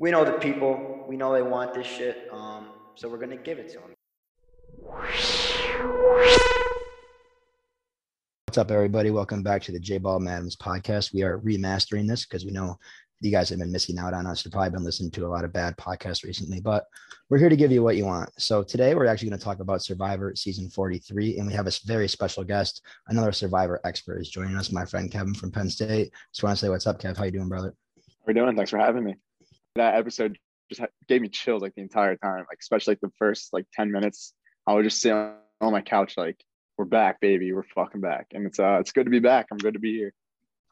we 0.00 0.10
know 0.10 0.24
the 0.24 0.32
people. 0.32 1.04
We 1.06 1.16
know 1.18 1.32
they 1.34 1.42
want 1.42 1.74
this 1.74 1.86
shit. 1.86 2.26
Um, 2.32 2.68
so 2.94 3.06
we're 3.06 3.18
gonna 3.18 3.36
give 3.36 3.58
it 3.58 3.68
to 3.72 3.80
them. 3.80 3.94
What's 8.46 8.56
up, 8.56 8.70
everybody? 8.70 9.10
Welcome 9.10 9.42
back 9.42 9.62
to 9.64 9.72
the 9.72 9.78
J 9.78 9.98
Ball 9.98 10.18
Madams 10.18 10.56
podcast. 10.56 11.12
We 11.12 11.22
are 11.22 11.38
remastering 11.40 12.08
this 12.08 12.24
because 12.24 12.46
we 12.46 12.50
know 12.50 12.78
you 13.20 13.30
guys 13.30 13.50
have 13.50 13.58
been 13.58 13.70
missing 13.70 13.98
out 13.98 14.14
on 14.14 14.26
us. 14.26 14.42
You've 14.42 14.52
probably 14.52 14.70
been 14.70 14.84
listening 14.84 15.10
to 15.10 15.26
a 15.26 15.28
lot 15.28 15.44
of 15.44 15.52
bad 15.52 15.76
podcasts 15.76 16.24
recently, 16.24 16.60
but 16.60 16.86
we're 17.28 17.36
here 17.36 17.50
to 17.50 17.56
give 17.56 17.70
you 17.70 17.82
what 17.82 17.96
you 17.96 18.06
want. 18.06 18.30
So 18.38 18.62
today 18.62 18.94
we're 18.94 19.04
actually 19.04 19.28
going 19.28 19.38
to 19.38 19.44
talk 19.44 19.60
about 19.60 19.82
Survivor 19.82 20.34
season 20.34 20.70
43, 20.70 21.36
and 21.36 21.46
we 21.46 21.52
have 21.52 21.66
a 21.66 21.72
very 21.84 22.08
special 22.08 22.42
guest, 22.42 22.80
another 23.08 23.32
Survivor 23.32 23.78
expert 23.84 24.22
is 24.22 24.30
joining 24.30 24.56
us, 24.56 24.72
my 24.72 24.86
friend 24.86 25.12
Kevin 25.12 25.34
from 25.34 25.52
Penn 25.52 25.68
State. 25.68 26.10
Just 26.32 26.42
want 26.42 26.56
to 26.56 26.64
say 26.64 26.70
what's 26.70 26.86
up, 26.86 26.98
Kev. 26.98 27.18
How 27.18 27.24
you 27.24 27.30
doing, 27.30 27.50
brother? 27.50 27.74
How 27.96 28.28
are 28.28 28.30
you 28.30 28.40
doing? 28.40 28.56
Thanks 28.56 28.70
for 28.70 28.78
having 28.78 29.04
me. 29.04 29.16
That 29.76 29.94
episode 29.94 30.38
just 30.68 30.82
gave 31.08 31.22
me 31.22 31.28
chills 31.28 31.62
like 31.62 31.74
the 31.74 31.82
entire 31.82 32.16
time, 32.16 32.46
like 32.48 32.58
especially 32.60 32.92
like 32.92 33.00
the 33.00 33.12
first 33.18 33.52
like 33.52 33.66
10 33.74 33.90
minutes. 33.90 34.34
I 34.66 34.74
would 34.74 34.84
just 34.84 35.00
sit 35.00 35.12
on 35.12 35.38
my 35.60 35.80
couch 35.80 36.14
like, 36.16 36.42
we're 36.78 36.84
back, 36.86 37.20
baby. 37.20 37.52
We're 37.52 37.64
fucking 37.74 38.00
back. 38.00 38.28
And 38.32 38.46
it's 38.46 38.58
uh 38.58 38.78
it's 38.80 38.92
good 38.92 39.04
to 39.04 39.10
be 39.10 39.18
back. 39.18 39.46
I'm 39.50 39.58
good 39.58 39.74
to 39.74 39.80
be 39.80 39.96
here. 39.96 40.12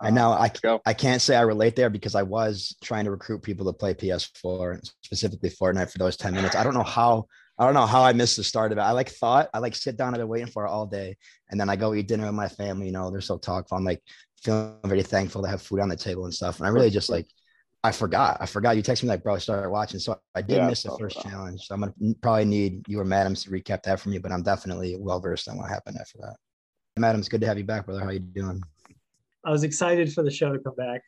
I 0.00 0.10
know 0.10 0.30
I, 0.30 0.50
go. 0.62 0.80
I 0.86 0.94
can't 0.94 1.20
say 1.20 1.34
I 1.34 1.40
relate 1.40 1.74
there 1.74 1.90
because 1.90 2.14
I 2.14 2.22
was 2.22 2.76
trying 2.84 3.04
to 3.04 3.10
recruit 3.10 3.42
people 3.42 3.66
to 3.66 3.72
play 3.72 3.94
PS4, 3.94 4.92
specifically 5.02 5.50
Fortnite 5.50 5.90
for 5.90 5.98
those 5.98 6.16
10 6.16 6.34
minutes. 6.34 6.54
I 6.54 6.62
don't 6.62 6.74
know 6.74 6.84
how 6.84 7.26
I 7.58 7.64
don't 7.64 7.74
know 7.74 7.86
how 7.86 8.04
I 8.04 8.12
missed 8.12 8.36
the 8.36 8.44
start 8.44 8.70
of 8.70 8.78
it. 8.78 8.82
I 8.82 8.92
like 8.92 9.08
thought 9.08 9.48
I 9.52 9.58
like 9.58 9.74
sit 9.74 9.96
down, 9.96 10.14
I've 10.14 10.20
been 10.20 10.28
waiting 10.28 10.46
for 10.46 10.64
it 10.64 10.70
all 10.70 10.86
day. 10.86 11.16
And 11.50 11.60
then 11.60 11.68
I 11.68 11.74
go 11.74 11.94
eat 11.94 12.06
dinner 12.06 12.26
with 12.26 12.34
my 12.34 12.48
family, 12.48 12.86
you 12.86 12.92
know, 12.92 13.10
they're 13.10 13.20
so 13.20 13.38
talkful. 13.38 13.76
I'm 13.76 13.84
like 13.84 14.00
feeling 14.42 14.76
very 14.84 15.02
thankful 15.02 15.42
to 15.42 15.48
have 15.48 15.62
food 15.62 15.80
on 15.80 15.88
the 15.88 15.96
table 15.96 16.24
and 16.24 16.34
stuff. 16.34 16.58
And 16.58 16.66
I 16.66 16.70
really 16.70 16.90
just 16.90 17.10
like 17.10 17.26
I 17.88 17.92
forgot. 17.92 18.36
I 18.40 18.46
forgot. 18.46 18.76
You 18.76 18.82
texted 18.82 19.04
me 19.04 19.08
like, 19.08 19.22
bro, 19.22 19.34
I 19.34 19.38
started 19.38 19.70
watching. 19.70 19.98
So 19.98 20.18
I 20.34 20.42
did 20.42 20.56
Yeah, 20.58 20.68
miss 20.68 20.82
the 20.82 20.96
first 20.98 21.16
forgot. 21.16 21.30
challenge. 21.32 21.66
So 21.66 21.74
I'm 21.74 21.80
gonna 21.80 21.94
mm, 22.02 22.20
probably 22.20 22.44
need 22.44 22.86
you 22.88 23.00
or 23.00 23.04
Madams 23.04 23.42
to 23.44 23.50
recap 23.50 23.82
that 23.84 23.98
for 24.00 24.10
me, 24.10 24.18
but 24.18 24.30
I'm 24.30 24.42
definitely 24.42 24.96
well 24.98 25.20
versed 25.20 25.48
on 25.48 25.56
what 25.56 25.68
happened 25.68 25.96
after 26.00 26.18
that. 26.20 26.36
Madams, 26.98 27.28
good 27.28 27.40
to 27.40 27.46
have 27.46 27.56
you 27.58 27.64
back, 27.64 27.86
brother. 27.86 28.00
How 28.04 28.10
you 28.10 28.18
doing? 28.20 28.62
I 29.44 29.50
was 29.50 29.62
excited 29.64 30.12
for 30.12 30.22
the 30.22 30.30
show 30.30 30.52
to 30.52 30.58
come 30.58 30.74
back. 30.74 31.00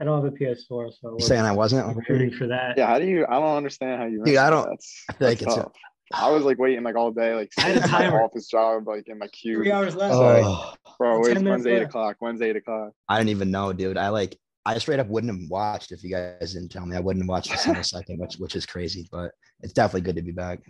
I 0.00 0.04
don't 0.04 0.22
have 0.22 0.32
a 0.32 0.36
PS4, 0.36 0.58
so 0.68 0.84
You 1.04 1.14
was 1.14 1.26
saying 1.26 1.42
I 1.42 1.52
wasn't 1.52 1.86
over 1.88 2.00
here? 2.02 2.16
rooting 2.18 2.36
for 2.36 2.46
that. 2.48 2.76
Yeah, 2.76 2.86
how 2.86 2.98
do 2.98 3.06
you 3.06 3.24
I 3.26 3.34
don't 3.40 3.56
understand 3.56 4.00
how 4.00 4.06
you 4.06 4.22
Dude, 4.24 4.36
I 4.36 4.50
don't- 4.50 4.68
That's, 4.68 5.04
I 5.08 5.12
feel 5.14 5.28
like 5.28 5.38
that's 5.38 5.52
it's 5.54 5.56
a- 5.60 5.62
tough. 5.64 5.72
I 6.14 6.30
was 6.30 6.44
like 6.44 6.58
waiting 6.58 6.84
like 6.84 6.94
all 6.94 7.10
day, 7.10 7.34
like 7.34 7.50
I 7.58 7.62
had 7.62 7.70
a 7.78 7.80
sitting 7.80 7.84
in 7.88 7.90
my 7.92 8.04
timer. 8.10 8.22
office 8.22 8.46
job, 8.46 8.86
like 8.86 9.08
in 9.08 9.18
my 9.18 9.26
queue. 9.28 9.56
Three 9.56 9.72
hours 9.72 9.96
left. 9.96 10.14
Oh. 10.14 10.18
Sorry. 10.18 10.42
Oh, 10.44 10.74
Bro, 10.98 11.10
Ten 11.14 11.20
where's 11.20 11.34
minutes 11.34 11.50
Wednesday 11.50 11.76
eight 11.76 11.82
o'clock? 11.82 12.16
Wednesday 12.20 12.50
eight 12.50 12.56
o'clock. 12.56 12.92
I 13.08 13.18
didn't 13.18 13.30
even 13.30 13.50
know, 13.50 13.72
dude. 13.72 13.98
I 13.98 14.10
like 14.10 14.38
I 14.66 14.78
straight 14.78 14.98
up 15.00 15.06
wouldn't 15.06 15.32
have 15.32 15.48
watched 15.48 15.92
if 15.92 16.02
you 16.02 16.10
guys 16.10 16.52
didn't 16.54 16.70
tell 16.70 16.84
me. 16.84 16.96
I 16.96 17.00
wouldn't 17.00 17.22
have 17.24 17.28
watched 17.28 17.52
a 17.54 17.58
single 17.58 17.82
second, 17.84 18.18
which 18.18 18.34
which 18.36 18.56
is 18.56 18.66
crazy, 18.66 19.08
but 19.12 19.30
it's 19.60 19.72
definitely 19.72 20.02
good 20.02 20.16
to 20.16 20.22
be 20.22 20.32
back. 20.32 20.60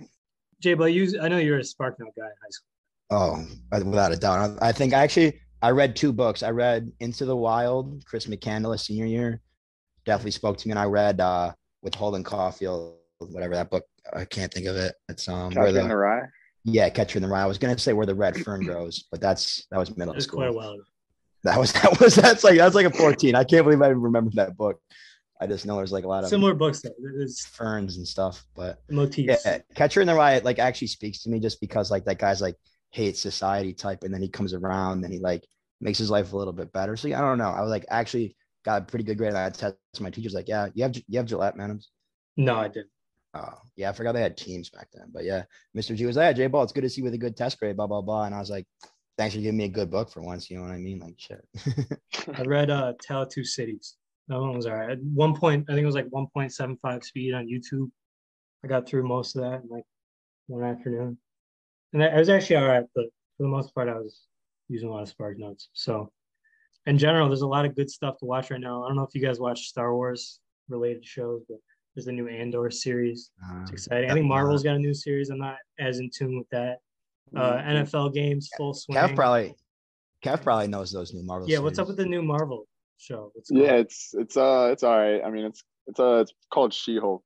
Jay, 0.60 0.74
but 0.74 0.92
you, 0.92 1.18
I 1.20 1.28
know 1.28 1.38
you're 1.38 1.58
a 1.58 1.62
SparkNote 1.62 2.14
guy 2.16 2.26
in 2.26 2.36
high 2.42 2.50
school. 2.50 2.68
Oh, 3.10 3.46
without 3.72 4.12
a 4.12 4.16
doubt. 4.16 4.58
I 4.62 4.68
I 4.68 4.72
think 4.72 4.92
I 4.94 5.02
actually 5.02 5.40
I 5.62 5.70
read 5.70 5.96
two 5.96 6.12
books. 6.12 6.42
I 6.42 6.50
read 6.50 6.92
Into 7.00 7.24
the 7.24 7.36
Wild, 7.36 8.04
Chris 8.06 8.26
McCandless 8.26 8.80
senior 8.86 9.06
year. 9.06 9.40
Definitely 10.04 10.32
spoke 10.32 10.58
to 10.58 10.68
me. 10.68 10.72
And 10.72 10.78
I 10.78 10.84
read 10.84 11.20
uh 11.20 11.52
with 11.82 11.94
Holden 11.94 12.22
Caulfield, 12.24 12.96
whatever 13.18 13.54
that 13.54 13.70
book. 13.70 13.84
I 14.12 14.24
can't 14.24 14.52
think 14.52 14.66
of 14.66 14.76
it. 14.76 14.94
It's 15.08 15.26
um 15.28 15.54
where 15.54 15.66
Catcher 15.66 15.68
in 15.68 15.74
the 15.74 15.88
the 15.88 15.96
Rye. 15.96 16.22
yeah, 16.64 16.88
Catcher 16.90 17.18
in 17.18 17.22
the 17.22 17.28
Rye. 17.28 17.42
I 17.42 17.46
was 17.46 17.58
gonna 17.58 17.78
say 17.78 17.92
where 17.92 18.06
the 18.06 18.14
red 18.14 18.36
fern 18.44 18.62
grows, 18.64 19.04
but 19.10 19.20
that's 19.20 19.66
that 19.70 19.78
was 19.78 19.96
middle 19.96 20.12
It 20.12 20.16
was 20.16 20.24
school. 20.24 20.40
quite 20.40 20.50
a 20.50 20.52
while 20.52 20.72
ago. 20.72 20.82
That 21.46 21.58
was 21.58 21.72
that 21.82 22.00
was 22.00 22.14
that's 22.14 22.44
like 22.44 22.58
that's 22.58 22.74
like 22.74 22.86
a 22.86 22.90
14. 22.90 23.34
I 23.34 23.44
can't 23.44 23.64
believe 23.64 23.80
I 23.82 23.86
even 23.86 24.02
remember 24.02 24.30
that 24.34 24.56
book. 24.56 24.80
I 25.40 25.46
just 25.46 25.66
know 25.66 25.76
there's 25.76 25.92
like 25.92 26.04
a 26.04 26.08
lot 26.08 26.24
of 26.24 26.30
Similar 26.30 26.54
books 26.54 26.80
though. 26.80 26.90
There's 26.98 27.44
ferns 27.44 27.98
and 27.98 28.06
stuff, 28.06 28.44
but 28.54 28.82
motifs. 28.90 29.44
yeah, 29.44 29.58
Catcher 29.74 30.00
in 30.00 30.06
the 30.06 30.14
Rye 30.14 30.38
like 30.38 30.58
actually 30.58 30.88
speaks 30.88 31.22
to 31.22 31.30
me 31.30 31.40
just 31.40 31.60
because 31.60 31.90
like 31.90 32.04
that 32.06 32.18
guy's 32.18 32.40
like 32.40 32.56
hates 32.90 33.20
society 33.20 33.72
type, 33.72 34.02
and 34.02 34.12
then 34.12 34.22
he 34.22 34.28
comes 34.28 34.54
around 34.54 35.04
and 35.04 35.12
he 35.12 35.18
like 35.20 35.44
makes 35.80 35.98
his 35.98 36.10
life 36.10 36.32
a 36.32 36.36
little 36.36 36.52
bit 36.52 36.72
better. 36.72 36.96
So 36.96 37.08
yeah, 37.08 37.18
I 37.18 37.22
don't 37.22 37.38
know. 37.38 37.50
I 37.50 37.60
was 37.60 37.70
like 37.70 37.84
actually 37.88 38.36
got 38.64 38.82
a 38.82 38.84
pretty 38.84 39.04
good 39.04 39.18
grade 39.18 39.28
on 39.28 39.34
that 39.34 39.54
test. 39.54 39.76
My 40.00 40.10
teacher's 40.10 40.34
like, 40.34 40.48
yeah, 40.48 40.68
you 40.74 40.82
have 40.82 40.96
you 41.06 41.18
have 41.18 41.26
Gillette, 41.26 41.56
madams. 41.56 41.90
No, 42.36 42.56
I 42.56 42.68
didn't. 42.68 42.90
Oh 43.34 43.58
yeah, 43.76 43.90
I 43.90 43.92
forgot 43.92 44.12
they 44.12 44.22
had 44.22 44.36
teams 44.36 44.70
back 44.70 44.88
then. 44.94 45.08
But 45.12 45.24
yeah, 45.24 45.44
Mr. 45.76 45.94
G 45.94 46.06
was 46.06 46.16
like, 46.16 46.24
yeah, 46.24 46.44
J 46.44 46.46
Ball, 46.46 46.62
it's 46.62 46.72
good 46.72 46.82
to 46.82 46.88
see 46.88 47.02
you 47.02 47.04
with 47.04 47.14
a 47.14 47.18
good 47.18 47.36
test 47.36 47.58
grade, 47.58 47.76
blah 47.76 47.86
blah 47.86 48.00
blah. 48.00 48.24
And 48.24 48.34
I 48.34 48.38
was 48.38 48.50
like, 48.50 48.66
thanks 49.18 49.34
for 49.34 49.40
giving 49.40 49.56
me 49.58 49.64
a 49.64 49.68
good 49.68 49.90
book 49.90 50.10
for 50.10 50.20
once. 50.20 50.50
You 50.50 50.56
know 50.58 50.62
what 50.64 50.72
I 50.72 50.78
mean? 50.78 50.98
Like 51.00 51.14
shit. 51.18 51.44
I 52.34 52.42
read 52.42 52.70
uh 52.70 52.94
Tale 53.00 53.26
Two 53.26 53.44
Cities. 53.44 53.96
That 54.28 54.40
one 54.40 54.54
was 54.54 54.66
all 54.66 54.74
right. 54.74 54.90
At 54.90 55.02
one 55.02 55.34
point, 55.36 55.66
I 55.68 55.72
think 55.74 55.82
it 55.84 55.86
was 55.86 55.94
like 55.94 56.08
1.75 56.08 57.04
speed 57.04 57.32
on 57.32 57.46
YouTube. 57.46 57.88
I 58.64 58.68
got 58.68 58.88
through 58.88 59.06
most 59.06 59.36
of 59.36 59.42
that 59.42 59.62
in 59.62 59.68
like 59.68 59.84
one 60.48 60.64
afternoon. 60.64 61.16
And 61.92 62.02
it 62.02 62.12
was 62.12 62.28
actually 62.28 62.56
all 62.56 62.66
right, 62.66 62.84
but 62.94 63.04
for 63.36 63.44
the 63.44 63.48
most 63.48 63.72
part, 63.72 63.88
I 63.88 63.94
was 63.94 64.22
using 64.68 64.88
a 64.88 64.92
lot 64.92 65.02
of 65.02 65.08
Spark 65.08 65.38
Notes. 65.38 65.68
So, 65.74 66.10
in 66.86 66.98
general, 66.98 67.28
there's 67.28 67.42
a 67.42 67.46
lot 67.46 67.64
of 67.64 67.76
good 67.76 67.88
stuff 67.88 68.18
to 68.18 68.24
watch 68.24 68.50
right 68.50 68.60
now. 68.60 68.82
I 68.84 68.88
don't 68.88 68.96
know 68.96 69.04
if 69.04 69.14
you 69.14 69.20
guys 69.22 69.38
watch 69.38 69.68
Star 69.68 69.94
Wars 69.94 70.40
related 70.68 71.06
shows, 71.06 71.42
but 71.48 71.58
there's 71.94 72.06
the 72.06 72.12
new 72.12 72.26
Andor 72.26 72.68
series. 72.70 73.30
Uh, 73.48 73.60
It's 73.62 73.70
exciting. 73.70 74.10
I 74.10 74.14
think 74.14 74.26
Marvel's 74.26 74.64
got 74.64 74.74
a 74.76 74.78
new 74.80 74.92
series. 74.94 75.30
I'm 75.30 75.38
not 75.38 75.56
as 75.78 76.00
in 76.00 76.10
tune 76.12 76.36
with 76.36 76.48
that. 76.50 76.78
Uh, 77.34 77.56
NFL 77.58 78.14
games, 78.14 78.48
full 78.56 78.74
swing. 78.74 78.96
Kev 78.96 79.14
probably 79.14 79.54
Kev 80.24 80.42
probably 80.42 80.68
knows 80.68 80.92
those 80.92 81.12
new 81.12 81.22
Marvel. 81.22 81.48
yeah, 81.48 81.58
what's 81.58 81.78
up 81.78 81.88
with 81.88 81.96
the 81.96 82.04
new 82.04 82.22
Marvel 82.22 82.66
show? 82.98 83.30
What's 83.34 83.50
Yeah, 83.50 83.74
it's 83.74 84.14
it's 84.14 84.36
uh 84.36 84.70
it's 84.72 84.82
all 84.82 84.98
right. 84.98 85.22
I 85.24 85.30
mean 85.30 85.44
it's 85.44 85.62
it's 85.86 86.00
uh 86.00 86.20
it's 86.20 86.32
called 86.52 86.72
She-Hulk. 86.72 87.24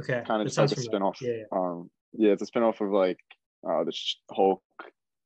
okay. 0.00 0.22
kind 0.26 0.42
of 0.42 0.48
just 0.48 0.58
like 0.58 0.70
a 0.72 0.74
familiar. 0.74 1.00
spinoff. 1.00 1.20
Yeah, 1.20 1.32
yeah. 1.32 1.44
Um, 1.52 1.90
yeah, 2.12 2.32
it's 2.32 2.42
a 2.42 2.46
spinoff 2.46 2.80
of 2.80 2.92
like 2.92 3.18
uh 3.68 3.84
the 3.84 3.92
Hulk 4.32 4.62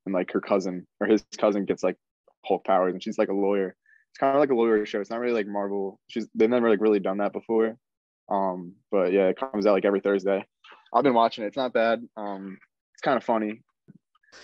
and 0.07 0.15
like 0.15 0.31
her 0.33 0.41
cousin 0.41 0.87
or 1.01 1.07
his 1.07 1.25
cousin 1.39 1.65
gets 1.65 1.83
like 1.83 1.97
Hulk 2.45 2.65
powers 2.65 2.93
and 2.93 3.03
she's 3.03 3.19
like 3.19 3.29
a 3.29 3.35
lawyer. 3.35 3.75
It's 4.11 4.19
kind 4.19 4.37
of 4.37 4.41
like 4.41 4.51
a 4.51 4.55
lawyer 4.55 4.85
show. 4.87 5.01
It's 5.01 5.11
not 5.11 5.21
really 5.21 5.35
like 5.35 5.47
Marvel. 5.47 5.99
She's 6.09 6.29
they've 6.35 6.51
never 6.51 6.69
like 6.69 6.81
really 6.81 7.01
done 7.01 7.19
that 7.19 7.33
before. 7.33 7.77
Um, 8.31 8.75
but 8.91 9.13
yeah, 9.13 9.27
it 9.27 9.39
comes 9.39 9.67
out 9.67 9.73
like 9.73 9.85
every 9.85 10.01
Thursday. 10.01 10.47
I've 10.95 11.03
been 11.03 11.15
watching 11.15 11.45
it. 11.45 11.49
It's 11.49 11.57
not 11.57 11.73
bad. 11.73 12.01
Um, 12.17 12.59
it's 12.95 13.03
kind 13.03 13.17
of 13.17 13.25
funny. 13.25 13.63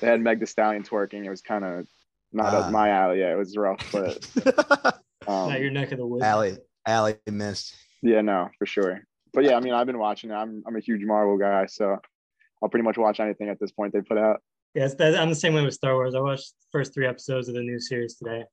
They 0.00 0.06
had 0.06 0.20
Meg 0.20 0.40
The 0.40 0.46
Stallion 0.46 0.82
twerking. 0.82 1.24
It 1.24 1.30
was 1.30 1.42
kind 1.42 1.64
of 1.64 1.86
not 2.32 2.54
Ah. 2.54 2.66
up 2.66 2.72
my 2.72 2.88
alley. 2.90 3.20
Yeah, 3.20 3.32
it 3.32 3.36
was 3.38 3.56
rough, 3.56 3.84
but 3.92 4.26
um, 5.26 5.48
Not 5.50 5.60
your 5.60 5.70
neck 5.70 5.92
of 5.92 5.98
the 5.98 6.06
woods. 6.06 6.22
Alley, 6.24 6.56
alley 6.86 7.16
missed. 7.30 7.74
yeah, 8.02 8.20
no, 8.20 8.48
for 8.58 8.66
sure. 8.66 9.00
But 9.32 9.44
yeah, 9.44 9.56
I 9.56 9.60
mean, 9.60 9.74
I've 9.74 9.86
been 9.86 9.98
watching 9.98 10.30
it. 10.30 10.34
I'm 10.34 10.62
I'm 10.66 10.76
a 10.76 10.80
huge 10.80 11.04
Marvel 11.04 11.36
guy, 11.38 11.66
so 11.66 11.96
I'll 12.62 12.68
pretty 12.68 12.84
much 12.84 12.98
watch 12.98 13.20
anything 13.20 13.48
at 13.48 13.58
this 13.60 13.70
point 13.72 13.92
they 13.92 14.00
put 14.00 14.18
out. 14.18 14.40
Yes, 14.74 14.94
that, 14.94 15.16
I'm 15.18 15.28
the 15.30 15.34
same 15.34 15.54
way 15.54 15.64
with 15.64 15.74
Star 15.74 15.94
Wars. 15.94 16.14
I 16.14 16.20
watched 16.20 16.50
the 16.60 16.66
first 16.72 16.94
three 16.94 17.06
episodes 17.06 17.48
of 17.48 17.54
the 17.54 17.60
new 17.62 17.80
series 17.80 18.14
today. 18.16 18.44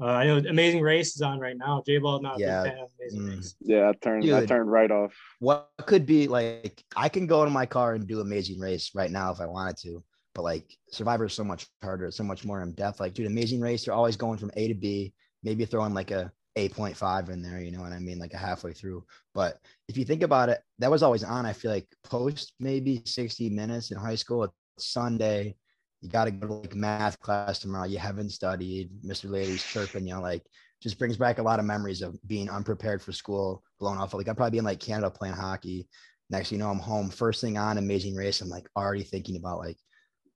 Uh, 0.00 0.06
I 0.06 0.26
know 0.26 0.38
Amazing 0.38 0.80
Race 0.80 1.14
is 1.14 1.22
on 1.22 1.38
right 1.38 1.56
now. 1.56 1.82
J 1.86 1.98
Ball 1.98 2.20
not 2.20 2.36
a 2.36 2.40
Yeah. 2.40 2.62
big 2.64 2.72
fan 2.72 2.80
of 2.82 2.88
Amazing 3.00 3.20
Mm. 3.20 3.36
Race. 3.36 3.54
Yeah, 3.60 3.88
I 3.88 3.92
turned 4.02 4.34
I 4.34 4.46
turned 4.46 4.70
right 4.70 4.90
off. 4.90 5.14
What 5.38 5.70
could 5.86 6.06
be 6.06 6.28
like? 6.28 6.82
I 6.96 7.08
can 7.08 7.26
go 7.26 7.42
in 7.44 7.52
my 7.52 7.66
car 7.66 7.94
and 7.94 8.06
do 8.06 8.20
Amazing 8.20 8.58
Race 8.58 8.90
right 8.94 9.10
now 9.10 9.32
if 9.32 9.40
I 9.40 9.46
wanted 9.46 9.76
to, 9.78 10.02
but 10.34 10.42
like 10.42 10.76
Survivor 10.90 11.26
is 11.26 11.34
so 11.34 11.44
much 11.44 11.66
harder, 11.82 12.10
so 12.10 12.24
much 12.24 12.44
more 12.44 12.62
in 12.62 12.72
depth. 12.72 13.00
Like, 13.00 13.14
dude, 13.14 13.26
Amazing 13.26 13.60
Race, 13.60 13.86
you're 13.86 13.94
always 13.94 14.16
going 14.16 14.38
from 14.38 14.50
A 14.56 14.68
to 14.68 14.74
B. 14.74 15.12
Maybe 15.42 15.64
throwing 15.64 15.94
like 15.94 16.10
a 16.12 16.30
8.5 16.56 17.30
in 17.30 17.42
there, 17.42 17.60
you 17.60 17.72
know 17.72 17.80
what 17.80 17.92
I 17.92 17.98
mean? 17.98 18.18
Like 18.18 18.34
a 18.34 18.38
halfway 18.38 18.72
through. 18.72 19.04
But 19.34 19.58
if 19.88 19.96
you 19.96 20.04
think 20.04 20.22
about 20.22 20.48
it, 20.48 20.60
that 20.78 20.90
was 20.90 21.02
always 21.02 21.24
on. 21.24 21.46
I 21.46 21.52
feel 21.52 21.70
like 21.70 21.86
post 22.04 22.52
maybe 22.60 23.02
60 23.04 23.50
minutes 23.50 23.90
in 23.90 23.98
high 23.98 24.14
school. 24.14 24.44
It's 24.44 24.52
Sunday. 24.78 25.56
You 26.00 26.10
got 26.10 26.24
to 26.24 26.30
go 26.30 26.46
to 26.48 26.52
like 26.54 26.74
math 26.74 27.18
class 27.20 27.58
tomorrow. 27.58 27.86
You 27.86 27.98
haven't 27.98 28.30
studied. 28.30 28.90
Mr. 29.04 29.30
Lady's 29.30 29.62
chirping, 29.62 30.06
you 30.06 30.14
know, 30.14 30.20
like 30.20 30.44
just 30.82 30.98
brings 30.98 31.16
back 31.16 31.38
a 31.38 31.42
lot 31.42 31.60
of 31.60 31.64
memories 31.64 32.02
of 32.02 32.18
being 32.26 32.50
unprepared 32.50 33.00
for 33.00 33.12
school, 33.12 33.62
blown 33.78 33.98
off. 33.98 34.12
Like 34.12 34.28
I'd 34.28 34.36
probably 34.36 34.58
in 34.58 34.64
like 34.64 34.80
Canada 34.80 35.10
playing 35.10 35.34
hockey. 35.34 35.88
Next, 36.28 36.50
you 36.50 36.58
know, 36.58 36.70
I'm 36.70 36.78
home. 36.78 37.08
First 37.08 37.40
thing 37.40 37.56
on 37.56 37.78
Amazing 37.78 38.16
Race, 38.16 38.40
I'm 38.40 38.48
like 38.48 38.66
already 38.76 39.04
thinking 39.04 39.36
about 39.36 39.58
like 39.58 39.78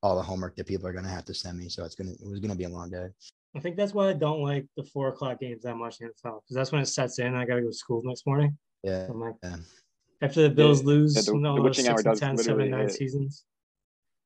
all 0.07 0.17
the 0.17 0.23
homework 0.23 0.55
that 0.57 0.67
people 0.67 0.87
are 0.87 0.93
gonna 0.93 1.09
have 1.09 1.25
to 1.25 1.35
send 1.35 1.59
me. 1.59 1.69
So 1.69 1.85
it's 1.85 1.95
gonna 1.97 2.13
it 2.13 2.29
was 2.29 2.39
gonna 2.41 2.55
be 2.55 2.65
a 2.65 2.69
long 2.69 2.91
day. 2.91 3.09
I 3.57 3.61
think 3.61 3.77
that's 3.77 3.93
why 3.93 4.09
I 4.11 4.13
don't 4.13 4.41
like 4.43 4.67
the 4.77 4.85
four 4.85 5.09
o'clock 5.09 5.41
games 5.41 5.63
that 5.65 5.75
much 5.77 6.01
in 6.01 6.07
the 6.09 6.13
NFL 6.13 6.43
because 6.43 6.55
that's 6.55 6.73
when 6.73 6.81
it 6.83 6.87
sets 6.87 7.19
in. 7.19 7.35
I 7.35 7.45
got 7.47 7.57
to 7.57 7.63
go 7.63 7.69
to 7.69 7.73
school 7.73 8.03
next 8.05 8.27
morning. 8.27 8.57
Yeah. 8.83 9.07
I'm 9.09 9.19
like, 9.19 9.35
Yeah. 9.43 9.57
after 10.23 10.43
the 10.43 10.51
Bills 10.51 10.83
Yeah, 10.83 10.87
lose 10.89 11.17
yeah, 11.17 11.23
the- 11.23 11.33
you 11.33 11.41
know, 11.41 11.57
the 11.57 11.63
those 11.63 11.65
witching 11.79 11.89
hour 11.89 11.97
and 12.05 12.19
10, 12.19 12.37
seven, 12.39 12.71
nine 12.71 12.81
hit. 12.83 12.93
seasons. 12.93 13.45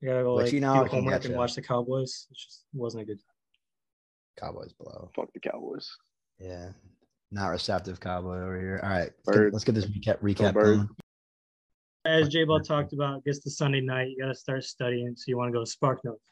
I 0.03 0.07
gotta 0.07 0.23
go 0.25 0.35
like 0.35 0.45
Witching 0.47 0.61
do 0.63 0.67
hour 0.67 0.85
homework 0.87 1.25
and 1.25 1.35
ya. 1.35 1.39
watch 1.39 1.55
the 1.55 1.63
Cowboys. 1.63 2.27
It 2.31 2.37
just 2.37 2.65
wasn't 2.75 3.03
a 3.05 3.07
good 3.07 3.19
time. 3.21 4.49
Cowboys 4.49 4.73
blow. 4.73 5.11
Fuck 5.15 5.33
the 5.33 5.41
Cowboys. 5.41 5.89
Yeah. 6.41 6.71
Not 7.31 7.49
receptive 7.49 8.01
cowboy 8.01 8.39
over 8.43 8.59
here. 8.59 8.81
All 8.83 8.89
right. 8.91 9.11
Let's 9.27 9.39
get, 9.39 9.53
let's 9.53 9.65
get 9.65 9.75
this 9.77 9.87
recap 9.87 10.19
recap 10.21 10.55
going. 10.55 10.89
As 12.07 12.29
J 12.29 12.45
Ball 12.45 12.61
talked 12.61 12.95
about, 12.95 13.25
gets 13.25 13.41
to 13.41 13.51
Sunday 13.51 13.83
night, 13.83 14.09
you 14.09 14.19
got 14.23 14.29
to 14.29 14.35
start 14.35 14.65
studying. 14.65 15.15
So 15.17 15.25
you 15.29 15.37
want 15.37 15.49
to 15.49 15.53
go 15.53 15.65
to 15.65 15.71
Spark 15.71 16.03
Notes. 16.03 16.23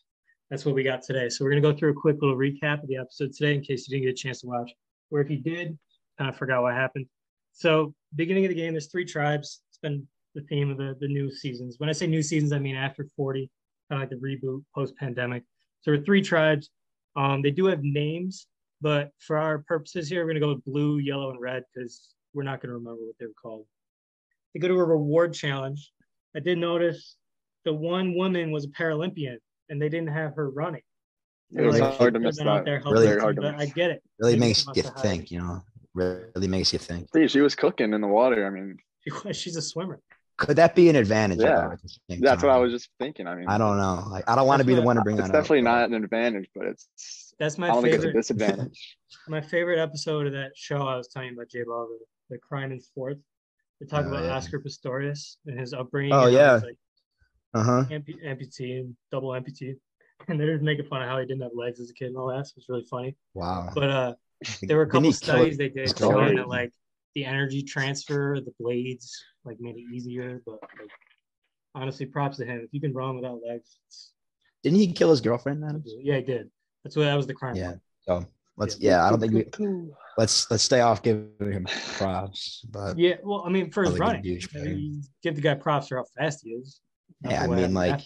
That's 0.49 0.65
what 0.65 0.75
we 0.75 0.83
got 0.83 1.03
today. 1.03 1.29
So 1.29 1.45
we're 1.45 1.51
going 1.51 1.63
to 1.63 1.73
go 1.73 1.77
through 1.77 1.91
a 1.91 1.95
quick 1.95 2.17
little 2.23 2.37
recap 2.37 2.83
of 2.83 2.89
the 2.89 2.97
episode 2.97 3.35
today 3.35 3.55
in 3.55 3.61
case 3.61 3.87
you 3.87 3.93
didn't 3.95 4.07
get 4.07 4.19
a 4.19 4.23
chance 4.23 4.41
to 4.41 4.47
watch, 4.47 4.71
or 5.11 5.21
if 5.21 5.29
you 5.29 5.37
did, 5.37 5.79
kind 6.17 6.31
of 6.31 6.37
forgot 6.37 6.63
what 6.63 6.73
happened. 6.73 7.05
So 7.53 7.95
beginning 8.17 8.47
of 8.47 8.49
the 8.49 8.55
game, 8.55 8.73
there's 8.73 8.87
three 8.87 9.05
tribes. 9.05 9.61
It's 9.69 9.79
been 9.79 10.07
the 10.35 10.41
theme 10.43 10.71
of 10.71 10.79
the, 10.79 10.97
the 11.01 11.09
new 11.09 11.31
seasons. 11.31 11.75
When 11.79 11.91
I 11.91 11.93
say 11.93 12.07
new 12.07 12.23
seasons, 12.23 12.53
I 12.53 12.59
mean 12.59 12.77
after 12.77 13.07
40, 13.15 13.51
kind 13.91 14.03
of 14.03 14.09
like 14.09 14.19
the 14.19 14.27
reboot 14.27 14.65
post 14.75 14.97
pandemic. 14.97 15.43
So 15.83 15.91
there 15.91 16.01
are 16.01 16.05
three 16.05 16.23
tribes. 16.23 16.71
Um, 17.15 17.43
they 17.43 17.51
do 17.51 17.67
have 17.67 17.83
names, 17.83 18.47
but 18.81 19.11
for 19.19 19.37
our 19.37 19.59
purposes 19.59 20.09
here, 20.09 20.25
we're 20.25 20.31
gonna 20.31 20.41
go 20.41 20.55
with 20.55 20.65
blue, 20.65 20.99
yellow, 20.99 21.31
and 21.31 21.41
red 21.41 21.65
because 21.75 22.15
we're 22.33 22.43
not 22.43 22.63
gonna 22.63 22.75
remember 22.75 23.03
what 23.05 23.17
they 23.21 23.27
were 23.27 23.33
called. 23.41 23.67
They 24.59 24.67
go 24.69 24.75
to 24.75 24.81
a 24.81 24.85
reward 24.85 25.35
challenge. 25.35 25.93
I 26.35 26.41
did 26.41 26.59
notice 26.59 27.15
the 27.65 27.73
one 27.73 28.17
woman 28.17 28.51
was 28.51 28.65
a 28.65 28.69
Paralympian 28.69 29.37
and 29.69 29.81
they 29.81 29.89
didn't 29.89 30.09
have 30.09 30.35
her 30.35 30.51
running. 30.51 30.83
It 31.57 31.63
was 31.63 31.79
Like, 31.79 31.95
hard 31.95 32.15
to 32.15 32.21
miss 32.21 32.41
out 32.41 32.45
that. 32.45 32.65
there 32.65 32.83
Really 32.85 33.07
helping 33.07 33.21
hard 33.21 33.37
them, 33.37 33.45
to 33.45 33.53
but 33.53 33.61
I 33.61 33.67
get 33.67 33.91
it. 33.91 34.03
Really 34.19 34.33
Maybe 34.33 34.41
makes 34.49 34.67
you 34.75 34.83
think, 34.83 35.31
you 35.31 35.39
know. 35.39 35.63
Really 35.95 36.49
makes 36.49 36.73
you 36.73 36.81
think. 36.81 37.07
See, 37.15 37.29
she 37.29 37.41
was 37.41 37.55
cooking 37.55 37.93
in 37.93 38.01
the 38.01 38.09
water. 38.09 38.45
I 38.47 38.51
mean, 38.51 38.79
She's 39.33 39.55
a 39.57 39.63
swimmer. 39.63 40.01
Could 40.39 40.57
that 40.57 40.75
be 40.75 40.89
an 40.89 40.97
advantage? 40.97 41.39
Yeah. 41.39 41.55
though, 41.55 41.73
at 41.73 41.81
the 42.09 42.17
that's 42.21 42.43
what 42.43 42.51
I 42.51 42.59
was 42.59 42.73
just 42.73 42.89
thinking. 42.99 43.27
I 43.29 43.37
mean, 43.37 43.47
I 43.49 43.59
don't 43.59 43.77
know. 43.77 44.07
Like 44.11 44.29
I 44.29 44.35
don't 44.35 44.47
want 44.49 44.61
to 44.61 44.65
That's 44.65 44.75
be 44.77 44.81
the 44.81 44.83
one 44.87 44.97
to 44.97 45.03
bring 45.03 45.19
it's 45.19 45.27
that 45.29 45.33
definitely 45.33 45.61
up. 45.61 45.65
not 45.65 45.85
an 45.91 45.95
advantage, 46.05 46.49
but 46.55 46.67
it's. 46.67 47.35
That's 47.39 47.59
I 47.59 47.61
my 47.61 47.67
don't 47.69 47.83
think 47.83 47.95
it's 47.95 48.05
a 48.05 48.07
favorite. 48.09 48.21
disadvantage. 48.21 48.97
my 49.29 49.41
favorite 49.41 49.79
episode 49.81 50.27
of 50.27 50.33
that 50.33 50.51
show 50.57 50.83
I 50.83 50.97
was 50.97 51.09
telling 51.09 51.29
you 51.29 51.35
about 51.35 51.49
J 51.49 51.63
Ball, 51.65 51.87
the, 51.89 52.35
the 52.35 52.39
crime 52.39 52.71
in 52.73 52.81
sports. 52.81 53.21
They 53.81 53.87
talk 53.87 54.05
Oh, 54.07 54.09
about 54.09 54.25
yeah. 54.25 54.31
Oscar 54.37 54.61
Pistorius 54.61 55.37
and 55.47 55.59
his 55.59 55.73
upbringing. 55.73 56.13
Oh, 56.13 56.27
yeah. 56.27 56.55
like 56.63 56.79
Uh-huh. 57.55 57.85
ampu- 57.91 58.23
amputee 58.25 58.81
and 58.81 58.97
double 59.13 59.31
amputee. 59.31 59.77
And 60.27 60.39
they're 60.39 60.53
just 60.53 60.65
making 60.65 60.87
fun 60.87 61.01
of 61.01 61.09
how 61.09 61.19
he 61.21 61.27
didn't 61.27 61.43
have 61.43 61.53
legs 61.55 61.79
as 61.79 61.91
a 61.91 61.95
kid 61.95 62.09
and 62.09 62.17
all 62.17 62.27
that. 62.27 62.45
So 62.49 62.55
it's 62.57 62.69
really 62.69 62.85
funny. 62.91 63.17
Wow. 63.35 63.71
But 63.73 63.91
uh 63.91 64.15
there 64.63 64.77
were 64.77 64.83
a 64.83 64.89
couple 64.91 65.13
studies 65.13 65.57
they 65.57 65.69
did 65.69 65.97
showing 65.97 66.35
that 66.37 66.49
like 66.49 66.73
the 67.15 67.25
energy 67.25 67.63
transfer, 67.63 68.41
the 68.45 68.53
blades, 68.59 69.17
like 69.45 69.59
made 69.61 69.77
it 69.77 69.85
easier. 69.95 70.43
But 70.45 70.59
like 70.63 70.91
honestly, 71.75 72.07
props 72.07 72.39
to 72.39 72.45
him. 72.45 72.61
If 72.65 72.71
you 72.73 72.81
can 72.81 72.93
run 72.93 73.15
without 73.15 73.39
legs, 73.49 73.79
it's, 73.87 74.11
Didn't 74.65 74.79
he 74.81 74.93
kill 74.93 75.11
his 75.11 75.21
girlfriend? 75.21 75.65
Adam? 75.65 75.83
yeah, 75.87 76.17
he 76.17 76.23
did. 76.23 76.51
That's 76.83 76.97
what 76.97 77.05
that 77.05 77.15
was 77.15 77.29
the 77.29 77.35
crime. 77.35 77.55
Yeah. 77.55 77.75
So 78.03 78.27
let's 78.59 78.79
yeah, 78.79 79.05
I 79.05 79.11
don't 79.11 79.21
think 79.21 79.33
we 79.33 79.91
let's 80.19 80.51
let's 80.51 80.63
stay 80.63 80.81
off 80.81 81.03
giving 81.03 81.31
him 81.41 81.67
props. 81.97 82.65
But 82.69 82.99
Yeah, 82.99 83.17
well, 83.23 83.45
I 83.47 83.49
mean, 83.49 83.71
for 83.71 83.85
his 83.85 83.99
running, 83.99 84.23
good 84.23 84.47
I 84.57 84.59
mean, 84.65 85.03
give 85.23 85.37
the 85.37 85.41
guy 85.41 85.55
props 85.55 85.89
for 85.89 85.97
how 85.97 86.05
fast 86.17 86.43
he 86.45 86.51
is. 86.51 86.81
Yeah, 87.25 87.45
I 87.45 87.47
mean, 87.47 87.75
like, 87.75 88.01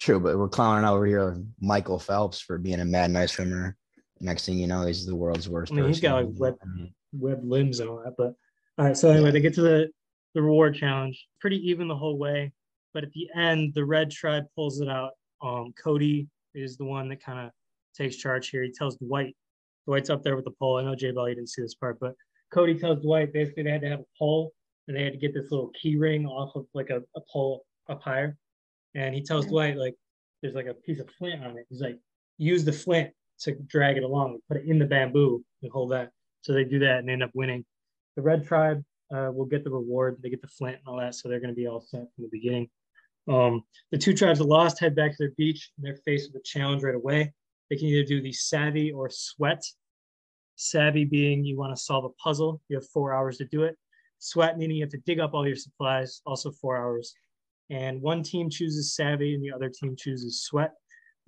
true, 0.00 0.20
but 0.20 0.36
we're 0.36 0.48
clowning 0.48 0.84
over 0.84 1.06
here 1.06 1.40
Michael 1.60 1.98
Phelps 1.98 2.40
for 2.40 2.58
being 2.58 2.80
a 2.80 2.84
mad 2.84 3.10
nice 3.10 3.32
swimmer. 3.32 3.76
Next 4.20 4.44
thing 4.44 4.58
you 4.58 4.66
know, 4.66 4.84
he's 4.84 5.06
the 5.06 5.16
world's 5.16 5.48
worst. 5.48 5.72
I 5.72 5.76
mean, 5.76 5.86
he's 5.86 6.00
got, 6.00 6.26
like, 6.26 6.34
web- 6.36 6.90
web 7.12 7.40
limbs 7.42 7.80
and 7.80 7.88
all 7.88 8.02
that. 8.04 8.16
But 8.18 8.34
all 8.76 8.86
right, 8.86 8.96
so 8.96 9.10
anyway, 9.10 9.30
they 9.30 9.40
get 9.40 9.54
to 9.54 9.62
the 9.62 9.90
the 10.34 10.42
reward 10.42 10.74
challenge, 10.74 11.26
pretty 11.40 11.56
even 11.68 11.88
the 11.88 11.96
whole 11.96 12.18
way. 12.18 12.52
But 12.92 13.04
at 13.04 13.12
the 13.12 13.28
end, 13.34 13.72
the 13.74 13.84
red 13.84 14.10
tribe 14.10 14.44
pulls 14.54 14.80
it 14.80 14.88
out. 14.88 15.12
Um, 15.42 15.72
Cody 15.82 16.28
is 16.54 16.76
the 16.76 16.84
one 16.84 17.08
that 17.08 17.22
kind 17.22 17.38
of 17.46 17.52
takes 17.94 18.16
charge 18.16 18.50
here. 18.50 18.62
He 18.62 18.72
tells 18.72 18.96
Dwight, 18.96 19.36
Dwight's 19.86 20.10
up 20.10 20.22
there 20.22 20.36
with 20.36 20.44
the 20.44 20.52
pole. 20.52 20.78
I 20.78 20.82
know 20.82 20.94
J 20.94 21.10
Ball, 21.10 21.28
you 21.28 21.34
didn't 21.34 21.50
see 21.50 21.62
this 21.62 21.74
part, 21.74 21.98
but 22.00 22.14
Cody 22.52 22.78
tells 22.78 23.02
Dwight 23.02 23.32
basically 23.32 23.64
they 23.64 23.70
had 23.70 23.82
to 23.82 23.88
have 23.88 24.00
a 24.00 24.18
pole 24.18 24.52
and 24.88 24.96
they 24.96 25.04
had 25.04 25.12
to 25.12 25.18
get 25.18 25.34
this 25.34 25.50
little 25.50 25.70
key 25.80 25.96
ring 25.96 26.26
off 26.26 26.54
of 26.56 26.66
like 26.74 26.90
a, 26.90 27.02
a 27.16 27.20
pole 27.32 27.64
up 27.88 28.02
higher. 28.02 28.36
And 28.94 29.14
he 29.14 29.22
tells 29.22 29.46
Dwight, 29.46 29.76
like, 29.76 29.94
there's 30.42 30.54
like 30.54 30.66
a 30.66 30.74
piece 30.74 31.00
of 31.00 31.08
flint 31.18 31.44
on 31.44 31.56
it. 31.56 31.66
He's 31.68 31.80
like, 31.80 31.98
use 32.38 32.64
the 32.64 32.72
flint 32.72 33.10
to 33.40 33.54
drag 33.68 33.96
it 33.96 34.02
along, 34.02 34.38
put 34.48 34.56
it 34.56 34.64
in 34.66 34.78
the 34.78 34.86
bamboo 34.86 35.44
and 35.62 35.70
hold 35.70 35.92
that. 35.92 36.10
So 36.42 36.52
they 36.52 36.64
do 36.64 36.78
that 36.80 36.98
and 36.98 37.10
end 37.10 37.22
up 37.22 37.30
winning. 37.34 37.64
The 38.16 38.22
red 38.22 38.46
tribe 38.46 38.82
uh, 39.14 39.30
will 39.32 39.46
get 39.46 39.64
the 39.64 39.70
reward. 39.70 40.18
They 40.22 40.30
get 40.30 40.42
the 40.42 40.48
flint 40.48 40.78
and 40.78 40.86
all 40.86 40.98
that, 40.98 41.14
so 41.14 41.28
they're 41.28 41.40
going 41.40 41.54
to 41.54 41.56
be 41.56 41.66
all 41.66 41.80
set 41.80 42.00
from 42.00 42.24
the 42.24 42.28
beginning. 42.32 42.68
Um, 43.28 43.62
the 43.92 43.98
two 43.98 44.14
tribes 44.14 44.38
that 44.38 44.46
lost 44.46 44.80
head 44.80 44.96
back 44.96 45.12
to 45.12 45.16
their 45.18 45.32
beach 45.36 45.70
and 45.76 45.86
they're 45.86 46.00
faced 46.04 46.32
with 46.32 46.40
a 46.40 46.44
challenge 46.44 46.82
right 46.82 46.94
away. 46.94 47.32
They 47.70 47.76
can 47.76 47.86
either 47.86 48.06
do 48.06 48.20
the 48.20 48.32
savvy 48.32 48.90
or 48.90 49.08
sweat. 49.08 49.64
Savvy 50.56 51.04
being 51.04 51.44
you 51.44 51.56
want 51.56 51.74
to 51.74 51.80
solve 51.80 52.04
a 52.04 52.10
puzzle, 52.22 52.60
you 52.68 52.76
have 52.76 52.86
four 52.88 53.14
hours 53.14 53.38
to 53.38 53.44
do 53.46 53.62
it. 53.62 53.78
Sweat 54.18 54.58
meaning 54.58 54.76
you 54.76 54.84
have 54.84 54.90
to 54.90 54.98
dig 55.06 55.20
up 55.20 55.32
all 55.32 55.46
your 55.46 55.56
supplies, 55.56 56.20
also 56.26 56.50
four 56.50 56.76
hours. 56.76 57.14
And 57.70 58.02
one 58.02 58.22
team 58.22 58.50
chooses 58.50 58.94
savvy 58.94 59.34
and 59.34 59.42
the 59.42 59.52
other 59.52 59.70
team 59.70 59.94
chooses 59.96 60.42
sweat. 60.42 60.72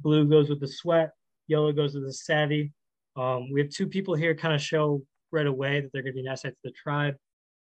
Blue 0.00 0.28
goes 0.28 0.50
with 0.50 0.60
the 0.60 0.68
sweat, 0.68 1.12
yellow 1.46 1.72
goes 1.72 1.94
with 1.94 2.04
the 2.04 2.12
savvy. 2.12 2.72
Um, 3.16 3.50
we 3.52 3.60
have 3.60 3.70
two 3.70 3.86
people 3.86 4.14
here 4.14 4.34
kind 4.34 4.54
of 4.54 4.60
show 4.60 5.02
right 5.30 5.46
away 5.46 5.80
that 5.80 5.90
they're 5.92 6.02
going 6.02 6.12
to 6.12 6.20
be 6.20 6.26
an 6.26 6.32
asset 6.32 6.52
to 6.52 6.58
the 6.64 6.72
tribe. 6.72 7.14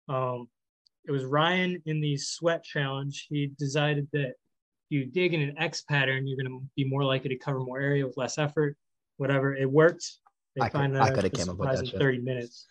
Um, 0.08 0.48
it 1.04 1.10
was 1.10 1.24
Ryan 1.24 1.82
in 1.86 2.00
the 2.00 2.16
sweat 2.16 2.64
challenge. 2.64 3.26
He 3.28 3.52
decided 3.58 4.08
that 4.12 4.34
you 4.92 5.06
dig 5.06 5.32
in 5.34 5.40
an 5.40 5.54
X 5.58 5.82
pattern, 5.82 6.26
you're 6.26 6.36
going 6.36 6.60
to 6.60 6.64
be 6.76 6.84
more 6.84 7.02
likely 7.04 7.30
to 7.30 7.36
cover 7.36 7.60
more 7.60 7.80
area 7.80 8.06
with 8.06 8.16
less 8.16 8.38
effort. 8.38 8.76
Whatever, 9.16 9.54
it 9.54 9.70
worked. 9.70 10.04
They 10.54 10.62
I 10.62 10.68
could- 10.68 10.78
find 10.78 10.98
I 10.98 11.08
the, 11.08 11.14
coulda 11.14 11.30
came 11.30 11.48
up 11.48 11.56
with 11.56 11.70
that 11.70 11.78
in 11.80 11.86
shit. 11.86 11.98
30 12.00 12.18
minutes. 12.18 12.66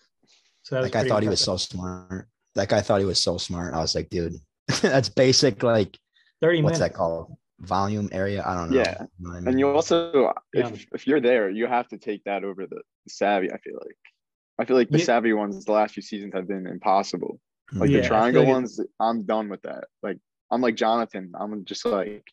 So 0.63 0.75
that 0.75 0.81
was 0.81 0.91
that 0.91 0.93
guy 0.93 0.99
pretty 0.99 1.09
thought 1.09 1.23
he 1.23 1.29
was 1.29 1.41
so 1.41 1.57
smart. 1.57 2.27
That 2.55 2.69
guy 2.69 2.81
thought 2.81 2.99
he 2.99 3.05
was 3.05 3.21
so 3.21 3.37
smart. 3.37 3.73
I 3.73 3.79
was 3.79 3.95
like, 3.95 4.09
dude, 4.09 4.35
that's 4.81 5.09
basic. 5.09 5.63
Like, 5.63 5.97
30 6.41 6.61
what's 6.61 6.79
minutes. 6.79 6.79
that 6.79 6.93
called? 6.97 7.35
Volume 7.61 8.09
area? 8.11 8.43
I 8.45 8.55
don't 8.55 8.71
know. 8.71 8.77
Yeah. 8.77 9.01
You 9.19 9.27
know 9.27 9.29
what 9.33 9.47
I 9.47 9.49
And 9.49 9.59
you 9.59 9.69
also, 9.69 10.33
Yeah. 10.53 10.67
if, 10.67 10.85
if 10.93 11.07
you're 11.07 11.21
there, 11.21 11.49
you 11.49 11.67
have 11.67 11.87
to 11.89 11.97
take 11.97 12.23
that 12.25 12.43
over 12.43 12.65
the, 12.65 12.75
the 13.05 13.09
savvy. 13.09 13.51
I 13.51 13.57
feel 13.59 13.75
like, 13.75 13.95
I 14.59 14.65
feel 14.65 14.77
like 14.77 14.89
the 14.89 14.97
Yeah. 14.99 15.05
savvy 15.05 15.33
ones 15.33 15.63
the 15.65 15.71
last 15.71 15.93
few 15.93 16.03
seasons 16.03 16.33
have 16.35 16.47
been 16.47 16.67
impossible. 16.67 17.39
Like 17.71 17.87
mm-hmm. 17.89 17.95
Yeah, 17.95 18.01
the 18.01 18.07
triangle 18.07 18.41
like 18.43 18.49
it- 18.49 18.53
ones, 18.53 18.79
I'm 18.99 19.23
done 19.23 19.49
with 19.49 19.61
that. 19.63 19.85
Like 20.03 20.17
I'm 20.51 20.61
like 20.61 20.75
Jonathan. 20.75 21.31
I'm 21.39 21.65
just 21.65 21.85
like, 21.85 22.25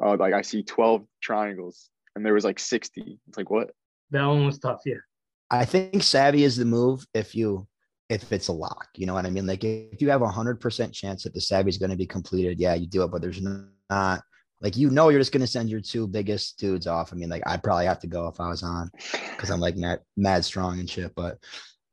oh, 0.00 0.12
like 0.14 0.32
I 0.32 0.42
see 0.42 0.62
12 0.62 1.04
triangles 1.20 1.90
and 2.14 2.24
there 2.24 2.34
was 2.34 2.44
like 2.44 2.58
60. 2.58 3.18
It's 3.28 3.36
like 3.36 3.50
what? 3.50 3.70
That 4.10 4.24
one 4.26 4.46
was 4.46 4.58
tough. 4.58 4.80
Yeah. 4.86 4.94
I 5.50 5.64
think 5.64 6.02
savvy 6.02 6.44
is 6.44 6.56
the 6.56 6.64
move 6.64 7.04
if 7.14 7.34
you 7.34 7.66
if 8.08 8.32
it's 8.32 8.48
a 8.48 8.52
lock. 8.52 8.88
You 8.96 9.06
know 9.06 9.14
what 9.14 9.26
I 9.26 9.30
mean? 9.30 9.46
Like 9.46 9.64
if 9.64 10.00
you 10.00 10.10
have 10.10 10.22
a 10.22 10.28
hundred 10.28 10.60
percent 10.60 10.92
chance 10.92 11.24
that 11.24 11.34
the 11.34 11.40
savvy 11.40 11.68
is 11.68 11.78
going 11.78 11.90
to 11.90 11.96
be 11.96 12.06
completed, 12.06 12.58
yeah, 12.58 12.74
you 12.74 12.86
do 12.86 13.02
it. 13.02 13.10
But 13.10 13.22
there's 13.22 13.42
not 13.42 14.22
like 14.60 14.76
you 14.76 14.90
know 14.90 15.08
you're 15.08 15.20
just 15.20 15.32
going 15.32 15.40
to 15.40 15.46
send 15.46 15.68
your 15.68 15.80
two 15.80 16.06
biggest 16.06 16.58
dudes 16.58 16.86
off. 16.86 17.12
I 17.12 17.16
mean, 17.16 17.28
like 17.28 17.42
I'd 17.46 17.62
probably 17.62 17.86
have 17.86 18.00
to 18.00 18.06
go 18.06 18.28
if 18.28 18.40
I 18.40 18.48
was 18.48 18.62
on 18.62 18.90
because 19.30 19.50
I'm 19.50 19.60
like 19.60 19.76
mad, 19.76 20.00
mad 20.16 20.44
strong 20.44 20.78
and 20.80 20.88
shit. 20.88 21.14
But 21.14 21.38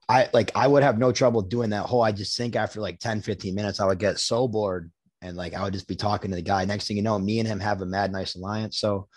I 0.07 0.29
like 0.33 0.51
I 0.55 0.67
would 0.67 0.83
have 0.83 0.97
no 0.97 1.11
trouble 1.11 1.41
doing 1.41 1.71
that 1.71 1.85
whole. 1.85 2.01
I 2.01 2.11
just 2.11 2.37
think 2.37 2.55
after 2.55 2.81
like 2.81 2.99
10, 2.99 3.21
15 3.21 3.53
minutes, 3.55 3.79
I 3.79 3.85
would 3.85 3.99
get 3.99 4.19
so 4.19 4.47
bored 4.47 4.91
and 5.21 5.37
like 5.37 5.53
I 5.53 5.63
would 5.63 5.73
just 5.73 5.87
be 5.87 5.95
talking 5.95 6.31
to 6.31 6.35
the 6.35 6.41
guy. 6.41 6.65
Next 6.65 6.87
thing 6.87 6.97
you 6.97 7.03
know, 7.03 7.17
me 7.19 7.39
and 7.39 7.47
him 7.47 7.59
have 7.59 7.81
a 7.81 7.85
mad 7.85 8.11
nice 8.11 8.35
alliance. 8.35 8.79
So 8.79 9.07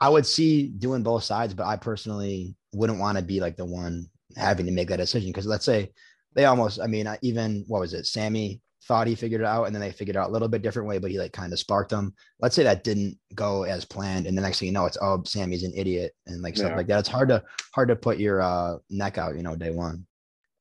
I 0.00 0.08
would 0.08 0.26
see 0.26 0.68
doing 0.68 1.02
both 1.02 1.24
sides, 1.24 1.54
but 1.54 1.66
I 1.66 1.76
personally 1.76 2.54
wouldn't 2.72 3.00
want 3.00 3.18
to 3.18 3.24
be 3.24 3.40
like 3.40 3.56
the 3.56 3.64
one 3.64 4.06
having 4.36 4.66
to 4.66 4.72
make 4.72 4.88
that 4.88 4.98
decision. 4.98 5.30
Because 5.30 5.46
let's 5.46 5.64
say 5.64 5.90
they 6.34 6.44
almost, 6.44 6.80
I 6.80 6.86
mean, 6.86 7.08
even 7.22 7.64
what 7.66 7.80
was 7.80 7.94
it? 7.94 8.06
Sami 8.06 8.60
thought 8.84 9.06
he 9.06 9.14
figured 9.14 9.40
it 9.40 9.46
out, 9.46 9.64
and 9.64 9.74
then 9.74 9.80
they 9.80 9.90
figured 9.90 10.16
it 10.16 10.18
out 10.18 10.30
a 10.30 10.32
little 10.32 10.48
bit 10.48 10.62
different 10.62 10.88
way, 10.88 10.98
but 10.98 11.10
he 11.10 11.18
like 11.18 11.32
kind 11.32 11.52
of 11.52 11.58
sparked 11.58 11.90
them. 11.90 12.14
Let's 12.40 12.54
say 12.54 12.62
that 12.62 12.84
didn't 12.84 13.18
go 13.34 13.64
as 13.64 13.84
planned, 13.84 14.26
and 14.26 14.38
the 14.38 14.42
next 14.42 14.60
thing 14.60 14.66
you 14.66 14.72
know, 14.72 14.86
it's 14.86 14.98
oh, 15.00 15.22
Sami's 15.24 15.64
an 15.64 15.72
idiot 15.76 16.12
and 16.26 16.42
like 16.42 16.56
stuff 16.56 16.76
like 16.76 16.86
that. 16.86 17.00
It's 17.00 17.08
hard 17.08 17.28
to 17.28 17.42
hard 17.74 17.88
to 17.88 17.96
put 17.96 18.18
your 18.18 18.40
uh, 18.40 18.76
neck 18.88 19.18
out, 19.18 19.36
you 19.36 19.42
know, 19.42 19.56
day 19.56 19.70
one. 19.70 20.06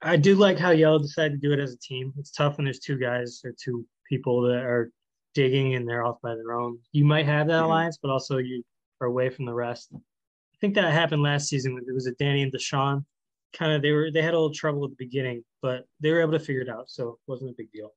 I 0.01 0.17
do 0.17 0.35
like 0.35 0.59
how 0.59 0.71
Yellow 0.71 0.99
decided 0.99 1.41
to 1.41 1.47
do 1.47 1.53
it 1.53 1.59
as 1.59 1.73
a 1.73 1.79
team. 1.79 2.13
It's 2.17 2.31
tough 2.31 2.57
when 2.57 2.65
there's 2.65 2.79
two 2.79 2.99
guys 2.99 3.41
or 3.43 3.53
two 3.59 3.85
people 4.09 4.41
that 4.41 4.63
are 4.63 4.91
digging 5.33 5.75
and 5.75 5.87
they're 5.87 6.05
off 6.05 6.17
by 6.21 6.35
their 6.35 6.53
own. 6.53 6.79
You 6.91 7.05
might 7.05 7.25
have 7.25 7.47
that 7.47 7.63
alliance, 7.63 7.99
but 8.01 8.09
also 8.09 8.37
you 8.37 8.63
are 9.01 9.07
away 9.07 9.29
from 9.29 9.45
the 9.45 9.53
rest. 9.53 9.89
I 9.93 10.57
think 10.59 10.73
that 10.75 10.91
happened 10.91 11.21
last 11.21 11.47
season. 11.47 11.79
It 11.87 11.93
was 11.93 12.07
a 12.07 12.13
Danny 12.13 12.41
and 12.41 12.51
Deshawn. 12.51 13.05
Kind 13.53 13.71
of 13.71 13.81
they 13.81 13.91
were 13.91 14.11
they 14.11 14.21
had 14.21 14.33
a 14.33 14.37
little 14.37 14.53
trouble 14.53 14.83
at 14.83 14.89
the 14.89 14.95
beginning, 14.97 15.43
but 15.61 15.85
they 15.99 16.11
were 16.11 16.21
able 16.21 16.33
to 16.33 16.39
figure 16.39 16.61
it 16.61 16.69
out, 16.69 16.89
so 16.89 17.09
it 17.09 17.15
wasn't 17.27 17.51
a 17.51 17.53
big 17.57 17.71
deal. 17.71 17.91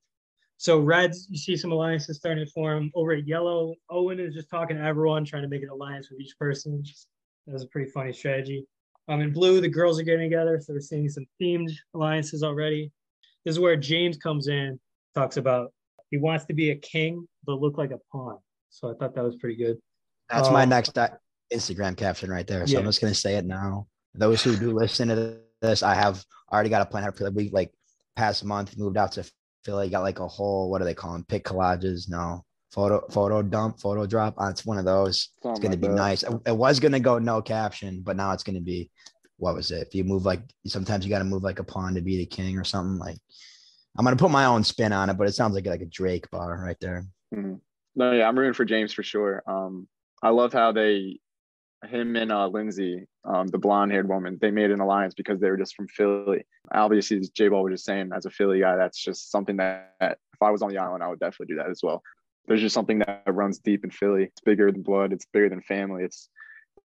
So 0.58 0.78
Reds, 0.78 1.26
you 1.30 1.38
see 1.38 1.56
some 1.56 1.72
alliances 1.72 2.18
starting 2.18 2.44
to 2.44 2.50
form 2.52 2.90
over 2.94 3.12
at 3.12 3.26
Yellow. 3.26 3.74
Owen 3.88 4.20
is 4.20 4.34
just 4.34 4.50
talking 4.50 4.76
to 4.76 4.82
everyone, 4.82 5.24
trying 5.24 5.42
to 5.42 5.48
make 5.48 5.62
an 5.62 5.70
alliance 5.70 6.10
with 6.10 6.20
each 6.20 6.38
person. 6.38 6.84
That 7.46 7.54
was 7.54 7.62
a 7.62 7.68
pretty 7.68 7.90
funny 7.90 8.12
strategy. 8.12 8.66
Um, 9.08 9.22
in 9.22 9.32
blue, 9.32 9.62
the 9.62 9.68
girls 9.68 9.98
are 9.98 10.02
getting 10.02 10.28
together, 10.28 10.60
so 10.60 10.74
we're 10.74 10.80
seeing 10.80 11.08
some 11.08 11.26
themed 11.40 11.72
alliances 11.94 12.42
already. 12.42 12.92
This 13.44 13.54
is 13.54 13.58
where 13.58 13.74
James 13.74 14.18
comes 14.18 14.48
in, 14.48 14.78
talks 15.14 15.38
about 15.38 15.72
he 16.10 16.18
wants 16.18 16.44
to 16.46 16.54
be 16.54 16.70
a 16.70 16.76
king 16.76 17.26
but 17.46 17.60
look 17.60 17.78
like 17.78 17.90
a 17.92 17.98
pawn. 18.12 18.38
So 18.70 18.90
I 18.90 18.94
thought 18.94 19.14
that 19.14 19.24
was 19.24 19.36
pretty 19.36 19.56
good. 19.56 19.78
That's 20.28 20.50
my 20.50 20.62
Um, 20.64 20.68
next 20.68 20.96
uh, 20.96 21.08
Instagram 21.52 21.96
caption 21.96 22.30
right 22.30 22.46
there. 22.46 22.66
So 22.66 22.78
I'm 22.78 22.84
just 22.84 23.00
gonna 23.00 23.14
say 23.14 23.36
it 23.36 23.44
now. 23.44 23.86
Those 24.14 24.42
who 24.42 24.56
do 24.56 24.72
listen 24.72 25.08
to 25.08 25.38
this, 25.60 25.82
I 25.82 25.94
have 25.94 26.24
already 26.52 26.70
got 26.70 26.82
a 26.82 26.86
plan. 26.86 27.02
how 27.04 27.10
to 27.10 27.16
play. 27.16 27.30
We 27.30 27.50
like 27.50 27.72
past 28.16 28.44
month 28.44 28.76
moved 28.76 28.96
out 28.96 29.12
to 29.12 29.28
Philly, 29.64 29.88
got 29.88 30.02
like 30.02 30.20
a 30.20 30.28
whole 30.28 30.70
what 30.70 30.78
do 30.78 30.84
they 30.84 30.94
call 30.94 31.12
them? 31.12 31.24
Pick 31.24 31.44
collages? 31.44 32.08
No, 32.08 32.44
photo 32.72 33.04
photo 33.10 33.42
dump, 33.42 33.80
photo 33.80 34.06
drop. 34.06 34.34
Uh, 34.40 34.48
it's 34.50 34.64
one 34.64 34.78
of 34.78 34.84
those. 34.84 35.30
It's 35.44 35.58
gonna 35.60 35.70
like 35.70 35.80
be 35.80 35.88
that. 35.88 35.94
nice. 35.94 36.22
It, 36.22 36.32
it 36.46 36.56
was 36.56 36.78
gonna 36.80 37.00
go 37.00 37.18
no 37.18 37.42
caption, 37.42 38.02
but 38.02 38.16
now 38.16 38.32
it's 38.32 38.44
gonna 38.44 38.60
be 38.60 38.90
what 39.36 39.54
was 39.54 39.70
it? 39.70 39.86
If 39.86 39.94
you 39.94 40.04
move 40.04 40.24
like 40.26 40.42
sometimes 40.66 41.04
you 41.04 41.10
got 41.10 41.20
to 41.20 41.24
move 41.24 41.42
like 41.42 41.60
a 41.60 41.64
pawn 41.64 41.94
to 41.94 42.02
be 42.02 42.18
the 42.18 42.26
king 42.26 42.58
or 42.58 42.64
something 42.64 42.98
like. 42.98 43.16
I'm 44.00 44.04
gonna 44.04 44.16
put 44.16 44.30
my 44.30 44.46
own 44.46 44.64
spin 44.64 44.94
on 44.94 45.10
it, 45.10 45.18
but 45.18 45.28
it 45.28 45.34
sounds 45.34 45.54
like 45.54 45.66
like 45.66 45.82
a 45.82 45.84
Drake 45.84 46.30
bar 46.30 46.58
right 46.64 46.78
there. 46.80 47.04
Mhm. 47.34 47.60
No, 47.94 48.12
yeah, 48.12 48.26
I'm 48.26 48.38
rooting 48.38 48.54
for 48.54 48.64
James 48.64 48.94
for 48.94 49.02
sure. 49.02 49.42
Um, 49.46 49.88
I 50.22 50.30
love 50.30 50.54
how 50.54 50.72
they, 50.72 51.20
him 51.86 52.16
and 52.16 52.32
uh, 52.32 52.46
Lindsay, 52.46 53.06
um, 53.26 53.48
the 53.48 53.58
blonde-haired 53.58 54.08
woman, 54.08 54.38
they 54.40 54.50
made 54.50 54.70
an 54.70 54.80
alliance 54.80 55.12
because 55.12 55.38
they 55.38 55.50
were 55.50 55.58
just 55.58 55.74
from 55.74 55.86
Philly. 55.88 56.46
Obviously, 56.72 57.18
as 57.18 57.28
J 57.28 57.48
Ball 57.48 57.62
was 57.62 57.74
just 57.74 57.84
saying, 57.84 58.08
as 58.16 58.24
a 58.24 58.30
Philly 58.30 58.60
guy, 58.60 58.74
that's 58.76 58.98
just 58.98 59.30
something 59.30 59.58
that, 59.58 59.92
that 60.00 60.16
if 60.32 60.40
I 60.40 60.50
was 60.50 60.62
on 60.62 60.70
the 60.70 60.78
island, 60.78 61.02
I 61.02 61.08
would 61.08 61.20
definitely 61.20 61.54
do 61.54 61.58
that 61.58 61.68
as 61.68 61.80
well. 61.82 62.02
There's 62.46 62.62
just 62.62 62.74
something 62.74 63.00
that 63.00 63.24
runs 63.26 63.58
deep 63.58 63.84
in 63.84 63.90
Philly. 63.90 64.24
It's 64.24 64.40
bigger 64.40 64.72
than 64.72 64.80
blood. 64.80 65.12
It's 65.12 65.26
bigger 65.26 65.50
than 65.50 65.60
family. 65.60 66.04
It's 66.04 66.30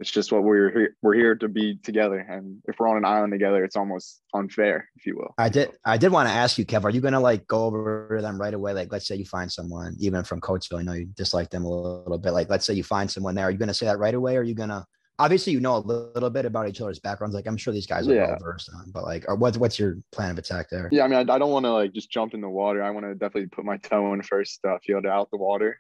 it's 0.00 0.10
just 0.10 0.32
what 0.32 0.42
we're 0.42 0.70
here. 0.70 0.96
We're 1.02 1.14
here 1.14 1.34
to 1.36 1.48
be 1.48 1.76
together, 1.76 2.18
and 2.18 2.60
if 2.66 2.76
we're 2.78 2.88
on 2.88 2.96
an 2.96 3.04
island 3.04 3.32
together, 3.32 3.62
it's 3.62 3.76
almost 3.76 4.22
unfair, 4.34 4.88
if 4.96 5.04
you 5.06 5.16
will. 5.16 5.34
I 5.38 5.48
did 5.50 5.72
I 5.84 5.98
did 5.98 6.10
want 6.10 6.28
to 6.28 6.34
ask 6.34 6.56
you, 6.58 6.64
Kev, 6.64 6.84
are 6.84 6.90
you 6.90 7.00
gonna 7.02 7.20
like 7.20 7.46
go 7.46 7.64
over 7.64 8.16
to 8.16 8.22
them 8.22 8.40
right 8.40 8.54
away? 8.54 8.72
Like 8.72 8.90
let's 8.90 9.06
say 9.06 9.16
you 9.16 9.26
find 9.26 9.52
someone, 9.52 9.94
even 10.00 10.24
from 10.24 10.40
Coatesville, 10.40 10.78
I 10.80 10.82
know 10.82 10.94
you 10.94 11.06
dislike 11.14 11.50
them 11.50 11.64
a 11.64 11.68
little, 11.68 12.18
bit. 12.18 12.32
Like 12.32 12.48
let's 12.48 12.64
say 12.66 12.74
you 12.74 12.82
find 12.82 13.10
someone 13.10 13.34
there, 13.34 13.44
are 13.44 13.50
you 13.50 13.58
gonna 13.58 13.74
say 13.74 13.86
that 13.86 13.98
right 13.98 14.14
away? 14.14 14.36
Or 14.36 14.40
are 14.40 14.44
you 14.44 14.54
gonna 14.54 14.86
obviously 15.18 15.52
you 15.52 15.60
know 15.60 15.76
a 15.76 15.78
little 15.78 16.30
bit 16.30 16.46
about 16.46 16.66
each 16.66 16.80
other's 16.80 16.98
backgrounds? 16.98 17.34
Like 17.34 17.46
I'm 17.46 17.58
sure 17.58 17.74
these 17.74 17.86
guys 17.86 18.08
are 18.08 18.14
Yeah. 18.14 18.28
well 18.28 18.38
versed 18.40 18.70
on, 18.74 18.90
but 18.92 19.04
like 19.04 19.26
or 19.28 19.34
what's 19.36 19.58
what's 19.58 19.78
your 19.78 19.98
plan 20.12 20.30
of 20.30 20.38
attack 20.38 20.70
there? 20.70 20.88
Yeah, 20.90 21.04
I 21.04 21.08
mean, 21.08 21.28
I, 21.28 21.34
I 21.34 21.38
don't 21.38 21.50
want 21.50 21.66
to 21.66 21.72
like 21.72 21.92
just 21.92 22.10
jump 22.10 22.32
in 22.32 22.40
the 22.40 22.48
water. 22.48 22.82
I 22.82 22.90
want 22.90 23.04
to 23.04 23.14
definitely 23.14 23.48
put 23.48 23.66
my 23.66 23.76
toe 23.76 24.14
in 24.14 24.22
first, 24.22 24.60
uh, 24.64 24.78
feel 24.82 25.02
out 25.06 25.30
the 25.30 25.36
water. 25.36 25.78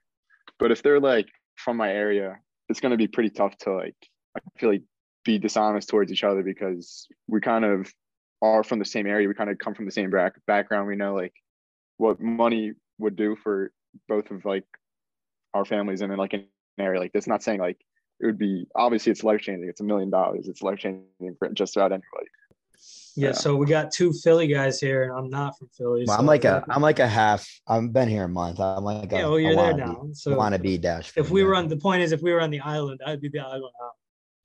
But 0.58 0.72
if 0.72 0.82
they're 0.82 1.00
like 1.00 1.26
from 1.56 1.78
my 1.78 1.90
area, 1.90 2.36
it's 2.68 2.80
gonna 2.80 2.98
be 2.98 3.08
pretty 3.08 3.30
tough 3.30 3.56
to 3.58 3.72
like. 3.74 3.96
I 4.36 4.40
feel 4.58 4.70
like 4.70 4.82
be 5.24 5.38
dishonest 5.38 5.88
towards 5.88 6.12
each 6.12 6.24
other 6.24 6.42
because 6.42 7.06
we 7.28 7.40
kind 7.40 7.64
of 7.64 7.92
are 8.42 8.62
from 8.64 8.78
the 8.78 8.84
same 8.84 9.06
area. 9.06 9.28
We 9.28 9.34
kind 9.34 9.50
of 9.50 9.58
come 9.58 9.74
from 9.74 9.84
the 9.86 9.90
same 9.92 10.10
back 10.10 10.34
background. 10.46 10.86
We 10.88 10.96
know 10.96 11.14
like 11.14 11.34
what 11.98 12.20
money 12.20 12.72
would 12.98 13.16
do 13.16 13.36
for 13.36 13.72
both 14.08 14.30
of 14.30 14.44
like 14.44 14.64
our 15.52 15.64
families 15.64 16.00
and 16.00 16.12
in 16.12 16.18
like 16.18 16.32
an 16.32 16.46
area 16.78 17.00
like 17.00 17.12
this. 17.12 17.26
Not 17.26 17.42
saying 17.42 17.60
like 17.60 17.78
it 18.20 18.26
would 18.26 18.38
be 18.38 18.66
obviously 18.74 19.12
it's 19.12 19.24
life 19.24 19.40
changing. 19.40 19.68
It's 19.68 19.80
a 19.80 19.84
million 19.84 20.10
dollars. 20.10 20.48
It's 20.48 20.62
life 20.62 20.78
changing 20.78 21.06
for 21.38 21.48
just 21.50 21.76
about 21.76 21.92
anybody. 21.92 22.28
Yeah, 23.16 23.28
Yeah. 23.28 23.32
so 23.32 23.56
we 23.56 23.66
got 23.66 23.90
two 23.90 24.12
Philly 24.12 24.46
guys 24.46 24.80
here, 24.80 25.02
and 25.02 25.12
I'm 25.12 25.28
not 25.28 25.58
from 25.58 25.68
Philly. 25.76 26.04
Well, 26.06 26.16
so 26.16 26.20
I'm 26.20 26.26
like 26.26 26.44
a 26.46 26.58
if- 26.58 26.64
I'm 26.74 26.80
like 26.80 26.98
a 27.00 27.08
half. 27.08 27.46
I've 27.66 27.92
been 27.92 28.08
here 28.08 28.24
a 28.24 28.28
month. 28.28 28.58
I'm 28.60 28.84
like 28.84 29.12
a, 29.12 29.16
yeah, 29.16 29.22
well, 29.26 29.38
you're 29.40 29.54
there 29.56 29.74
wannabe- 29.74 29.78
now. 29.78 30.08
So 30.12 30.36
want 30.36 30.54
to 30.54 30.58
be 30.60 30.78
dash. 30.78 31.12
if 31.16 31.28
we 31.30 31.42
guy. 31.42 31.46
were 31.48 31.56
on 31.56 31.68
the 31.68 31.76
point 31.76 32.00
is 32.02 32.12
if 32.12 32.22
we 32.22 32.32
were 32.32 32.40
on 32.40 32.50
the 32.50 32.60
island, 32.60 33.00
I'd 33.04 33.20
be 33.20 33.28
the 33.28 33.40
island 33.40 33.64
out 33.84 33.90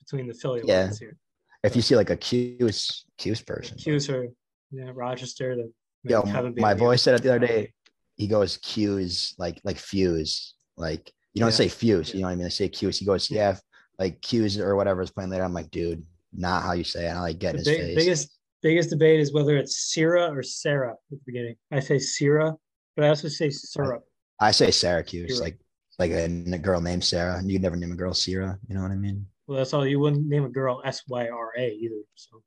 between 0.05 0.27
the 0.27 0.33
Philly 0.33 0.61
Yeah. 0.65 0.85
ones 0.85 0.99
here. 0.99 1.17
if 1.63 1.75
you 1.75 1.81
see 1.81 1.95
like 1.95 2.09
a 2.11 2.17
Q's 2.17 3.05
Q's 3.17 3.41
person, 3.41 3.77
Hughes 3.77 4.09
or 4.09 4.27
yeah, 4.71 4.91
Rochester. 4.93 5.55
The 5.55 5.71
Yo, 6.11 6.21
my 6.57 6.75
here. 6.75 6.97
said 6.97 7.15
it 7.15 7.23
the 7.23 7.29
other 7.35 7.47
day. 7.47 7.73
He 8.15 8.27
goes 8.27 8.57
Q's 8.57 9.33
like 9.37 9.59
like 9.63 9.77
fuse. 9.77 10.53
Like 10.77 11.11
you 11.33 11.39
don't 11.39 11.49
Yeah. 11.49 11.55
say 11.55 11.67
fuse, 11.69 12.13
you 12.13 12.21
know 12.21 12.27
what 12.27 12.33
I 12.33 12.35
mean? 12.35 12.45
I 12.45 12.49
say 12.49 12.69
Q's. 12.69 12.99
He 12.99 13.05
goes, 13.05 13.29
yeah, 13.31 13.57
like 13.97 14.21
Q's 14.21 14.59
or 14.59 14.75
whatever 14.75 15.01
is 15.01 15.11
playing 15.11 15.31
later. 15.31 15.43
I'm 15.43 15.53
like, 15.53 15.71
dude, 15.71 16.03
not 16.33 16.63
how 16.63 16.73
you 16.73 16.83
say 16.83 17.07
it. 17.07 17.09
I 17.11 17.19
like 17.21 17.39
getting 17.39 17.63
The 17.63 17.69
his 17.71 17.77
big, 17.77 17.85
face. 17.87 17.95
biggest 17.95 18.29
biggest 18.61 18.89
debate 18.89 19.19
is 19.19 19.33
whether 19.33 19.57
it's 19.57 19.93
Syrah 19.95 20.29
or 20.35 20.43
Sarah 20.43 20.91
at 20.91 20.97
the 21.09 21.19
beginning. 21.25 21.55
I 21.71 21.79
say 21.79 21.95
Syrah, 21.95 22.55
but 22.95 23.05
I 23.05 23.09
also 23.09 23.27
say 23.27 23.49
syrup. 23.49 24.03
I 24.39 24.51
say 24.51 24.69
Syracuse, 24.71 25.39
right. 25.39 25.53
like 25.53 25.59
like 25.97 26.11
a, 26.11 26.57
girl 26.59 26.81
named 26.81 27.03
Sarah. 27.03 27.41
You 27.43 27.57
never 27.59 27.75
name 27.75 27.91
a 27.91 27.95
girl 27.95 28.13
Sierra. 28.13 28.59
You 28.67 28.75
know 28.75 28.81
what 28.81 28.91
I 28.91 28.95
mean? 28.95 29.25
Well, 29.47 29.57
that's 29.57 29.73
all. 29.73 29.85
You 29.85 29.99
wouldn't 29.99 30.27
name 30.27 30.45
a 30.45 30.49
girl 30.49 30.81
S 30.85 31.03
Y 31.07 31.27
R 31.27 31.51
A 31.57 31.69
either. 31.69 32.01
So, 32.15 32.41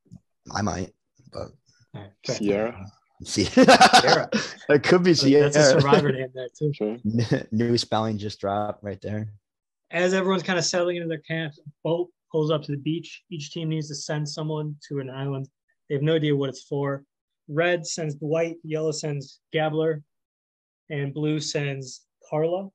I 0.55 0.62
might, 0.62 0.93
but 1.33 1.49
all 1.95 2.02
right, 2.02 2.11
fair. 2.26 2.37
Sierra, 2.37 2.87
see, 3.25 3.45
Sierra. 3.45 4.28
it 4.69 4.83
could 4.83 5.05
be 5.05 5.12
But 5.12 5.19
Sierra. 5.19 5.50
That's 5.50 5.57
a 5.57 5.81
survivor 5.81 6.12
name 6.12 6.28
there 6.35 6.49
too. 6.59 6.73
sure. 6.75 6.99
New 7.52 7.78
spelling 7.78 8.19
just 8.19 8.40
dropped 8.40 8.83
right 8.83 9.00
there. 9.00 9.33
As 9.90 10.12
everyone's 10.12 10.43
kind 10.43 10.59
of 10.59 10.64
settling 10.64 10.97
into 10.97 11.09
their 11.09 11.19
camps, 11.19 11.59
a 11.59 11.71
boat 11.83 12.09
pulls 12.31 12.50
up 12.50 12.62
to 12.64 12.73
the 12.73 12.78
beach. 12.78 13.23
Each 13.31 13.50
team 13.50 13.69
needs 13.71 13.88
to 13.88 13.95
send 13.95 14.28
someone 14.28 14.76
to 14.88 14.99
an 15.00 15.09
island. 15.09 15.49
They 15.88 15.95
have 15.95 16.02
no 16.02 16.17
idea 16.17 16.37
what 16.37 16.50
it's 16.50 16.64
for. 16.64 17.05
Red 17.49 17.87
sends 17.87 18.14
Dwight, 18.17 18.57
yellow 18.62 18.93
sends 18.93 19.40
Gabler, 19.52 20.02
and 20.90 21.14
blue 21.14 21.40
sends 21.40 22.02
Karla. 22.28 22.69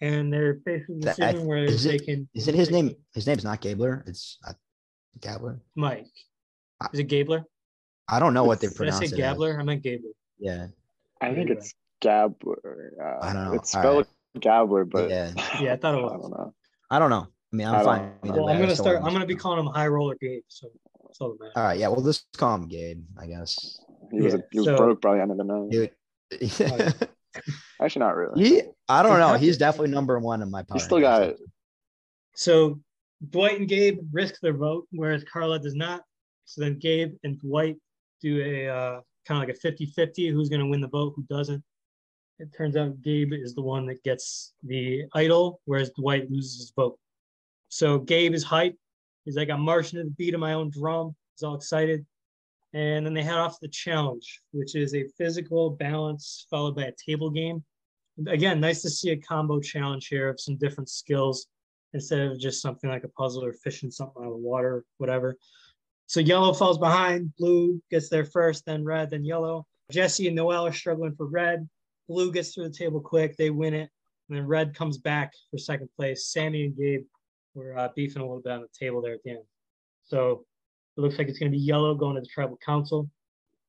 And 0.00 0.32
they're 0.32 0.60
facing 0.64 0.96
a 0.98 1.06
That- 1.06 1.20
I- 1.20 1.32
decision 1.32 1.46
where 1.48 1.64
is 1.64 1.84
they 1.84 1.94
it- 1.96 2.04
can. 2.04 2.28
Is 2.34 2.48
it 2.48 2.54
his 2.54 2.70
name? 2.70 2.88
can- 2.90 2.98
His 3.14 3.26
name's 3.26 3.44
not 3.44 3.60
Gabler. 3.60 4.04
It's 4.06 4.38
uh, 4.46 4.52
Gabler. 5.20 5.60
Mike. 5.74 6.06
I- 6.80 6.88
Is 6.92 7.00
it 7.00 7.04
Gabler? 7.08 7.44
I 8.08 8.18
don't 8.20 8.34
know 8.34 8.44
what 8.44 8.60
they 8.60 8.66
Did 8.68 8.74
I 8.74 8.76
pronounce 8.76 8.98
say 8.98 9.04
it. 9.06 9.12
as. 9.12 9.18
Gabler? 9.18 9.58
I 9.58 9.62
meant 9.62 9.82
Gabler. 9.82 10.10
Yeah. 10.38 10.66
I 11.20 11.26
think 11.28 11.38
Anyway. 11.38 11.56
it's 11.56 11.74
Gabler. 12.00 12.92
Uh, 13.02 13.24
I 13.24 13.32
don't 13.32 13.44
know. 13.46 13.52
It's 13.54 13.74
All 13.74 13.80
spelled 13.82 14.06
Gabler, 14.38 14.84
but 14.84 15.08
Yeah. 15.08 15.32
Yeah, 15.60 15.72
I 15.72 15.76
thought 15.76 15.94
it 15.94 15.98
I 15.98 16.02
was. 16.02 16.12
don't 16.22 16.30
know. 16.30 16.54
I 16.90 16.98
don't 16.98 17.10
know. 17.10 17.26
I 17.52 17.56
mean, 17.56 17.66
I'm 17.68 17.74
I 17.76 17.82
fine. 17.84 18.12
Well, 18.22 18.44
way. 18.46 18.52
I'm 18.52 18.60
gonna 18.60 18.76
start. 18.76 18.96
I'm 19.02 19.12
gonna 19.12 19.24
be 19.26 19.34
calling 19.34 19.58
him 19.60 19.66
High 19.72 19.86
Roller 19.86 20.16
Gabe. 20.20 20.42
So 20.48 20.68
that's 21.02 21.20
all 21.20 21.30
that 21.30 21.40
matters. 21.40 21.52
All 21.56 21.62
right. 21.62 21.78
Yeah. 21.78 21.88
Well, 21.88 22.02
let's 22.02 22.26
call 22.36 22.54
him 22.56 22.68
Gabe, 22.68 23.02
I 23.18 23.26
guess. 23.26 23.80
He 24.12 24.20
was 24.20 24.34
Yeah, 24.34 24.40
he 24.52 24.58
was 24.58 24.66
so- 24.66 24.76
broke 24.76 25.00
by 25.00 25.16
the 25.16 25.22
end 25.22 25.30
of 25.30 25.38
the 25.38 25.44
night. 25.44 25.70
Dude. 25.70 25.90
Actually, 27.80 28.00
not 28.00 28.16
really. 28.16 28.44
he, 28.44 28.62
I 28.88 29.02
don't 29.02 29.18
know. 29.18 29.34
He's 29.34 29.58
definitely 29.58 29.92
number 29.92 30.18
one 30.18 30.42
in 30.42 30.50
my 30.50 30.62
power. 30.62 30.78
He 30.78 30.80
still 30.80 31.00
got 31.00 31.22
it. 31.22 31.38
So 32.34 32.80
Dwight 33.30 33.58
and 33.58 33.68
Gabe 33.68 34.00
risk 34.12 34.40
their 34.40 34.52
vote, 34.52 34.86
whereas 34.90 35.24
Karla 35.24 35.58
does 35.58 35.74
not. 35.74 36.02
So 36.44 36.60
then 36.60 36.78
Gabe 36.78 37.14
and 37.24 37.40
Dwight 37.40 37.76
do 38.22 38.42
a 38.42 38.68
uh, 38.68 39.00
kind 39.26 39.42
of 39.42 39.48
like 39.48 39.56
a 39.56 39.58
50 39.58 39.86
50 39.86 40.28
who's 40.28 40.48
going 40.48 40.60
to 40.60 40.66
win 40.66 40.80
the 40.80 40.88
vote, 40.88 41.14
who 41.16 41.24
doesn't. 41.24 41.62
It 42.38 42.52
turns 42.56 42.76
out 42.76 43.00
Gabe 43.02 43.32
is 43.32 43.54
the 43.54 43.62
one 43.62 43.86
that 43.86 44.02
gets 44.04 44.52
the 44.62 45.04
idol, 45.14 45.60
whereas 45.64 45.90
Dwight 45.98 46.30
loses 46.30 46.58
his 46.58 46.72
vote. 46.76 46.98
So 47.68 47.98
Gabe 47.98 48.34
is 48.34 48.44
hyped. 48.44 48.76
He's 49.24 49.36
like, 49.36 49.50
I'm 49.50 49.62
marching 49.62 49.98
to 49.98 50.04
the 50.04 50.10
beat 50.10 50.34
of 50.34 50.40
my 50.40 50.52
own 50.52 50.70
drum. 50.70 51.16
He's 51.34 51.42
all 51.42 51.54
excited. 51.54 52.06
And 52.74 53.06
then 53.06 53.14
they 53.14 53.22
head 53.22 53.38
off 53.38 53.54
to 53.54 53.58
the 53.62 53.68
challenge, 53.68 54.42
which 54.52 54.76
is 54.76 54.94
a 54.94 55.08
physical 55.16 55.70
balance 55.70 56.46
followed 56.50 56.76
by 56.76 56.84
a 56.84 56.92
table 57.04 57.30
game. 57.30 57.64
Again, 58.26 58.60
nice 58.60 58.82
to 58.82 58.90
see 58.90 59.10
a 59.10 59.16
combo 59.16 59.60
challenge 59.60 60.08
here 60.08 60.28
of 60.28 60.40
some 60.40 60.56
different 60.56 60.88
skills 60.88 61.48
instead 61.92 62.20
of 62.20 62.38
just 62.38 62.62
something 62.62 62.88
like 62.88 63.04
a 63.04 63.08
puzzle 63.08 63.44
or 63.44 63.52
fishing 63.52 63.90
something 63.90 64.22
out 64.22 64.28
of 64.28 64.32
the 64.32 64.38
water, 64.38 64.84
whatever. 64.98 65.36
So 66.06 66.20
yellow 66.20 66.52
falls 66.52 66.78
behind, 66.78 67.34
blue 67.36 67.82
gets 67.90 68.08
there 68.08 68.24
first, 68.24 68.64
then 68.64 68.84
red, 68.84 69.10
then 69.10 69.24
yellow. 69.24 69.66
Jesse 69.90 70.26
and 70.26 70.36
Noel 70.36 70.66
are 70.66 70.72
struggling 70.72 71.14
for 71.14 71.26
red. 71.26 71.68
Blue 72.08 72.32
gets 72.32 72.54
through 72.54 72.68
the 72.68 72.74
table 72.74 73.00
quick, 73.00 73.36
they 73.36 73.50
win 73.50 73.74
it. 73.74 73.90
And 74.28 74.38
then 74.38 74.46
red 74.46 74.74
comes 74.74 74.98
back 74.98 75.32
for 75.50 75.58
second 75.58 75.88
place. 75.96 76.28
Sami 76.28 76.66
and 76.66 76.76
Gabe 76.76 77.04
were 77.54 77.76
uh, 77.76 77.88
beefing 77.94 78.22
a 78.22 78.24
little 78.24 78.42
bit 78.42 78.52
on 78.52 78.62
the 78.62 78.68
table 78.78 79.02
there 79.02 79.14
at 79.14 79.22
the 79.24 79.30
end. 79.30 79.44
So 80.04 80.44
it 80.96 81.00
looks 81.00 81.18
like 81.18 81.28
it's 81.28 81.38
going 81.38 81.50
to 81.50 81.56
be 81.56 81.62
yellow 81.62 81.94
going 81.94 82.14
to 82.16 82.20
the 82.20 82.26
tribal 82.26 82.58
council. 82.64 83.10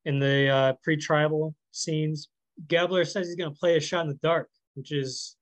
In 0.05 0.19
the 0.19 0.47
uh, 0.47 0.73
pre-tribal 0.83 1.53
scenes, 1.71 2.29
Gabler 2.67 3.05
says 3.05 3.27
he's 3.27 3.35
going 3.35 3.51
to 3.51 3.59
play 3.59 3.77
a 3.77 3.79
shot 3.79 4.01
in 4.01 4.07
the 4.07 4.19
dark, 4.23 4.49
which 4.75 4.91
is 4.91 5.35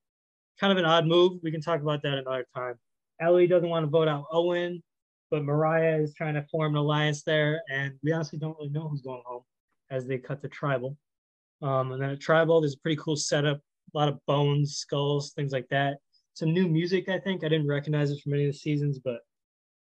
kind 0.59 0.71
of 0.71 0.77
an 0.77 0.85
odd 0.85 1.05
move. 1.05 1.39
We 1.43 1.51
can 1.51 1.61
talk 1.61 1.81
about 1.81 2.01
that 2.03 2.17
another 2.17 2.45
time. 2.55 2.75
Elie 3.21 3.47
doesn't 3.47 3.69
want 3.69 3.85
to 3.85 3.89
vote 3.89 4.07
out 4.07 4.25
Owen, 4.31 4.83
but 5.31 5.43
Morriah 5.43 6.01
is 6.03 6.13
trying 6.13 6.33
to 6.35 6.45
form 6.51 6.75
an 6.75 6.81
alliance 6.81 7.23
there, 7.23 7.61
and 7.71 7.93
we 8.03 8.11
honestly 8.11 8.39
don't 8.39 8.57
really 8.57 8.71
know 8.71 8.87
who's 8.87 9.01
going 9.01 9.21
home 9.25 9.43
as 9.89 10.05
they 10.07 10.17
cut 10.17 10.41
the 10.41 10.49
tribal. 10.49 10.97
Um, 11.61 11.93
and 11.93 12.01
then 12.01 12.09
at 12.09 12.19
tribal, 12.19 12.59
there's 12.61 12.75
a 12.75 12.79
pretty 12.79 12.97
cool 13.01 13.15
setup, 13.15 13.57
a 13.57 13.97
lot 13.97 14.09
of 14.09 14.19
bones, 14.25 14.77
skulls, 14.77 15.31
things 15.31 15.53
like 15.53 15.67
that. 15.69 15.97
Some 16.33 16.53
new 16.53 16.67
music, 16.67 17.07
I 17.07 17.19
think. 17.19 17.45
I 17.45 17.47
didn't 17.47 17.67
recognize 17.67 18.11
it 18.11 18.21
from 18.21 18.33
any 18.33 18.45
of 18.45 18.51
the 18.51 18.57
seasons, 18.57 18.99
but 18.99 19.19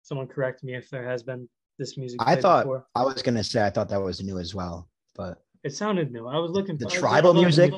someone 0.04 0.28
correct 0.28 0.64
me 0.64 0.74
if 0.76 0.90
there 0.90 1.04
has 1.04 1.22
been 1.22 1.50
this 1.78 1.98
music. 1.98 2.22
I 2.24 2.36
thought 2.36 2.64
before. 2.64 2.86
I 2.96 3.04
was 3.04 3.22
gonna 3.22 3.44
say 3.44 3.66
I 3.66 3.70
thought 3.70 3.90
that 3.90 4.02
was 4.02 4.22
new 4.22 4.40
as 4.40 4.56
well, 4.56 4.88
but 5.16 5.42
it 5.64 5.74
sounded 5.74 6.12
new. 6.12 6.28
I 6.28 6.38
was 6.38 6.52
looking 6.52 6.78
The 6.78 6.86
tribal 6.88 7.34
was 7.34 7.42
music? 7.42 7.74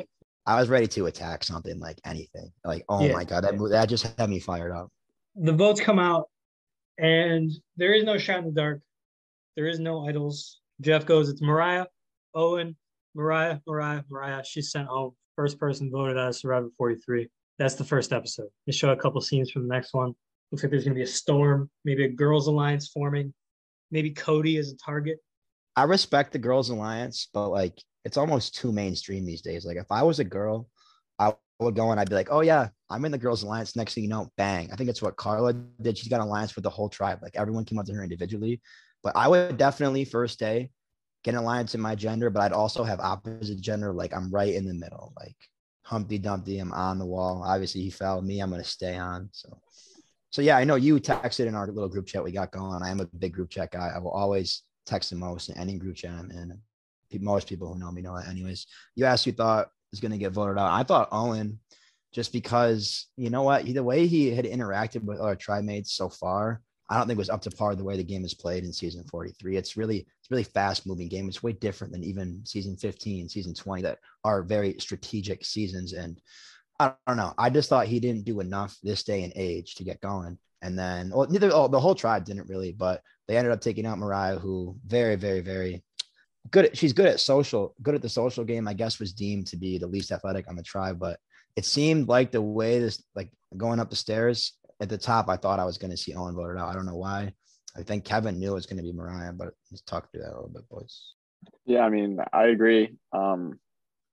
I 0.46 0.60
was 0.60 0.70
ready 0.70 0.88
to 0.88 1.06
attack 1.06 1.44
something 1.44 1.80
like 1.80 2.00
anything. 2.06 2.52
Like, 2.66 2.84
oh 2.90 3.06
Yeah. 3.06 3.14
my 3.14 3.24
god, 3.24 3.44
that 3.44 3.58
that 3.70 3.90
just 3.90 4.18
had 4.18 4.30
me 4.30 4.40
fired 4.40 4.72
up. 4.72 4.92
the 5.36 5.54
votes 5.54 5.80
come 5.80 5.98
out 6.00 6.30
and 6.98 7.52
there 7.78 7.94
is 7.94 8.04
no 8.04 8.18
shot 8.18 8.40
in 8.40 8.46
the 8.46 8.52
dark. 8.52 8.82
There 9.56 9.68
is 9.68 9.80
no 9.80 10.06
idols. 10.08 10.60
Jeff 10.82 11.06
goes, 11.06 11.30
it's 11.30 11.42
Morriah, 11.42 11.86
Owen, 12.34 12.76
Morriah, 13.16 13.62
Morriah, 13.68 14.04
Morriah. 14.12 14.44
She's 14.46 14.72
sent 14.72 14.88
home. 14.88 15.12
First 15.36 15.58
person 15.60 15.90
voted 15.92 16.18
out 16.18 16.30
of 16.30 16.36
Survivor 16.36 16.70
43. 16.78 17.30
That's 17.60 17.76
the 17.76 17.84
first 17.84 18.12
episode. 18.12 18.50
They 18.66 18.72
show 18.74 18.90
a 18.92 18.96
couple 18.98 19.22
scenes 19.22 19.52
from 19.52 19.68
the 19.68 19.74
next 19.74 19.94
one. 19.94 20.14
Looks 20.52 20.64
like 20.64 20.72
there's 20.72 20.84
going 20.84 20.96
to 20.96 21.00
be 21.00 21.04
a 21.04 21.08
storm, 21.08 21.70
maybe 21.86 22.04
a 22.06 22.10
girls' 22.10 22.48
alliance 22.48 22.90
forming, 22.90 23.34
maybe 23.92 24.10
Cody 24.12 24.58
is 24.58 24.72
a 24.74 24.78
target. 24.78 25.20
I 25.76 25.84
respect 25.84 26.34
the 26.34 26.40
girls' 26.40 26.70
alliance, 26.70 27.28
but 27.34 27.50
like 27.50 27.82
it's 28.04 28.18
almost 28.18 28.56
too 28.56 28.72
mainstream 28.72 29.26
these 29.26 29.42
days. 29.42 29.66
Like 29.66 29.78
if 29.78 29.92
I 29.92 30.04
was 30.04 30.20
a 30.20 30.24
girl, 30.24 30.68
I 31.20 31.34
would 31.60 31.76
go 31.76 31.92
and 31.92 32.00
I'd 32.00 32.10
be 32.10 32.16
like, 32.16 32.30
oh 32.32 32.42
yeah, 32.42 32.70
I'm 32.90 33.06
in 33.06 33.12
the 33.12 33.18
girls' 33.18 33.44
alliance. 33.44 33.76
Next 33.76 33.94
thing 33.94 34.04
you 34.04 34.10
know, 34.10 34.30
bang. 34.38 34.70
I 34.72 34.76
think 34.76 34.88
that's 34.88 35.02
what 35.02 35.16
Karla 35.16 35.54
did. 35.54 35.98
She's 35.98 36.10
got 36.10 36.22
an 36.22 36.28
alliance 36.28 36.56
with 36.56 36.64
the 36.64 36.70
whole 36.70 36.90
tribe. 36.90 37.20
Like 37.22 37.36
everyone 37.36 37.66
came 37.66 37.80
up 37.80 37.86
to 37.86 37.94
her 37.94 38.04
individually. 38.04 38.62
But 39.04 39.16
I 39.16 39.28
would 39.28 39.58
definitely 39.58 40.06
first 40.06 40.40
day 40.40 40.72
get 41.24 41.36
in 41.36 41.44
line 41.44 41.68
to 41.68 41.78
my 41.78 41.96
gender, 41.96 42.30
but 42.30 42.42
I'd 42.42 42.54
also 42.54 42.84
have 42.84 43.00
opposite 43.00 43.62
gender. 43.62 43.94
Like 43.94 44.14
I'm 44.14 44.32
right 44.32 44.54
in 44.54 44.66
the 44.66 44.74
middle, 44.74 45.14
like 45.18 45.36
Humpty 45.84 46.18
Dumpty. 46.18 46.60
I'm 46.60 46.74
on 46.74 47.00
the 47.00 47.06
wall. 47.06 47.44
Obviously, 47.46 47.82
he 47.82 47.90
fell. 47.90 48.22
Me, 48.22 48.40
I'm 48.40 48.50
gonna 48.50 48.64
stay 48.64 48.98
on. 48.98 49.30
So, 49.32 49.60
so 50.32 50.42
yeah, 50.42 50.58
I 50.58 50.64
know 50.64 50.76
you 50.76 51.00
texted 51.00 51.48
in 51.48 51.56
our 51.56 51.68
little 51.68 51.90
group 51.90 52.08
chat 52.08 52.24
we 52.24 52.32
got 52.32 52.52
going. 52.52 52.82
I 52.84 52.90
am 52.90 53.00
a 53.00 53.06
big 53.06 53.34
group 53.34 53.50
chat 53.50 53.72
guy. 53.72 53.92
I 53.94 54.00
will 54.00 54.12
always 54.12 54.64
text 54.86 55.10
the 55.10 55.16
most 55.16 55.50
in 55.50 55.58
any 55.58 55.78
group 55.78 55.96
chat 55.96 56.12
I'm. 56.12 56.60
Most 57.20 57.50
people 57.50 57.74
who 57.74 57.80
know 57.80 57.92
me 57.92 58.02
know 58.02 58.18
that. 58.18 58.30
Anyways, 58.30 58.68
you 58.96 59.06
asked 59.06 59.26
who 59.26 59.34
thought 59.34 59.70
was 59.92 60.00
gonna 60.00 60.18
get 60.18 60.32
voted 60.32 60.58
out. 60.58 60.72
I 60.72 60.84
thought 60.84 61.10
Owen, 61.12 61.60
just 62.14 62.32
because 62.32 63.08
you 63.18 63.30
know 63.30 63.44
what, 63.44 63.66
the 63.66 63.84
way 63.84 64.08
he 64.08 64.34
had 64.34 64.46
interacted 64.46 65.04
with 65.04 65.20
our 65.20 65.36
tri 65.36 65.62
mates 65.62 65.94
so 65.94 66.08
far 66.08 66.62
I 66.92 66.98
don't 66.98 67.08
think 67.08 67.18
was 67.18 67.30
up 67.30 67.42
to 67.44 67.50
par 67.50 67.74
the 67.74 67.86
way 67.86 67.96
the 67.96 68.04
game 68.04 68.26
is 68.26 68.34
played 68.34 68.66
in 68.66 68.74
season 68.74 69.06
43. 69.06 69.56
It's 69.56 69.78
really, 69.78 70.00
it's 70.00 70.30
really 70.30 70.44
fast 70.44 70.86
moving 70.86 71.08
game. 71.08 71.30
It's 71.30 71.42
way 71.42 71.54
different 71.54 71.94
than 71.94 72.04
even 72.04 72.42
season 72.46 72.76
15, 72.76 73.30
season 73.30 73.54
20 73.54 73.84
that 73.84 74.00
are 74.26 74.44
very 74.44 74.76
strategic 74.78 75.46
seasons. 75.46 75.94
And 75.94 76.20
I 76.82 76.92
don't 77.08 77.16
know. 77.16 77.34
I 77.38 77.50
just 77.50 77.70
thought 77.70 77.88
he 77.88 78.02
didn't 78.02 78.26
do 78.26 78.42
enough 78.42 78.78
this 78.84 79.04
day 79.04 79.24
and 79.24 79.32
age 79.38 79.76
to 79.76 79.86
get 79.86 80.02
going. 80.02 80.38
And 80.62 80.78
then, 80.78 81.12
well, 81.14 81.28
neither, 81.30 81.50
oh, 81.52 81.68
the 81.68 81.80
whole 81.80 81.96
tribe 81.96 82.26
didn't 82.26 82.48
really, 82.48 82.72
but 82.72 83.02
they 83.28 83.38
ended 83.38 83.52
up 83.52 83.62
taking 83.62 83.86
out 83.86 83.98
Morriah, 83.98 84.40
who 84.40 84.76
very, 84.86 85.16
very, 85.16 85.42
very 85.42 85.84
good. 86.52 86.66
At, 86.66 86.78
she's 86.78 86.94
good 86.94 87.08
at 87.08 87.20
social, 87.20 87.76
good 87.82 87.96
at 87.96 88.02
the 88.02 88.10
social 88.10 88.44
game. 88.44 88.68
I 88.68 88.74
guess 88.74 89.00
was 89.00 89.14
deemed 89.14 89.48
to 89.48 89.58
be 89.58 89.78
the 89.78 89.88
least 89.88 90.12
athletic 90.12 90.48
on 90.48 90.56
the 90.56 90.64
tribe, 90.64 91.00
but 91.00 91.20
it 91.56 91.66
seemed 91.66 92.08
like 92.08 92.32
the 92.32 92.42
way 92.42 92.80
this, 92.80 93.04
like 93.16 93.32
going 93.58 93.80
up 93.80 93.90
the 93.90 93.96
stairs, 93.96 94.54
at 94.82 94.90
the 94.90 94.98
top, 94.98 95.30
I 95.30 95.38
thought 95.38 95.60
I 95.60 95.66
was 95.66 95.78
going 95.78 95.92
to 95.92 95.98
see 95.98 96.14
Owen 96.16 96.36
voted 96.36 96.58
out. 96.58 96.70
I 96.70 96.74
don't 96.74 96.88
know 96.88 96.96
why. 96.96 97.34
I 97.78 97.84
think 97.84 98.04
Kevin 98.04 98.40
knew 98.40 98.52
it 98.52 98.56
was 98.56 98.66
going 98.66 98.78
to 98.78 98.84
be 98.84 98.92
Morriah, 98.92 99.38
but 99.38 99.54
let's 99.72 99.84
talk 99.84 100.12
through 100.12 100.22
that 100.22 100.32
a 100.32 100.36
little 100.36 100.50
bit, 100.50 100.68
boys. 100.70 101.14
Yeah, 101.66 101.82
I 101.82 101.90
mean, 101.90 102.20
I 102.34 102.46
agree. 102.48 102.98
Um, 103.14 103.60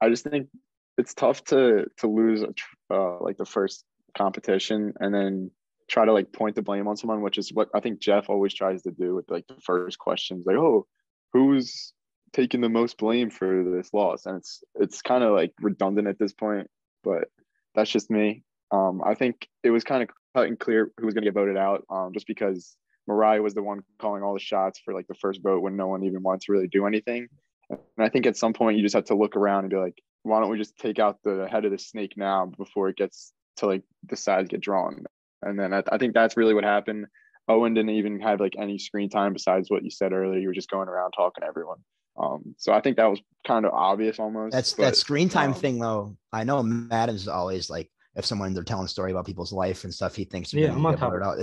I 0.01 0.11
just 0.11 0.25
think 0.25 0.49
it's 0.97 1.15
tough 1.15 1.43
to 1.45 1.87
to 1.99 2.07
lose 2.07 2.45
uh, 2.91 3.21
like 3.21 3.37
the 3.37 3.47
first 3.47 3.85
competition 4.17 4.95
and 5.01 5.15
then 5.15 5.51
try 5.89 6.05
to 6.05 6.13
like 6.13 6.33
point 6.33 6.55
the 6.55 6.63
blame 6.63 6.87
on 6.87 6.97
someone, 6.97 7.23
which 7.23 7.39
is 7.39 7.53
what 7.53 7.69
I 7.75 7.81
think 7.81 8.01
Jeff 8.01 8.29
always 8.29 8.55
tries 8.55 8.83
to 8.83 8.91
do 8.91 9.15
with 9.15 9.31
like 9.31 9.47
the 9.47 9.61
first 9.63 9.99
questions, 9.99 10.47
like, 10.47 10.57
oh, 10.57 10.87
who's 11.33 11.93
taking 12.33 12.61
the 12.61 12.69
most 12.69 12.99
blame 12.99 13.31
for 13.31 13.65
this 13.65 13.93
loss? 13.93 14.27
And 14.27 14.37
it's 14.37 14.63
it's 14.77 15.03
kind 15.03 15.25
of 15.25 15.33
like 15.33 15.53
redundant 15.61 16.09
at 16.09 16.19
this 16.19 16.33
point, 16.33 16.69
but 17.03 17.29
that's 17.75 17.91
just 17.91 18.11
me. 18.11 18.43
Um, 18.71 19.03
I 19.05 19.15
think 19.15 19.49
it 19.63 19.71
was 19.71 19.85
kind 19.85 20.03
of 20.03 20.11
cut 20.35 20.47
and 20.47 20.59
clear 20.59 20.93
who 20.99 21.07
was 21.07 21.15
going 21.15 21.25
to 21.25 21.31
get 21.31 21.35
voted 21.35 21.57
out, 21.57 21.85
um, 21.91 22.13
just 22.13 22.27
because 22.27 22.77
Morriah 23.09 23.43
was 23.43 23.55
the 23.55 23.63
one 23.63 23.81
calling 23.99 24.23
all 24.23 24.35
the 24.35 24.41
shots 24.41 24.81
for 24.85 24.93
like 24.93 25.07
the 25.07 25.15
first 25.15 25.43
vote 25.43 25.63
when 25.63 25.77
no 25.77 25.87
one 25.87 26.05
even 26.05 26.23
wanted 26.23 26.43
to 26.43 26.53
really 26.53 26.69
do 26.69 26.87
anything. 26.87 27.29
And 27.71 27.81
I 27.99 28.09
think 28.09 28.27
at 28.27 28.37
some 28.37 28.53
point 28.53 28.77
you 28.77 28.83
just 28.83 28.95
have 28.95 29.07
to 29.07 29.17
look 29.17 29.37
around 29.37 29.61
and 29.61 29.71
be 29.71 29.77
like, 29.77 30.03
why 30.23 30.41
don't 30.41 30.51
we 30.51 30.59
just 30.59 30.79
take 30.79 30.99
out 30.99 31.19
the 31.25 31.47
head 31.51 31.65
of 31.65 31.71
the 31.71 31.79
snake 31.79 32.15
now 32.17 32.47
before 32.47 32.89
it 32.89 32.97
gets 32.97 33.33
to 33.57 33.67
like 33.67 33.83
the 34.07 34.17
sides 34.17 34.49
get 34.49 34.61
drawn? 34.61 35.05
And 35.43 35.59
then 35.59 35.73
I, 35.73 35.83
I 35.91 35.99
think 35.99 36.15
that's 36.15 36.37
really 36.37 36.55
what 36.55 36.65
happened. 36.65 37.07
Owen 37.49 37.75
didn't 37.75 37.91
even 37.91 38.21
have 38.21 38.41
like 38.41 38.55
any 38.59 38.79
screen 38.79 39.09
time 39.09 39.33
besides 39.33 39.71
what 39.71 39.83
you 39.83 39.91
said 39.91 40.13
earlier. 40.13 40.39
You 40.39 40.49
were 40.49 40.55
just 40.55 40.71
going 40.71 40.89
around 40.89 41.13
talking 41.13 41.43
to 41.43 41.47
everyone. 41.47 41.79
Um, 42.19 42.55
so 42.59 42.73
I 42.73 42.81
think 42.81 42.97
that 42.97 43.07
was 43.07 43.21
kind 43.47 43.65
of 43.65 43.73
obvious 43.73 44.19
almost. 44.19 44.53
That's 44.53 44.73
but, 44.75 44.83
that 44.83 44.97
screen 44.97 45.29
time 45.29 45.53
um, 45.53 45.59
thing 45.59 45.79
though. 45.79 46.17
I 46.33 46.45
know 46.45 46.63
Madden's 46.63 47.29
always 47.29 47.71
like 47.71 47.91
if 48.17 48.25
someone 48.25 48.53
they're 48.53 48.65
telling 48.65 48.85
a 48.85 48.89
story 48.89 49.13
about 49.13 49.27
people's 49.27 49.53
life 49.53 49.85
and 49.85 49.95
stuff, 49.95 50.15
he 50.15 50.25
thinks 50.25 50.53
yeah, 50.53 50.73
I'm 50.73 50.85
on 50.85 50.97
top 50.97 51.15
it 51.15 51.23
out. 51.23 51.39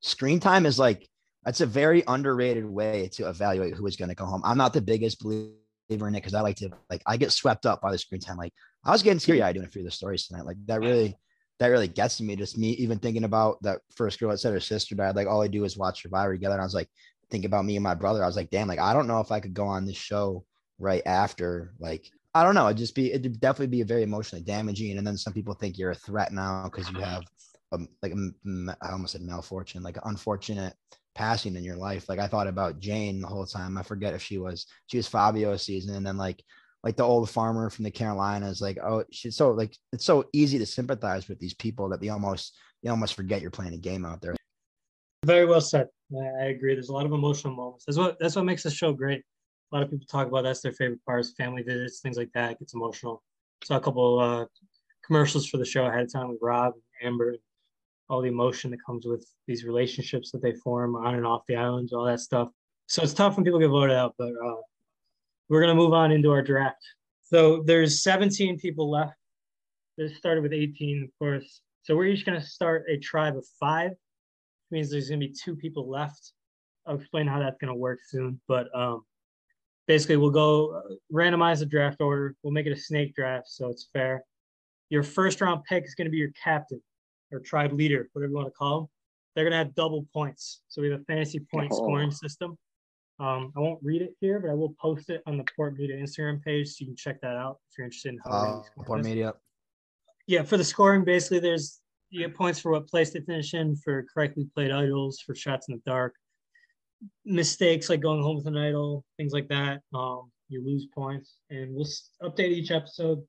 Screen 0.00 0.40
time 0.40 0.66
is 0.66 0.78
like 0.78 1.08
that's 1.44 1.60
a 1.60 1.66
very 1.66 2.02
underrated 2.06 2.64
way 2.64 3.10
to 3.12 3.28
evaluate 3.28 3.74
who 3.74 3.86
is 3.86 3.96
going 3.96 4.08
to 4.08 4.14
go 4.14 4.24
home. 4.24 4.40
I'm 4.44 4.56
not 4.56 4.72
the 4.72 4.80
biggest 4.80 5.22
believer 5.22 5.52
in 5.90 6.14
it 6.14 6.20
because 6.20 6.34
I 6.34 6.40
like 6.40 6.56
to 6.56 6.70
like 6.88 7.02
I 7.06 7.16
get 7.18 7.32
swept 7.32 7.66
up 7.66 7.82
by 7.82 7.92
the 7.92 7.98
screen 7.98 8.20
time. 8.20 8.38
Like 8.38 8.54
I 8.84 8.92
was 8.92 9.02
getting 9.02 9.18
teary 9.18 9.42
eyed 9.42 9.54
doing 9.54 9.66
a 9.66 9.70
few 9.70 9.82
of 9.82 9.86
the 9.86 9.90
stories 9.90 10.26
tonight. 10.26 10.46
Like 10.46 10.56
that 10.66 10.80
really 10.80 11.16
that 11.58 11.68
really 11.68 11.88
gets 11.88 12.16
to 12.18 12.24
me. 12.24 12.36
Just 12.36 12.58
me 12.58 12.70
even 12.70 12.98
thinking 12.98 13.24
about 13.24 13.62
that 13.62 13.80
first 13.94 14.18
girl 14.18 14.30
that 14.30 14.38
said 14.38 14.52
her 14.52 14.60
sister 14.60 14.94
died. 14.94 15.16
Like 15.16 15.28
all 15.28 15.42
I 15.42 15.48
do 15.48 15.64
is 15.64 15.76
watch 15.76 16.02
Survivor 16.02 16.32
together. 16.32 16.54
And 16.54 16.62
I 16.62 16.64
was 16.64 16.74
like 16.74 16.88
thinking 17.30 17.46
about 17.46 17.64
me 17.64 17.76
and 17.76 17.84
my 17.84 17.94
brother. 17.94 18.22
I 18.22 18.26
was 18.26 18.36
like, 18.36 18.50
damn, 18.50 18.68
like 18.68 18.80
I 18.80 18.92
don't 18.92 19.06
know 19.06 19.20
if 19.20 19.30
I 19.30 19.40
could 19.40 19.54
go 19.54 19.66
on 19.66 19.86
this 19.86 19.96
show 19.96 20.44
right 20.78 21.02
after 21.06 21.72
like 21.78 22.10
I 22.34 22.42
don't 22.42 22.56
know. 22.56 22.66
It'd 22.66 22.78
just 22.78 22.96
be 22.96 23.12
it'd 23.12 23.40
definitely 23.40 23.68
be 23.68 23.82
very 23.84 24.02
emotionally 24.02 24.44
damaging. 24.44 24.98
And 24.98 25.06
then 25.06 25.16
some 25.16 25.32
people 25.32 25.54
think 25.54 25.78
you're 25.78 25.92
a 25.92 25.96
threat 25.96 26.32
now 26.32 26.64
because 26.64 26.90
you 26.90 26.98
have 26.98 27.22
um, 27.72 27.88
like 28.02 28.12
a, 28.12 28.76
I 28.82 28.90
almost 28.90 29.12
said 29.12 29.22
malfortune, 29.22 29.82
like 29.82 29.98
unfortunate 30.04 30.74
passing 31.14 31.54
in 31.54 31.64
your 31.64 31.76
life. 31.76 32.08
Like 32.08 32.18
I 32.18 32.26
thought 32.26 32.48
about 32.48 32.80
Jane 32.80 33.20
the 33.20 33.28
whole 33.28 33.46
time. 33.46 33.78
I 33.78 33.82
forget 33.82 34.14
if 34.14 34.22
she 34.22 34.38
was 34.38 34.66
she 34.86 34.96
was 34.96 35.06
Fabio 35.06 35.56
season, 35.56 35.94
and 35.94 36.06
then 36.06 36.16
like 36.16 36.42
like 36.84 36.96
the 36.96 37.02
old 37.02 37.28
farmer 37.28 37.68
from 37.70 37.84
the 37.84 37.90
Carolinas. 37.90 38.60
Like 38.60 38.78
oh, 38.78 39.04
she's 39.10 39.36
so 39.36 39.50
like 39.50 39.76
it's 39.92 40.04
so 40.04 40.26
easy 40.32 40.58
to 40.58 40.66
sympathize 40.66 41.28
with 41.28 41.40
these 41.40 41.54
people 41.54 41.88
that 41.88 42.00
they 42.00 42.10
almost 42.10 42.56
you 42.82 42.90
almost 42.90 43.14
forget 43.14 43.42
you're 43.42 43.50
playing 43.50 43.74
a 43.74 43.78
game 43.78 44.04
out 44.04 44.22
there. 44.22 44.36
Very 45.26 45.46
well 45.46 45.60
said. 45.60 45.88
I 46.16 46.44
agree. 46.44 46.74
There's 46.74 46.90
a 46.90 46.92
lot 46.92 47.06
of 47.06 47.12
emotional 47.12 47.54
moments. 47.54 47.86
That's 47.86 47.98
what 47.98 48.18
that's 48.20 48.36
what 48.36 48.44
makes 48.44 48.62
the 48.62 48.70
show 48.70 48.92
great 48.92 49.24
a 49.74 49.76
lot 49.76 49.82
of 49.82 49.90
people 49.90 50.06
talk 50.06 50.28
about 50.28 50.44
that's 50.44 50.60
their 50.60 50.72
favorite 50.72 51.04
parts, 51.04 51.32
family 51.32 51.62
visits, 51.62 52.00
things 52.00 52.16
like 52.16 52.30
that. 52.34 52.52
It 52.52 52.58
gets 52.60 52.74
emotional. 52.74 53.22
Saw 53.64 53.76
a 53.76 53.80
couple 53.80 54.20
uh, 54.20 54.44
commercials 55.04 55.46
for 55.46 55.56
the 55.56 55.64
show 55.64 55.86
ahead 55.86 56.02
of 56.02 56.12
time 56.12 56.28
with 56.28 56.38
Rob 56.40 56.74
and 56.74 57.08
Amber, 57.08 57.34
all 58.08 58.22
the 58.22 58.28
emotion 58.28 58.70
that 58.70 58.84
comes 58.86 59.04
with 59.04 59.26
these 59.48 59.64
relationships 59.64 60.30
that 60.30 60.42
they 60.42 60.52
form 60.52 60.94
on 60.94 61.16
and 61.16 61.26
off 61.26 61.42
the 61.48 61.56
islands, 61.56 61.92
all 61.92 62.04
that 62.04 62.20
stuff. 62.20 62.48
So 62.86 63.02
it's 63.02 63.14
tough 63.14 63.36
when 63.36 63.44
people 63.44 63.58
get 63.58 63.68
voted 63.68 63.96
out, 63.96 64.14
but 64.16 64.28
uh, 64.28 64.60
we're 65.48 65.60
gonna 65.60 65.74
move 65.74 65.92
on 65.92 66.12
into 66.12 66.30
our 66.30 66.42
draft. 66.42 66.82
So 67.22 67.62
there's 67.62 68.02
17 68.02 68.58
people 68.58 68.90
left. 68.90 69.14
This 69.96 70.16
started 70.16 70.42
with 70.42 70.52
18, 70.52 71.04
of 71.04 71.10
course. 71.18 71.60
So 71.82 71.96
we're 71.96 72.06
each 72.06 72.24
gonna 72.24 72.42
start 72.42 72.84
a 72.88 72.98
tribe 72.98 73.36
of 73.36 73.46
five. 73.60 73.90
Which 73.90 74.70
means 74.70 74.90
there's 74.90 75.08
gonna 75.08 75.18
be 75.18 75.32
two 75.32 75.56
people 75.56 75.88
left. 75.88 76.32
I'll 76.86 76.96
explain 76.96 77.26
how 77.26 77.38
that's 77.38 77.58
gonna 77.58 77.74
work 77.74 78.00
soon, 78.04 78.40
but 78.48 78.68
um, 78.74 79.04
basically 79.86 80.16
we'll 80.16 80.30
go 80.30 80.76
uh, 80.76 80.94
randomize 81.12 81.58
the 81.60 81.66
draft 81.66 82.00
order. 82.00 82.34
We'll 82.42 82.52
make 82.52 82.66
it 82.66 82.72
a 82.72 82.80
snake 82.80 83.14
draft 83.14 83.48
so 83.48 83.68
it's 83.68 83.88
fair. 83.92 84.24
Your 84.90 85.02
first 85.02 85.40
round 85.40 85.64
pick 85.64 85.84
is 85.84 85.94
going 85.94 86.06
to 86.06 86.10
be 86.10 86.18
your 86.18 86.32
captain 86.42 86.82
or 87.32 87.40
tribe 87.40 87.72
leader, 87.72 88.08
whatever 88.12 88.30
you 88.30 88.36
want 88.36 88.48
to 88.48 88.52
call 88.52 88.80
them. 88.80 88.88
They're 89.34 89.44
going 89.44 89.52
to 89.52 89.58
have 89.58 89.74
double 89.74 90.06
points. 90.12 90.60
So 90.68 90.82
we 90.82 90.90
have 90.90 91.00
a 91.00 91.04
fantasy 91.04 91.40
point 91.52 91.70
oh. 91.72 91.76
scoring 91.76 92.10
system. 92.10 92.56
Um, 93.20 93.52
I 93.56 93.60
won't 93.60 93.78
read 93.82 94.02
it 94.02 94.14
here, 94.20 94.40
but 94.40 94.50
I 94.50 94.54
will 94.54 94.74
post 94.80 95.08
it 95.08 95.22
on 95.26 95.38
the 95.38 95.44
Port 95.54 95.78
Media 95.78 95.96
Instagram 95.96 96.42
page 96.42 96.68
so 96.68 96.76
you 96.80 96.86
can 96.86 96.96
check 96.96 97.20
that 97.20 97.36
out 97.36 97.58
if 97.70 97.78
you're 97.78 97.84
interested 97.84 98.14
in 98.14 98.18
how 98.24 98.64
uh, 98.78 98.82
Port 98.82 99.04
Media. 99.04 99.34
Yeah, 100.26 100.42
for 100.42 100.56
the 100.56 100.64
scoring, 100.64 101.04
basically, 101.04 101.38
there's 101.38 101.80
you 102.10 102.20
get 102.20 102.34
points 102.34 102.60
for 102.60 102.72
what 102.72 102.88
place 102.88 103.10
they 103.10 103.20
finish 103.20 103.54
in, 103.54 103.76
for 103.76 104.04
correctly 104.12 104.48
played 104.54 104.70
idols, 104.70 105.20
for 105.20 105.34
shots 105.34 105.68
in 105.68 105.74
the 105.74 105.82
dark, 105.84 106.14
mistakes 107.24 107.88
like 107.88 108.00
going 108.00 108.22
home 108.22 108.36
with 108.36 108.46
an 108.46 108.56
idol, 108.56 109.04
things 109.16 109.32
like 109.32 109.48
that. 109.48 109.80
Um, 109.92 110.30
you 110.48 110.64
lose 110.64 110.86
points, 110.94 111.36
and 111.50 111.74
we'll 111.74 111.88
update 112.22 112.50
each 112.50 112.70
episode. 112.70 113.22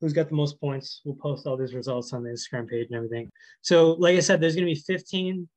Who's 0.00 0.12
got 0.12 0.28
the 0.28 0.34
most 0.34 0.60
points? 0.60 1.00
We'll 1.04 1.14
post 1.16 1.46
all 1.46 1.56
these 1.56 1.74
results 1.74 2.12
on 2.12 2.24
the 2.24 2.30
Instagram 2.30 2.68
page 2.68 2.88
and 2.88 2.96
everything. 2.96 3.30
So, 3.62 3.92
like 3.92 4.16
I 4.16 4.20
said, 4.20 4.40
there's 4.40 4.56
going 4.56 4.66
to 4.66 4.74
be 4.74 4.80
15 4.80 5.48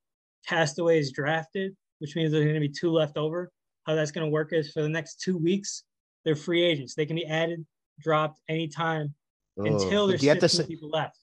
castaways 0.48 1.12
drafted, 1.12 1.76
which 2.06 2.16
means 2.16 2.32
there's 2.32 2.44
going 2.44 2.56
to 2.56 2.60
be 2.60 2.70
two 2.70 2.92
left 2.92 3.18
over. 3.18 3.52
How 3.86 3.96
that's 3.96 4.12
going 4.12 4.26
to 4.26 4.32
work 4.32 4.54
is 4.54 4.72
for 4.72 4.82
the 4.82 4.90
next 4.90 5.22
two 5.22 5.38
weeks, 5.38 5.84
they're 6.24 6.36
free 6.36 6.64
agents. 6.64 6.96
They 6.96 7.06
can 7.06 7.16
be 7.16 7.26
added, 7.26 7.66
dropped 8.00 8.40
anytime 8.50 9.14
oh, 9.60 9.66
until 9.66 10.08
there's 10.08 10.24
15 10.24 10.66
people 10.68 10.90
left 10.90 11.20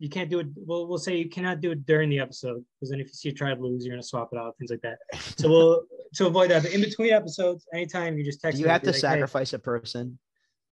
you 0.00 0.08
can't 0.08 0.30
do 0.30 0.40
it. 0.40 0.46
Well, 0.56 0.88
we'll 0.88 0.98
say 0.98 1.18
you 1.18 1.28
cannot 1.28 1.60
do 1.60 1.72
it 1.72 1.84
during 1.84 2.08
the 2.08 2.18
episode 2.18 2.64
because 2.74 2.90
then 2.90 3.00
if 3.00 3.08
you 3.08 3.12
see 3.12 3.28
a 3.28 3.32
tribe 3.32 3.60
lose, 3.60 3.84
you're 3.84 3.94
gonna 3.94 4.02
swap 4.02 4.30
it 4.32 4.38
out, 4.38 4.56
things 4.58 4.70
like 4.70 4.80
that. 4.80 4.98
So 5.38 5.48
we'll 5.48 5.82
to 6.14 6.26
avoid 6.26 6.50
that. 6.50 6.62
But 6.62 6.72
in 6.72 6.80
between 6.80 7.12
episodes, 7.12 7.66
anytime 7.72 8.16
you 8.16 8.24
just 8.24 8.40
text. 8.40 8.58
You 8.58 8.66
have 8.68 8.80
to 8.82 8.92
like, 8.92 8.96
sacrifice 8.96 9.50
hey. 9.50 9.56
a 9.56 9.58
person. 9.58 10.18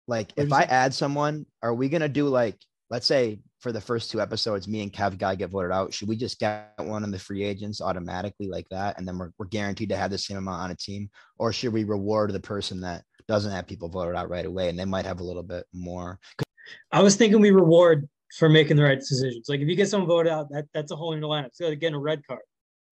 Like 0.07 0.31
if 0.37 0.53
I 0.53 0.61
add 0.63 0.93
someone, 0.93 1.47
are 1.63 1.73
we 1.73 1.89
gonna 1.89 2.07
do 2.07 2.27
like 2.27 2.55
let's 2.89 3.07
say 3.07 3.39
for 3.59 3.71
the 3.71 3.81
first 3.81 4.11
two 4.11 4.21
episodes, 4.21 4.67
me 4.67 4.81
and 4.81 4.93
Kev 4.93 5.17
guy 5.17 5.35
get 5.35 5.49
voted 5.49 5.71
out. 5.71 5.93
Should 5.93 6.07
we 6.07 6.15
just 6.15 6.39
get 6.39 6.73
one 6.77 7.03
of 7.03 7.11
the 7.11 7.19
free 7.19 7.43
agents 7.43 7.81
automatically 7.81 8.47
like 8.47 8.67
that, 8.69 8.97
and 8.97 9.07
then 9.07 9.17
we're 9.17 9.31
we're 9.37 9.47
guaranteed 9.47 9.89
to 9.89 9.97
have 9.97 10.11
the 10.11 10.17
same 10.17 10.37
amount 10.37 10.61
on 10.61 10.71
a 10.71 10.75
team, 10.75 11.09
or 11.37 11.51
should 11.51 11.73
we 11.73 11.83
reward 11.83 12.31
the 12.31 12.39
person 12.39 12.81
that 12.81 13.03
doesn't 13.27 13.51
have 13.51 13.67
people 13.67 13.89
voted 13.89 14.15
out 14.15 14.29
right 14.29 14.45
away, 14.45 14.69
and 14.69 14.77
they 14.77 14.85
might 14.85 15.05
have 15.05 15.19
a 15.19 15.23
little 15.23 15.43
bit 15.43 15.65
more? 15.73 16.19
I 16.91 17.01
was 17.01 17.15
thinking 17.15 17.41
we 17.41 17.51
reward 17.51 18.07
for 18.37 18.49
making 18.49 18.77
the 18.77 18.83
right 18.83 18.99
decisions. 18.99 19.47
Like 19.47 19.61
if 19.61 19.67
you 19.67 19.75
get 19.75 19.89
someone 19.89 20.07
voted 20.07 20.31
out, 20.31 20.49
that 20.51 20.65
that's 20.73 20.91
a 20.91 20.95
whole 20.95 21.15
new 21.15 21.27
lineup. 21.27 21.49
So 21.53 21.67
like 21.67 21.79
getting 21.79 21.95
a 21.95 21.99
red 21.99 22.25
card. 22.27 22.41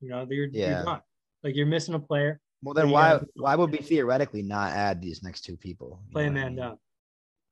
You 0.02 0.10
know, 0.10 0.28
you're, 0.30 0.48
yeah. 0.52 0.70
you're 0.70 0.84
not. 0.84 1.04
Like 1.44 1.56
you're 1.56 1.66
missing 1.66 1.94
a 1.94 2.00
player. 2.00 2.40
Well, 2.62 2.74
then 2.74 2.90
why 2.90 3.20
why 3.36 3.56
would 3.56 3.72
we 3.72 3.80
theoretically 3.80 4.42
not 4.42 4.72
add 4.72 5.02
these 5.02 5.22
next 5.22 5.42
two 5.42 5.58
people? 5.58 6.02
Play 6.12 6.28
a 6.28 6.32
man 6.32 6.56
down. 6.56 6.78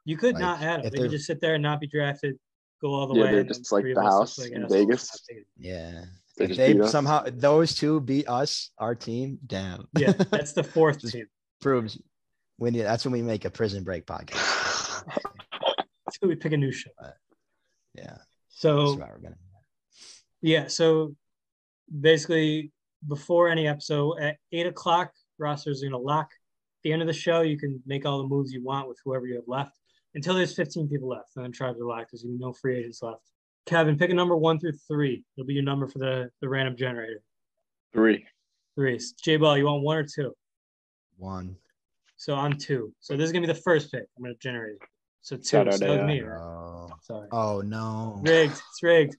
You 0.05 0.17
could 0.17 0.33
like, 0.35 0.41
not 0.41 0.61
add 0.61 0.83
them. 0.83 0.91
They 0.91 0.99
could 0.99 1.11
just 1.11 1.25
sit 1.25 1.41
there 1.41 1.55
and 1.55 1.63
not 1.63 1.79
be 1.79 1.87
drafted, 1.87 2.37
go 2.81 2.93
all 2.93 3.07
the 3.07 3.15
yeah, 3.15 3.25
way. 3.25 3.31
They're 3.31 3.43
just 3.43 3.71
like 3.71 3.85
the 3.85 4.01
house 4.01 4.39
like, 4.39 4.51
in 4.51 4.67
Vegas. 4.67 5.09
Yeah. 5.57 6.05
They 6.37 6.45
if 6.45 6.57
they 6.57 6.87
somehow 6.87 7.25
those 7.27 7.75
two 7.75 7.99
beat 7.99 8.27
us, 8.27 8.71
our 8.77 8.95
team, 8.95 9.37
damn. 9.45 9.87
yeah, 9.97 10.11
that's 10.31 10.53
the 10.53 10.63
fourth 10.63 11.11
team. 11.11 11.27
Proves 11.61 11.99
when 12.57 12.73
you, 12.73 12.83
that's 12.83 13.05
when 13.05 13.11
we 13.11 13.21
make 13.21 13.45
a 13.45 13.49
prison 13.49 13.83
break 13.83 14.05
podcast. 14.05 15.03
So 16.19 16.27
we 16.27 16.35
pick 16.35 16.51
a 16.51 16.57
new 16.57 16.73
show. 16.73 16.89
Yeah, 17.95 18.17
So 18.49 18.95
we're 18.95 19.17
gonna. 19.23 19.37
yeah, 20.41 20.67
so 20.67 21.15
basically 22.01 22.73
before 23.07 23.47
any 23.47 23.65
episode 23.65 24.19
at 24.19 24.35
eight 24.51 24.67
o'clock, 24.67 25.13
rosters 25.39 25.81
are 25.81 25.85
gonna 25.85 25.97
lock. 25.97 26.25
At 26.25 26.83
the 26.83 26.91
end 26.91 27.01
of 27.01 27.07
the 27.07 27.13
show, 27.13 27.41
you 27.41 27.57
can 27.57 27.81
make 27.85 28.05
all 28.05 28.17
the 28.17 28.27
moves 28.27 28.51
you 28.51 28.61
want 28.61 28.89
with 28.89 28.97
whoever 29.05 29.25
you 29.25 29.35
have 29.35 29.47
left 29.47 29.80
until 30.15 30.35
there's 30.35 30.55
15 30.55 30.87
people 30.89 31.09
left. 31.09 31.29
And 31.35 31.45
then 31.45 31.51
tribes 31.51 31.79
are 31.79 31.85
locked. 31.85 32.11
There's 32.11 32.23
gonna 32.23 32.35
be 32.37 32.43
no 32.43 32.53
free 32.53 32.79
agents 32.79 33.01
left. 33.01 33.21
Kevin, 33.65 33.97
pick 33.97 34.09
a 34.09 34.13
number 34.13 34.35
one 34.35 34.59
through 34.59 34.73
three. 34.87 35.23
It'll 35.37 35.45
be 35.47 35.53
your 35.53 35.63
number 35.63 35.87
for 35.87 35.99
the, 35.99 36.29
the 36.41 36.49
random 36.49 36.75
generator. 36.75 37.21
Three. 37.93 38.25
Three. 38.75 38.99
J 39.23 39.37
Ball, 39.37 39.57
you 39.57 39.65
want 39.65 39.83
one 39.83 39.97
or 39.97 40.03
two? 40.05 40.33
One. 41.17 41.55
So 42.17 42.35
I'm 42.35 42.53
two. 42.53 42.93
So 42.99 43.15
this 43.17 43.25
is 43.25 43.31
gonna 43.31 43.45
be 43.47 43.53
the 43.53 43.59
first 43.59 43.91
pick. 43.91 44.05
I'm 44.17 44.23
gonna 44.23 44.35
generate. 44.41 44.73
it. 44.75 44.79
So 45.21 45.35
two. 45.37 45.43
Shout 45.43 45.67
out 45.67 45.73
So 45.75 45.79
that 45.85 45.89
was 45.91 45.97
to- 45.99 46.05
me. 46.07 46.23
Oh, 46.23 46.89
Sorry. 47.01 47.27
oh 47.31 47.61
no. 47.61 48.19
Rigged. 48.23 48.53
It's 48.53 48.83
rigged. 48.83 49.15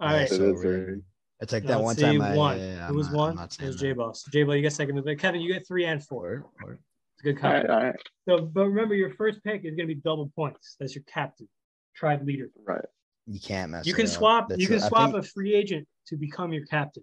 All 0.00 0.08
right. 0.08 0.14
Yeah, 0.14 0.20
right. 0.20 0.28
So 0.30 0.44
rigged. 0.52 0.64
rigged. 0.88 1.02
It's 1.40 1.52
like 1.52 1.64
that 1.64 1.74
let's 1.80 1.82
one 1.84 1.96
see, 1.96 2.02
time 2.02 2.22
I. 2.22 2.34
one. 2.36 2.58
yeah, 2.58 2.64
yeah, 2.76 2.88
it 2.88 2.94
was 2.94 3.08
not- 3.08 3.16
one. 3.16 3.38
It 3.38 3.60
was 3.66 3.76
that. 3.76 3.82
J 3.82 3.92
Ball. 3.92 4.14
So 4.14 4.30
J 4.30 4.42
Ball, 4.44 4.56
you 4.56 4.62
get 4.62 4.72
second 4.72 4.94
move. 4.94 5.18
Kevin, 5.18 5.40
you 5.40 5.52
get 5.52 5.66
three 5.66 5.84
and 5.84 6.02
four. 6.02 6.22
Word, 6.22 6.44
word. 6.64 6.78
It's 7.24 7.30
a 7.30 7.32
good 7.32 7.44
All 7.44 7.50
comment. 7.52 7.68
right, 7.68 7.74
all 7.78 7.84
right, 7.86 7.96
So, 8.28 8.44
but 8.46 8.66
remember, 8.66 8.94
your 8.94 9.10
first 9.14 9.42
pick 9.44 9.64
is 9.64 9.74
going 9.74 9.88
to 9.88 9.94
be 9.94 10.00
double 10.00 10.30
points. 10.36 10.76
That's 10.78 10.94
your 10.94 11.04
captain, 11.04 11.48
tribe 11.96 12.26
leader. 12.26 12.50
right. 12.66 12.84
You 13.26 13.40
can't 13.40 13.70
mess. 13.70 13.86
You 13.86 13.94
can 13.94 14.04
up. 14.04 14.12
swap. 14.12 14.48
That's 14.50 14.60
you 14.60 14.68
can 14.68 14.82
I 14.82 14.88
swap 14.88 15.12
think- 15.12 15.24
a 15.24 15.28
free 15.28 15.54
agent 15.54 15.88
to 16.08 16.16
become 16.16 16.52
your 16.52 16.66
captain, 16.66 17.02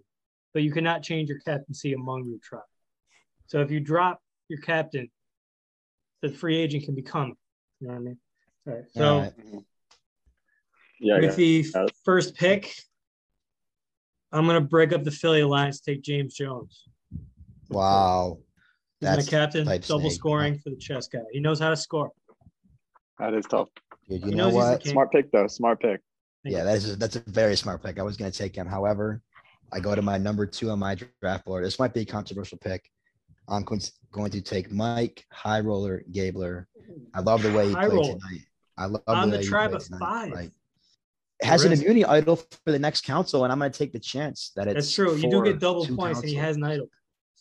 but 0.54 0.62
you 0.62 0.70
cannot 0.70 1.02
change 1.02 1.28
your 1.28 1.40
captaincy 1.40 1.94
among 1.94 2.28
your 2.28 2.38
tribe. 2.40 2.62
So 3.48 3.60
if 3.60 3.72
you 3.72 3.80
drop 3.80 4.20
your 4.48 4.60
captain, 4.60 5.10
the 6.20 6.28
free 6.28 6.56
agent 6.58 6.84
can 6.84 6.94
become. 6.94 7.30
it. 7.30 7.36
You 7.80 7.88
know 7.88 7.94
what 7.94 7.98
I 8.00 8.02
mean? 8.04 8.18
All 8.68 8.74
right. 8.74 8.84
So 8.94 9.04
All 9.04 9.20
right. 9.22 9.32
Yeah, 11.00 11.14
with 11.16 11.24
yeah. 11.30 11.34
the 11.34 11.70
Got 11.72 11.90
first 12.04 12.36
pick, 12.36 12.72
I'm 14.30 14.46
going 14.46 14.62
to 14.62 14.68
break 14.68 14.92
up 14.92 15.02
the 15.02 15.10
Philly 15.10 15.40
alliance. 15.40 15.80
Take 15.80 16.02
James 16.02 16.34
Jones. 16.34 16.84
Wow. 17.68 18.38
He's 19.02 19.16
my 19.16 19.22
captain. 19.30 19.66
type 19.66 19.84
Double 19.86 20.00
snake. 20.02 20.12
scoring 20.12 20.58
for 20.58 20.70
the 20.70 20.76
chess 20.76 21.08
guy. 21.08 21.20
He 21.32 21.40
knows 21.40 21.58
how 21.60 21.70
to 21.70 21.76
score. 21.76 22.10
that 23.18 23.34
is 23.34 23.44
tough. 23.46 23.68
Dude, 24.08 24.20
you 24.22 24.28
He 24.30 24.34
know 24.34 24.50
knows 24.50 24.54
he's 24.54 24.64
the 24.64 24.70
what? 24.70 24.86
Smart 24.86 25.12
pick 25.12 25.32
though. 25.32 25.46
Smart 25.46 25.80
pick. 25.80 26.00
Thank 26.44 26.56
Yeah, 26.56 26.64
that 26.64 26.76
is 26.76 26.98
that's 26.98 27.16
a 27.16 27.20
very 27.26 27.56
smart 27.56 27.82
pick. 27.82 27.98
I 27.98 28.02
was 28.02 28.16
gonna 28.16 28.30
take 28.30 28.54
him. 28.56 28.66
However, 28.66 29.20
I 29.72 29.80
go 29.80 29.94
to 29.94 30.02
my 30.02 30.18
number 30.18 30.46
two 30.46 30.70
on 30.70 30.78
my 30.78 30.96
draft 31.20 31.44
board. 31.44 31.64
This 31.64 31.78
might 31.78 31.94
be 31.94 32.00
a 32.02 32.04
controversial 32.04 32.58
pick. 32.58 32.88
I'm 33.48 33.64
going 33.64 33.80
to- 34.30 34.40
take 34.40 34.70
Mike 34.70 35.24
High 35.32 35.60
Roller 35.60 36.02
Gabler. 36.12 36.68
I 37.14 37.20
love 37.20 37.42
the 37.42 37.52
way 37.52 37.68
he 37.68 37.72
High 37.72 37.86
played 37.86 37.96
roller. 37.96 38.12
tonight. 38.18 38.40
I 38.76 38.86
love 38.86 39.02
On 39.06 39.30
the 39.30 39.38
the 39.38 39.42
way 39.42 39.48
tribe 39.48 39.70
played 39.70 39.80
of 39.82 39.86
tonight. 39.86 39.98
five. 40.00 40.32
Like, 40.32 40.50
has 41.42 41.64
an 41.64 41.72
immunity 41.72 42.04
idol 42.04 42.36
for 42.36 42.70
the 42.70 42.78
next 42.78 43.04
council, 43.04 43.42
and 43.44 43.52
I'm 43.52 43.58
going 43.58 43.72
to 43.72 43.76
take 43.78 43.92
the 43.92 43.98
chance 43.98 44.52
that 44.56 44.68
it's 44.68 44.74
That's 44.74 44.94
true. 44.94 45.16
You 45.16 45.28
do 45.30 45.42
get 45.42 45.58
double 45.58 45.84
two 45.84 45.96
points, 45.96 46.20
and 46.20 46.28
he 46.28 46.34
has 46.36 46.56
an 46.56 46.62
idol. 46.64 46.86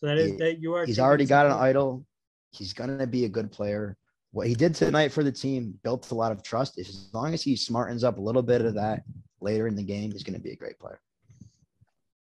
So 0.02 0.08
that 0.08 0.18
is 0.18 0.32
He- 0.32 0.38
that 0.38 0.60
you 0.60 0.74
are. 0.74 0.86
He's 0.86 1.00
already 1.00 1.26
got 1.26 1.46
an 1.46 1.52
idol. 1.54 2.06
He's 2.52 2.74
going 2.74 2.98
to 2.98 3.08
be 3.08 3.26
a 3.26 3.30
good 3.30 3.52
player. 3.52 3.96
What 4.32 4.48
he 4.48 4.56
did 4.56 4.74
tonight 4.76 5.12
for 5.12 5.24
the 5.24 5.32
team 5.32 5.80
built 5.84 6.10
a 6.12 6.16
lot 6.16 6.32
of 6.32 6.42
trust. 6.42 6.80
As 6.80 7.10
long 7.14 7.34
as 7.34 7.44
he 7.44 7.54
smartens 7.54 8.04
up 8.04 8.18
a 8.18 8.22
little 8.22 8.42
bit 8.42 8.62
of 8.62 8.74
that 8.76 9.04
later 9.42 9.68
in 9.68 9.76
the 9.76 9.84
game, 9.84 10.12
he's 10.12 10.24
going 10.24 10.34
to 10.38 10.42
be 10.42 10.52
a 10.52 10.56
great 10.56 10.80
player. 10.80 11.00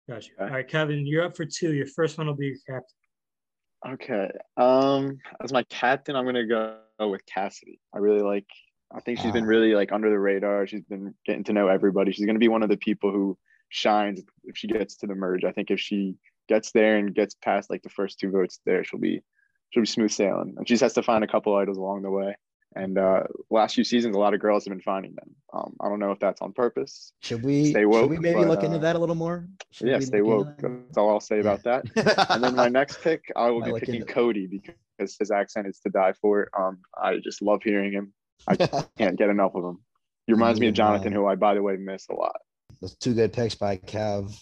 Gotcha. 0.09 0.29
you. 0.29 0.35
Okay. 0.35 0.43
All 0.49 0.55
right, 0.57 0.67
Kevin, 0.67 1.05
you're 1.05 1.23
up 1.23 1.35
for 1.37 1.45
two. 1.45 1.73
Your 1.73 1.87
first 1.87 2.17
one 2.17 2.27
will 2.27 2.33
be 2.35 2.47
your 2.47 2.57
captain. 2.67 3.93
Okay. 3.93 4.29
Um, 4.57 5.17
as 5.43 5.51
my 5.53 5.63
captain, 5.63 6.15
I'm 6.15 6.25
gonna 6.25 6.45
go 6.45 6.77
with 6.99 7.25
Cassidy. 7.25 7.79
I 7.95 7.97
really 7.99 8.21
like. 8.21 8.45
I 8.93 8.99
think 8.99 9.17
she's 9.19 9.31
been 9.31 9.45
Ah. 9.45 9.47
really 9.47 9.73
like 9.73 9.91
under 9.91 10.09
the 10.09 10.19
radar. 10.19 10.67
She's 10.67 10.83
been 10.83 11.15
getting 11.25 11.43
to 11.45 11.53
know 11.53 11.67
everybody. 11.67 12.11
She's 12.11 12.25
gonna 12.27 12.37
be 12.39 12.47
one 12.47 12.61
of 12.61 12.69
the 12.69 12.77
people 12.77 13.11
who 13.11 13.37
shines 13.69 14.21
if 14.43 14.55
she 14.57 14.67
gets 14.67 14.97
to 14.97 15.07
the 15.07 15.15
merge. 15.15 15.43
I 15.45 15.51
think 15.51 15.71
if 15.71 15.79
she 15.79 16.15
gets 16.51 16.71
there 16.71 16.97
and 16.97 17.15
gets 17.15 17.35
past 17.35 17.69
like 17.69 17.81
the 17.81 17.89
first 17.89 18.19
two 18.19 18.29
votes 18.29 18.59
there, 18.65 18.83
she'll 18.83 18.99
be 18.99 19.21
she'll 19.69 19.83
be 19.83 19.87
smooth 19.87 20.11
sailing. 20.11 20.55
And 20.57 20.67
she 20.67 20.73
just 20.73 20.83
has 20.83 20.93
to 20.93 21.03
find 21.03 21.23
a 21.23 21.27
couple 21.27 21.55
idols 21.55 21.77
along 21.77 22.01
the 22.01 22.11
way. 22.11 22.35
And 22.75 22.97
uh 22.97 23.23
last 23.49 23.75
few 23.75 23.83
seasons, 23.83 24.15
a 24.15 24.19
lot 24.19 24.33
of 24.33 24.41
girls 24.41 24.65
have 24.65 24.71
been 24.71 24.81
finding 24.81 25.15
them. 25.15 25.29
Um, 25.53 25.75
I 25.81 25.87
don't 25.89 25.99
know 25.99 26.11
if 26.11 26.19
that's 26.19 26.41
on 26.41 26.51
purpose. 26.53 27.13
Should 27.21 27.43
we, 27.43 27.71
Stay 27.71 27.81
should 27.81 27.87
woke, 27.87 28.09
we 28.09 28.17
maybe 28.17 28.39
but, 28.39 28.47
look 28.47 28.63
into 28.63 28.77
uh, 28.77 28.81
that 28.81 28.95
a 28.95 28.99
little 28.99 29.15
more? 29.15 29.47
Should 29.71 29.87
yeah, 29.87 29.99
stay 29.99 30.21
woke. 30.21 30.57
That's 30.59 30.97
all 30.97 31.09
I'll 31.09 31.19
say 31.19 31.39
about 31.39 31.63
that. 31.63 31.85
And 32.29 32.43
then 32.43 32.55
my 32.55 32.69
next 32.69 33.01
pick, 33.01 33.31
I 33.35 33.49
will 33.49 33.61
be 33.61 33.73
picking 33.79 34.03
Cody 34.03 34.47
because 34.47 35.17
his 35.17 35.31
accent 35.31 35.67
is 35.67 35.79
to 35.79 35.89
die 35.89 36.13
for. 36.21 36.49
Um, 36.57 36.79
I 36.97 37.17
just 37.17 37.41
love 37.41 37.61
hearing 37.63 37.91
him. 37.91 38.13
I 38.47 38.55
can't 38.97 39.17
get 39.17 39.29
enough 39.29 39.55
of 39.55 39.63
him. 39.63 39.79
He 40.27 40.33
reminds 40.33 40.59
me 40.59 40.67
of 40.67 40.73
Jonathan, 40.73 41.11
who 41.13 41.25
I, 41.25 41.35
by 41.35 41.55
the 41.55 41.61
way, 41.61 41.75
miss 41.77 42.07
a 42.09 42.13
lot. 42.13 42.39
Those 42.79 42.95
two 42.95 43.13
good 43.13 43.33
picks 43.33 43.55
by 43.55 43.77
Kev. 43.77 44.33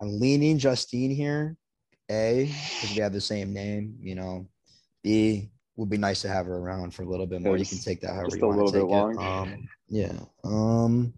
I'm 0.00 0.18
leaning 0.18 0.58
Justine 0.58 1.10
here. 1.10 1.56
A, 2.10 2.46
because 2.46 2.96
we 2.96 3.02
have 3.02 3.12
the 3.12 3.20
same 3.20 3.52
name, 3.52 3.96
you 4.00 4.14
know. 4.14 4.48
B, 5.02 5.50
would 5.76 5.88
be 5.88 5.96
nice 5.96 6.22
to 6.22 6.28
have 6.28 6.46
her 6.46 6.56
around 6.56 6.92
for 6.92 7.02
a 7.02 7.06
little 7.06 7.26
bit 7.26 7.40
more. 7.40 7.56
You 7.56 7.64
can 7.64 7.78
take 7.78 8.00
that 8.00 8.14
however 8.14 8.26
just 8.26 8.38
you 8.40 8.44
a 8.44 8.48
want 8.48 8.60
to 8.60 8.64
take 8.66 8.72
bit 8.72 8.82
it. 8.82 8.86
long. 8.86 9.18
Um, 9.18 9.68
yeah. 9.88 10.12
Um, 10.44 11.14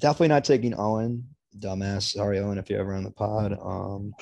definitely 0.00 0.28
not 0.28 0.44
taking 0.44 0.74
Owen. 0.78 1.24
Dumbass. 1.58 2.12
Sorry, 2.12 2.38
Owen, 2.40 2.58
if 2.58 2.68
you're 2.68 2.80
ever 2.80 2.94
on 2.94 3.04
the 3.04 3.10
pod. 3.10 3.56
Um, 3.60 4.12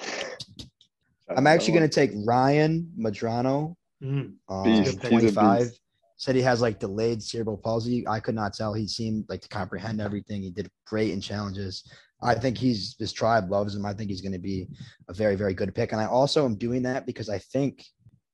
I'm 1.28 1.46
actually 1.46 1.74
gonna 1.74 1.88
take 1.88 2.12
Ryan 2.26 2.90
Medrano. 2.98 3.74
Mm. 4.02 4.34
Um, 4.48 4.64
Beast. 4.64 4.92
He's 4.92 4.96
a 5.04 5.08
25. 5.08 5.60
beast. 5.60 5.80
Said 6.16 6.36
he 6.36 6.42
has 6.42 6.60
like 6.60 6.78
delayed 6.78 7.22
cerebral 7.22 7.56
palsy. 7.56 8.06
I 8.06 8.20
could 8.20 8.34
not 8.34 8.54
tell. 8.54 8.74
He 8.74 8.86
seemed 8.86 9.24
like 9.28 9.40
to 9.40 9.48
comprehend 9.48 10.00
everything. 10.00 10.42
He 10.42 10.50
did 10.50 10.70
great 10.86 11.10
in 11.10 11.20
challenges. 11.20 11.82
I 12.22 12.34
think 12.34 12.56
he's 12.56 12.94
his 12.98 13.12
tribe 13.12 13.50
loves 13.50 13.74
him. 13.74 13.84
I 13.84 13.92
think 13.94 14.10
he's 14.10 14.20
going 14.20 14.32
to 14.32 14.38
be 14.38 14.68
a 15.08 15.12
very, 15.12 15.34
very 15.34 15.54
good 15.54 15.74
pick. 15.74 15.92
And 15.92 16.00
I 16.00 16.06
also 16.06 16.44
am 16.44 16.54
doing 16.56 16.82
that 16.84 17.04
because 17.06 17.28
I 17.28 17.38
think 17.38 17.84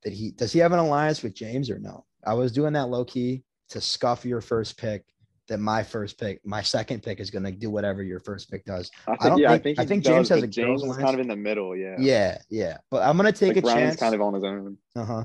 that 0.03 0.13
he 0.13 0.31
does 0.31 0.51
he 0.51 0.59
have 0.59 0.71
an 0.73 0.79
alliance 0.79 1.23
with 1.23 1.33
James 1.33 1.69
or 1.69 1.79
no? 1.79 2.05
I 2.25 2.33
was 2.33 2.51
doing 2.51 2.73
that 2.73 2.89
low 2.89 3.03
key 3.05 3.43
to 3.69 3.81
scuff 3.81 4.25
your 4.25 4.41
first 4.41 4.77
pick. 4.77 5.03
That 5.47 5.57
my 5.59 5.81
first 5.81 6.19
pick, 6.19 6.39
my 6.45 6.61
second 6.61 7.01
pick 7.01 7.19
is 7.19 7.31
going 7.31 7.43
to 7.43 7.51
do 7.51 7.71
whatever 7.71 8.03
your 8.03 8.19
first 8.19 8.51
pick 8.51 8.63
does. 8.65 8.91
I 9.07 9.11
think, 9.15 9.21
don't 9.23 9.37
yeah, 9.39 9.49
think- 9.49 9.59
I 9.59 9.63
think 9.63 9.79
I 9.79 9.85
think 9.85 10.03
James 10.03 10.29
has 10.29 10.43
a 10.43 10.47
James 10.47 10.83
is 10.83 10.97
kind 10.97 11.15
of 11.15 11.19
in 11.19 11.27
the 11.27 11.35
middle. 11.35 11.75
Yeah. 11.75 11.95
Yeah, 11.97 12.37
yeah. 12.51 12.77
But 12.91 13.01
I'm 13.01 13.17
going 13.17 13.33
to 13.33 13.37
take 13.39 13.55
Like 13.55 13.63
a 13.63 13.67
Ryan's 13.67 13.81
chance. 13.93 13.99
kind 13.99 14.13
of 14.13 14.21
on 14.21 14.35
his 14.35 14.43
own. 14.43 14.77
Uh-huh. 14.95 15.23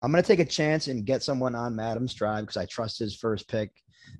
I'm 0.00 0.12
gonna 0.12 0.22
take 0.22 0.38
a 0.38 0.44
chance 0.44 0.86
and 0.86 1.04
get 1.04 1.24
someone 1.24 1.56
on 1.56 1.74
Madam's 1.74 2.14
drive 2.14 2.42
because 2.42 2.56
I 2.56 2.66
trust 2.66 3.00
his 3.00 3.16
first 3.16 3.48
pick 3.48 3.72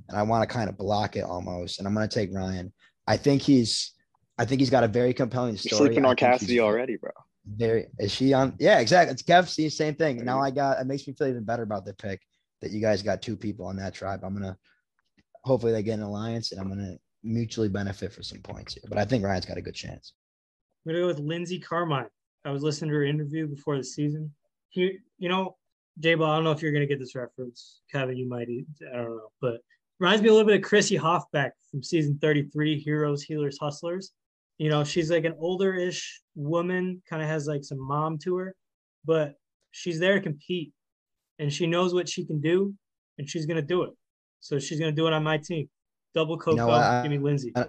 and 0.09 0.19
I 0.19 0.23
want 0.23 0.43
to 0.49 0.53
kind 0.53 0.69
of 0.69 0.77
block 0.77 1.15
it 1.15 1.23
almost. 1.23 1.79
And 1.79 1.87
I'm 1.87 1.95
gonna 1.95 2.09
take 2.09 2.35
Ryan. 2.35 2.73
I 3.09 3.17
think 3.17 3.43
he's 3.43 3.93
I 4.39 4.45
think 4.45 4.61
he's 4.61 4.71
got 4.71 4.85
a 4.85 4.89
very 4.89 5.15
compelling 5.15 5.53
You're 5.53 5.59
story. 5.59 5.89
sleeping 5.89 6.05
on 6.05 6.15
think 6.15 6.33
Cassidy 6.33 6.61
already, 6.61 6.97
bro. 6.97 7.11
Very 7.47 7.87
is 7.99 8.13
she 8.13 8.35
on? 8.35 8.55
Yeah, 8.61 8.79
exactly. 8.79 9.13
It's 9.15 9.23
Kev. 9.23 9.49
See, 9.49 9.69
same 9.71 9.95
thing. 9.95 10.25
Now 10.25 10.41
I 10.41 10.51
got 10.51 10.79
it 10.79 10.87
makes 10.87 11.09
me 11.09 11.15
feel 11.15 11.29
even 11.29 11.45
better 11.45 11.63
about 11.63 11.87
the 11.87 11.95
pick 11.95 12.21
that 12.61 12.71
you 12.71 12.81
guys 12.81 13.03
got 13.03 13.23
two 13.23 13.37
people 13.37 13.67
on 13.67 13.77
that 13.77 13.95
tribe. 13.95 14.21
I'm 14.23 14.35
gonna 14.35 14.57
hopefully 15.43 15.73
they 15.73 15.83
get 15.83 15.95
an 15.95 16.03
alliance 16.03 16.53
and 16.53 16.61
I'm 16.61 16.69
gonna 16.69 16.97
mutually 17.25 17.71
benefit 17.71 18.13
for 18.13 18.23
some 18.23 18.41
points 18.41 18.75
here. 18.75 18.85
But 18.89 18.99
I 18.99 19.07
think 19.07 19.25
Ryan's 19.25 19.47
got 19.47 19.57
a 19.57 19.63
good 19.63 19.75
chance. 19.75 20.13
I'm 20.85 20.93
gonna 20.93 21.03
go 21.03 21.07
with 21.09 21.19
Lindsay 21.19 21.59
Carmine. 21.59 22.09
I 22.45 22.51
was 22.51 22.63
listening 22.63 22.91
to 22.91 22.97
her 22.97 23.05
interview 23.05 23.47
before 23.47 23.79
the 23.79 23.85
season. 23.85 24.33
He, 24.69 24.99
you 25.19 25.29
know, 25.31 25.57
J-Ball, 25.99 26.31
I 26.31 26.37
don't 26.37 26.45
know 26.45 26.53
if 26.53 26.61
you're 26.61 26.73
gonna 26.73 26.87
get 26.87 26.99
this 26.99 27.15
reference. 27.15 27.81
Kevin, 27.91 28.19
you 28.19 28.29
might. 28.29 28.49
I 28.93 28.97
don't 28.97 29.17
know, 29.17 29.31
but 29.41 29.63
reminds 29.99 30.23
me 30.23 30.29
a 30.29 30.33
little 30.33 30.47
bit 30.47 30.57
of 30.57 30.63
Chrissy 30.63 30.97
Hoffbeck 30.97 31.51
from 31.71 31.83
season 31.83 32.19
33, 32.21 32.79
Heroes, 32.79 33.23
Healers, 33.23 33.59
Hustlers. 33.59 34.13
You 34.59 34.69
know, 34.71 34.85
she's 34.85 35.11
like 35.11 35.25
an 35.25 35.35
older-ish 35.39 36.21
woman, 36.35 37.03
kind 37.09 37.23
of 37.23 37.29
has 37.29 37.47
like 37.47 37.65
some 37.65 37.81
mom 37.81 38.19
to 38.19 38.37
her, 38.37 38.55
but 39.05 39.35
she's 39.71 39.99
there 39.99 40.15
to 40.15 40.21
compete, 40.21 40.73
and 41.39 41.53
she 41.53 41.67
knows 41.67 41.95
what 41.95 42.09
she 42.09 42.25
can 42.25 42.41
do, 42.41 42.75
and 43.19 43.29
she's 43.29 43.47
gonna 43.47 43.63
do 43.63 43.83
it. 43.83 43.91
So 44.41 44.59
she's 44.59 44.79
gonna 44.79 44.93
do 44.93 45.07
it 45.07 45.13
on 45.13 45.23
my 45.23 45.39
team. 45.39 45.69
Double 46.15 46.39
Coco, 46.39 46.57
know? 46.57 46.71
I- 46.71 47.03
give 47.03 47.11
me 47.11 47.19
Lindsay. 47.19 47.53
I- 47.55 47.69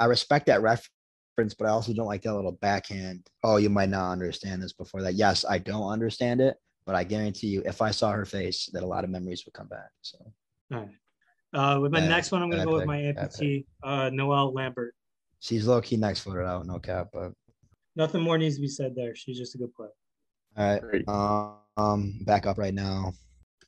I 0.00 0.06
respect 0.06 0.46
that 0.46 0.60
reference, 0.60 1.54
but 1.56 1.66
I 1.66 1.68
also 1.68 1.92
don't 1.92 2.06
like 2.06 2.22
that 2.22 2.34
little 2.34 2.52
backhand. 2.52 3.28
Oh, 3.44 3.58
you 3.58 3.70
might 3.70 3.90
not 3.90 4.10
understand 4.10 4.60
this 4.60 4.72
before 4.72 5.02
that. 5.02 5.14
Yes, 5.14 5.44
I 5.44 5.58
don't 5.58 5.88
understand 5.88 6.40
it, 6.40 6.56
but 6.84 6.96
I 6.96 7.04
guarantee 7.04 7.48
you, 7.48 7.62
if 7.64 7.80
I 7.80 7.92
saw 7.92 8.10
her 8.10 8.24
face, 8.24 8.66
that 8.72 8.82
a 8.82 8.86
lot 8.86 9.04
of 9.04 9.10
memories 9.10 9.44
would 9.44 9.54
come 9.54 9.68
back. 9.68 9.90
So 10.02 10.18
All 10.72 10.80
right. 10.80 10.88
Uh, 11.54 11.78
with 11.80 11.92
my 11.92 12.00
Bad- 12.00 12.08
next 12.10 12.32
one, 12.32 12.42
I'm 12.42 12.50
going 12.50 12.60
to 12.60 12.66
bad 12.66 12.70
go 12.72 12.76
with 12.78 12.86
my 12.86 12.98
amputee, 12.98 13.64
uh, 13.84 14.10
Noelle 14.12 14.52
Lambert. 14.52 14.94
she's 15.38 15.66
low 15.66 15.80
key 15.80 15.96
next 15.96 16.20
footed 16.20 16.44
out, 16.44 16.66
no 16.66 16.78
cap. 16.80 17.08
But 17.12 17.32
Nothing 17.96 18.22
more 18.22 18.36
needs 18.38 18.56
to 18.56 18.60
be 18.60 18.66
said 18.68 18.94
there. 18.96 19.14
She's 19.14 19.38
just 19.38 19.54
a 19.54 19.58
good 19.58 19.72
player. 19.74 19.90
all 20.56 20.66
right, 20.72 20.80
Great. 20.82 21.08
um, 21.08 22.18
back 22.22 22.46
up 22.46 22.58
right 22.58 22.74
now. 22.74 23.12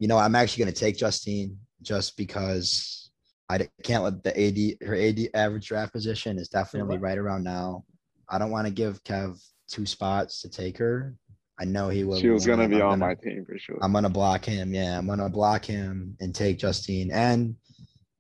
You 0.01 0.09
know, 0.09 0.19
I'm 0.19 0.35
actually 0.35 0.65
gonna 0.65 0.73
take 0.75 0.97
Justine 0.99 1.59
just 1.81 2.17
because 2.17 3.11
I 3.49 3.69
can't 3.85 4.03
let 4.03 4.25
the 4.25 4.37
AD 4.37 4.87
her 4.89 4.97
AD 4.97 5.29
average 5.35 5.69
draft 5.69 5.93
position 5.93 6.39
is 6.39 6.49
definitely 6.49 6.97
what? 6.97 7.03
right 7.03 7.19
around 7.19 7.45
now. 7.45 7.85
I 8.29 8.39
don't 8.39 8.51
want 8.51 8.67
to 8.67 8.73
give 8.73 9.03
Kev 9.05 9.41
two 9.69 9.87
spots 9.87 10.43
to 10.43 10.49
take 10.49 10.77
her. 10.79 11.15
I 11.59 11.65
know 11.65 11.89
he 11.89 12.03
will. 12.05 12.19
She 12.19 12.29
was 12.31 12.45
gonna 12.45 12.69
be 12.69 12.77
I'm 12.77 12.83
on 12.83 12.99
gonna- 12.99 13.15
my 13.15 13.15
team 13.15 13.45
for 13.47 13.57
sure. 13.59 13.79
I'm 13.81 13.93
gonna 13.93 14.11
block 14.11 14.45
him. 14.45 14.75
Yeah, 14.75 14.99
I'm 14.99 15.07
gonna 15.07 15.29
block 15.31 15.65
him 15.65 16.17
and 16.21 16.35
take 16.35 16.59
Justine. 16.59 17.11
And 17.13 17.55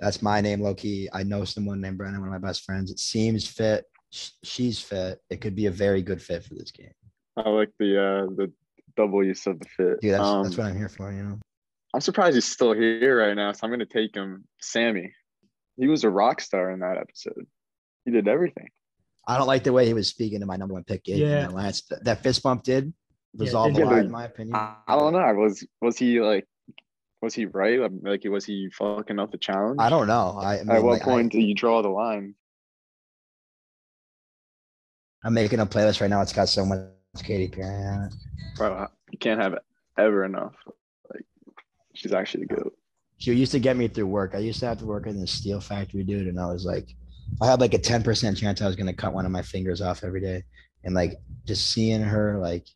that's 0.00 0.22
my 0.22 0.40
name, 0.40 0.60
low 0.60 0.74
key. 0.74 1.08
I 1.12 1.22
know 1.22 1.44
someone 1.44 1.80
named 1.80 1.98
Brennan, 1.98 2.20
one 2.20 2.32
of 2.32 2.40
my 2.40 2.46
best 2.46 2.64
friends. 2.64 2.90
It 2.90 2.98
seems 2.98 3.46
fit. 3.46 3.84
She's 4.10 4.80
fit. 4.80 5.20
It 5.30 5.40
could 5.40 5.54
be 5.54 5.66
a 5.66 5.70
very 5.70 6.02
good 6.02 6.22
fit 6.22 6.44
for 6.44 6.54
this 6.54 6.70
game. 6.70 6.92
I 7.36 7.48
like 7.48 7.70
the 7.78 8.00
uh 8.00 8.26
the 8.34 8.52
double 8.96 9.24
use 9.24 9.46
of 9.46 9.58
the 9.58 9.66
fit. 9.76 10.00
Dude, 10.00 10.14
that's, 10.14 10.24
um, 10.24 10.42
that's 10.44 10.56
what 10.56 10.66
I'm 10.68 10.76
here 10.76 10.88
for, 10.88 11.12
you 11.12 11.22
know. 11.22 11.38
I'm 11.94 12.00
surprised 12.00 12.34
he's 12.34 12.46
still 12.46 12.72
here 12.72 13.18
right 13.18 13.34
now, 13.34 13.52
so 13.52 13.60
I'm 13.64 13.70
gonna 13.70 13.84
take 13.86 14.14
him. 14.14 14.44
Sami, 14.60 15.12
he 15.76 15.86
was 15.86 16.04
a 16.04 16.10
rock 16.10 16.40
star 16.40 16.70
in 16.70 16.80
that 16.80 16.96
episode. 16.96 17.46
He 18.04 18.10
did 18.10 18.28
everything. 18.28 18.68
I 19.28 19.36
don't 19.38 19.48
like 19.48 19.64
the 19.64 19.72
way 19.72 19.86
he 19.86 19.92
was 19.94 20.08
speaking 20.08 20.40
to 20.40 20.46
my 20.46 20.56
number 20.56 20.74
one 20.74 20.84
pick. 20.84 21.04
Gabe, 21.04 21.18
Yeah. 21.18 21.40
that 21.40 21.52
last 21.52 21.92
that 22.02 22.22
fist 22.22 22.42
bump 22.42 22.62
did 22.62 22.92
Yeah, 23.34 23.42
resolve 23.42 23.74
did 23.74 23.82
a 23.82 23.86
lot, 23.86 23.98
in 23.98 24.10
my 24.10 24.24
opinion. 24.26 24.56
I, 24.56 24.76
I 24.86 24.96
don't 24.98 25.12
know. 25.12 25.34
Was 25.34 25.66
was 25.80 25.98
he 25.98 26.20
like? 26.20 26.46
Was 27.26 27.34
he 27.34 27.46
right? 27.46 27.80
Like, 28.02 28.22
was 28.26 28.44
he 28.44 28.70
fucking 28.70 29.18
up 29.18 29.32
the 29.32 29.36
challenge? 29.36 29.78
I 29.80 29.90
don't 29.90 30.06
know. 30.06 30.38
I, 30.40 30.60
I 30.60 30.62
mean, 30.62 30.70
At 30.76 30.82
what 30.84 30.92
like, 30.92 31.02
I- 31.02 31.04
point 31.06 31.32
do 31.32 31.40
you 31.40 31.56
draw 31.56 31.82
the 31.82 31.88
line? 31.88 32.36
I'm 35.24 35.34
making 35.34 35.58
a 35.58 35.66
playlist 35.66 36.00
right 36.00 36.08
now. 36.08 36.20
It's 36.22 36.32
got 36.32 36.48
so 36.48 36.64
much 36.64 36.86
Katy 37.24 37.48
Perry 37.48 37.84
on 37.84 38.04
it. 38.04 38.14
Bro, 38.56 38.86
you 39.10 39.18
can't 39.18 39.42
have 39.42 39.56
ever 39.98 40.24
enough. 40.24 40.54
Like, 41.12 41.24
she's 41.94 42.12
actually 42.12 42.46
good. 42.46 42.70
She 43.18 43.34
used 43.34 43.50
to 43.50 43.58
get 43.58 43.76
me 43.76 43.88
through 43.88 44.06
work. 44.06 44.36
I 44.36 44.38
used 44.38 44.60
to 44.60 44.66
have 44.66 44.78
to 44.78 44.86
work 44.86 45.08
in 45.08 45.20
the 45.20 45.26
steel 45.26 45.60
factory, 45.60 46.04
dude, 46.04 46.28
and 46.28 46.38
I 46.38 46.46
was 46.46 46.64
like, 46.64 46.94
I 47.42 47.46
had 47.46 47.58
like 47.60 47.74
a 47.74 47.78
10% 47.80 48.36
chance 48.36 48.62
I 48.62 48.68
was 48.68 48.76
gonna 48.76 48.92
cut 48.92 49.12
one 49.12 49.26
of 49.26 49.32
my 49.32 49.42
fingers 49.42 49.80
off 49.80 50.04
every 50.04 50.20
day. 50.20 50.44
And 50.84 50.94
like 50.94 51.14
just 51.44 51.72
seeing 51.72 52.02
her, 52.02 52.38
like, 52.38 52.68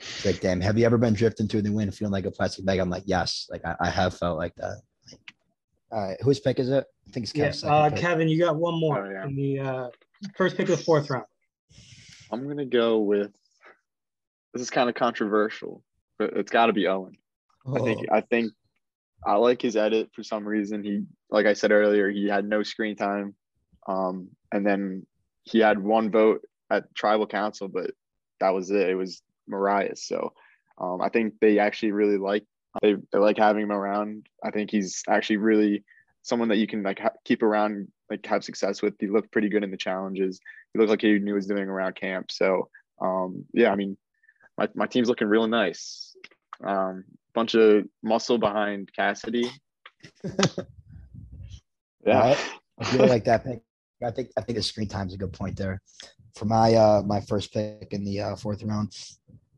it's 0.00 0.24
like, 0.24 0.40
damn, 0.40 0.60
have 0.60 0.78
you 0.78 0.84
ever 0.86 0.98
been 0.98 1.14
drifting 1.14 1.48
through 1.48 1.62
the 1.62 1.72
wind 1.72 1.94
feeling 1.94 2.12
like 2.12 2.26
a 2.26 2.30
plastic 2.30 2.64
bag? 2.64 2.78
I'm 2.78 2.90
like, 2.90 3.04
yes, 3.06 3.46
like 3.50 3.64
I, 3.64 3.74
I 3.80 3.90
have 3.90 4.16
felt 4.16 4.38
like 4.38 4.54
that. 4.56 4.82
All 5.90 6.06
right, 6.06 6.16
whose 6.22 6.38
pick 6.40 6.58
is 6.58 6.68
it? 6.68 6.84
I 7.06 7.10
think 7.10 7.24
it's 7.24 7.34
Yeah, 7.34 7.46
Kev's 7.46 7.64
uh. 7.64 7.90
Kevin, 7.96 8.28
you 8.28 8.38
got 8.38 8.56
one 8.56 8.78
more 8.78 9.06
Oh, 9.06 9.10
yeah. 9.10 9.24
in 9.26 9.34
the 9.36 9.58
uh, 9.60 9.88
first 10.36 10.56
pick 10.56 10.68
of 10.68 10.78
the 10.78 10.84
fourth 10.84 11.08
round. 11.10 11.24
I'm 12.30 12.46
gonna 12.46 12.66
go 12.66 12.98
with. 12.98 13.32
This 14.52 14.62
is 14.62 14.70
kind 14.70 14.88
of 14.88 14.94
controversial, 14.94 15.82
but 16.18 16.34
it's 16.34 16.50
got 16.50 16.66
to 16.66 16.72
be 16.72 16.86
Owen. 16.86 17.16
I 17.74 17.78
think 17.80 18.00
Oh, 18.10 18.14
I 18.16 18.20
think 18.22 18.52
I 19.26 19.34
like 19.36 19.60
his 19.62 19.76
edit 19.76 20.10
for 20.14 20.22
some 20.22 20.46
reason. 20.46 20.82
He 20.84 21.04
like 21.30 21.46
I 21.46 21.52
said 21.54 21.70
earlier, 21.72 22.10
he 22.10 22.28
had 22.28 22.46
no 22.46 22.62
screen 22.62 22.96
time. 22.96 23.34
Um, 23.86 24.28
and 24.52 24.66
then 24.66 25.06
he 25.44 25.58
had 25.60 25.78
one 25.82 26.10
vote 26.10 26.42
at 26.70 26.94
tribal 26.94 27.26
council, 27.26 27.68
but 27.68 27.90
that 28.40 28.50
was 28.50 28.70
it. 28.70 28.90
It 28.90 28.94
was 28.94 29.22
Morriah. 29.50 29.96
So 29.96 30.32
um, 30.78 31.00
I 31.00 31.08
think 31.08 31.34
they 31.40 31.58
actually 31.58 31.92
really 31.92 32.18
like 32.18 32.44
they, 32.82 32.96
they 33.12 33.18
like 33.18 33.38
having 33.38 33.62
him 33.62 33.72
around. 33.72 34.26
I 34.44 34.50
think 34.50 34.70
he's 34.70 35.02
actually 35.08 35.38
really 35.38 35.84
someone 36.22 36.48
that 36.48 36.58
you 36.58 36.66
can 36.66 36.82
like 36.82 36.98
ha- 36.98 37.10
keep 37.24 37.42
around, 37.42 37.88
like 38.10 38.24
have 38.26 38.44
success 38.44 38.82
with. 38.82 38.94
He 38.98 39.08
looked 39.08 39.32
pretty 39.32 39.48
good 39.48 39.64
in 39.64 39.70
the 39.70 39.76
challenges. 39.76 40.40
He 40.72 40.78
looked 40.78 40.90
like 40.90 41.00
he 41.00 41.18
knew 41.18 41.18
what 41.18 41.26
he 41.26 41.32
was 41.32 41.46
doing 41.46 41.68
around 41.68 41.96
camp. 41.96 42.30
So 42.30 42.68
um, 43.00 43.44
yeah, 43.52 43.70
I 43.70 43.76
mean, 43.76 43.96
my, 44.56 44.68
my 44.74 44.86
team's 44.86 45.08
looking 45.08 45.28
real 45.28 45.46
nice. 45.46 46.14
Um, 46.64 47.04
bunch 47.34 47.54
of 47.54 47.84
muscle 48.02 48.38
behind 48.38 48.90
Cassidy. 48.94 49.50
yeah. 52.04 52.36
I 52.80 52.92
really 52.92 53.08
like 53.08 53.24
that 53.24 53.44
pick. 53.44 53.62
I 54.04 54.10
think 54.10 54.30
I 54.36 54.40
think 54.42 54.56
the 54.56 54.62
screen 54.62 54.88
time's 54.88 55.14
a 55.14 55.18
good 55.18 55.32
point 55.32 55.56
there. 55.56 55.80
For 56.34 56.44
my 56.44 56.74
uh 56.74 57.02
my 57.04 57.20
first 57.20 57.52
pick 57.52 57.88
in 57.90 58.04
the 58.04 58.20
uh, 58.20 58.36
fourth 58.36 58.62
round, 58.62 58.94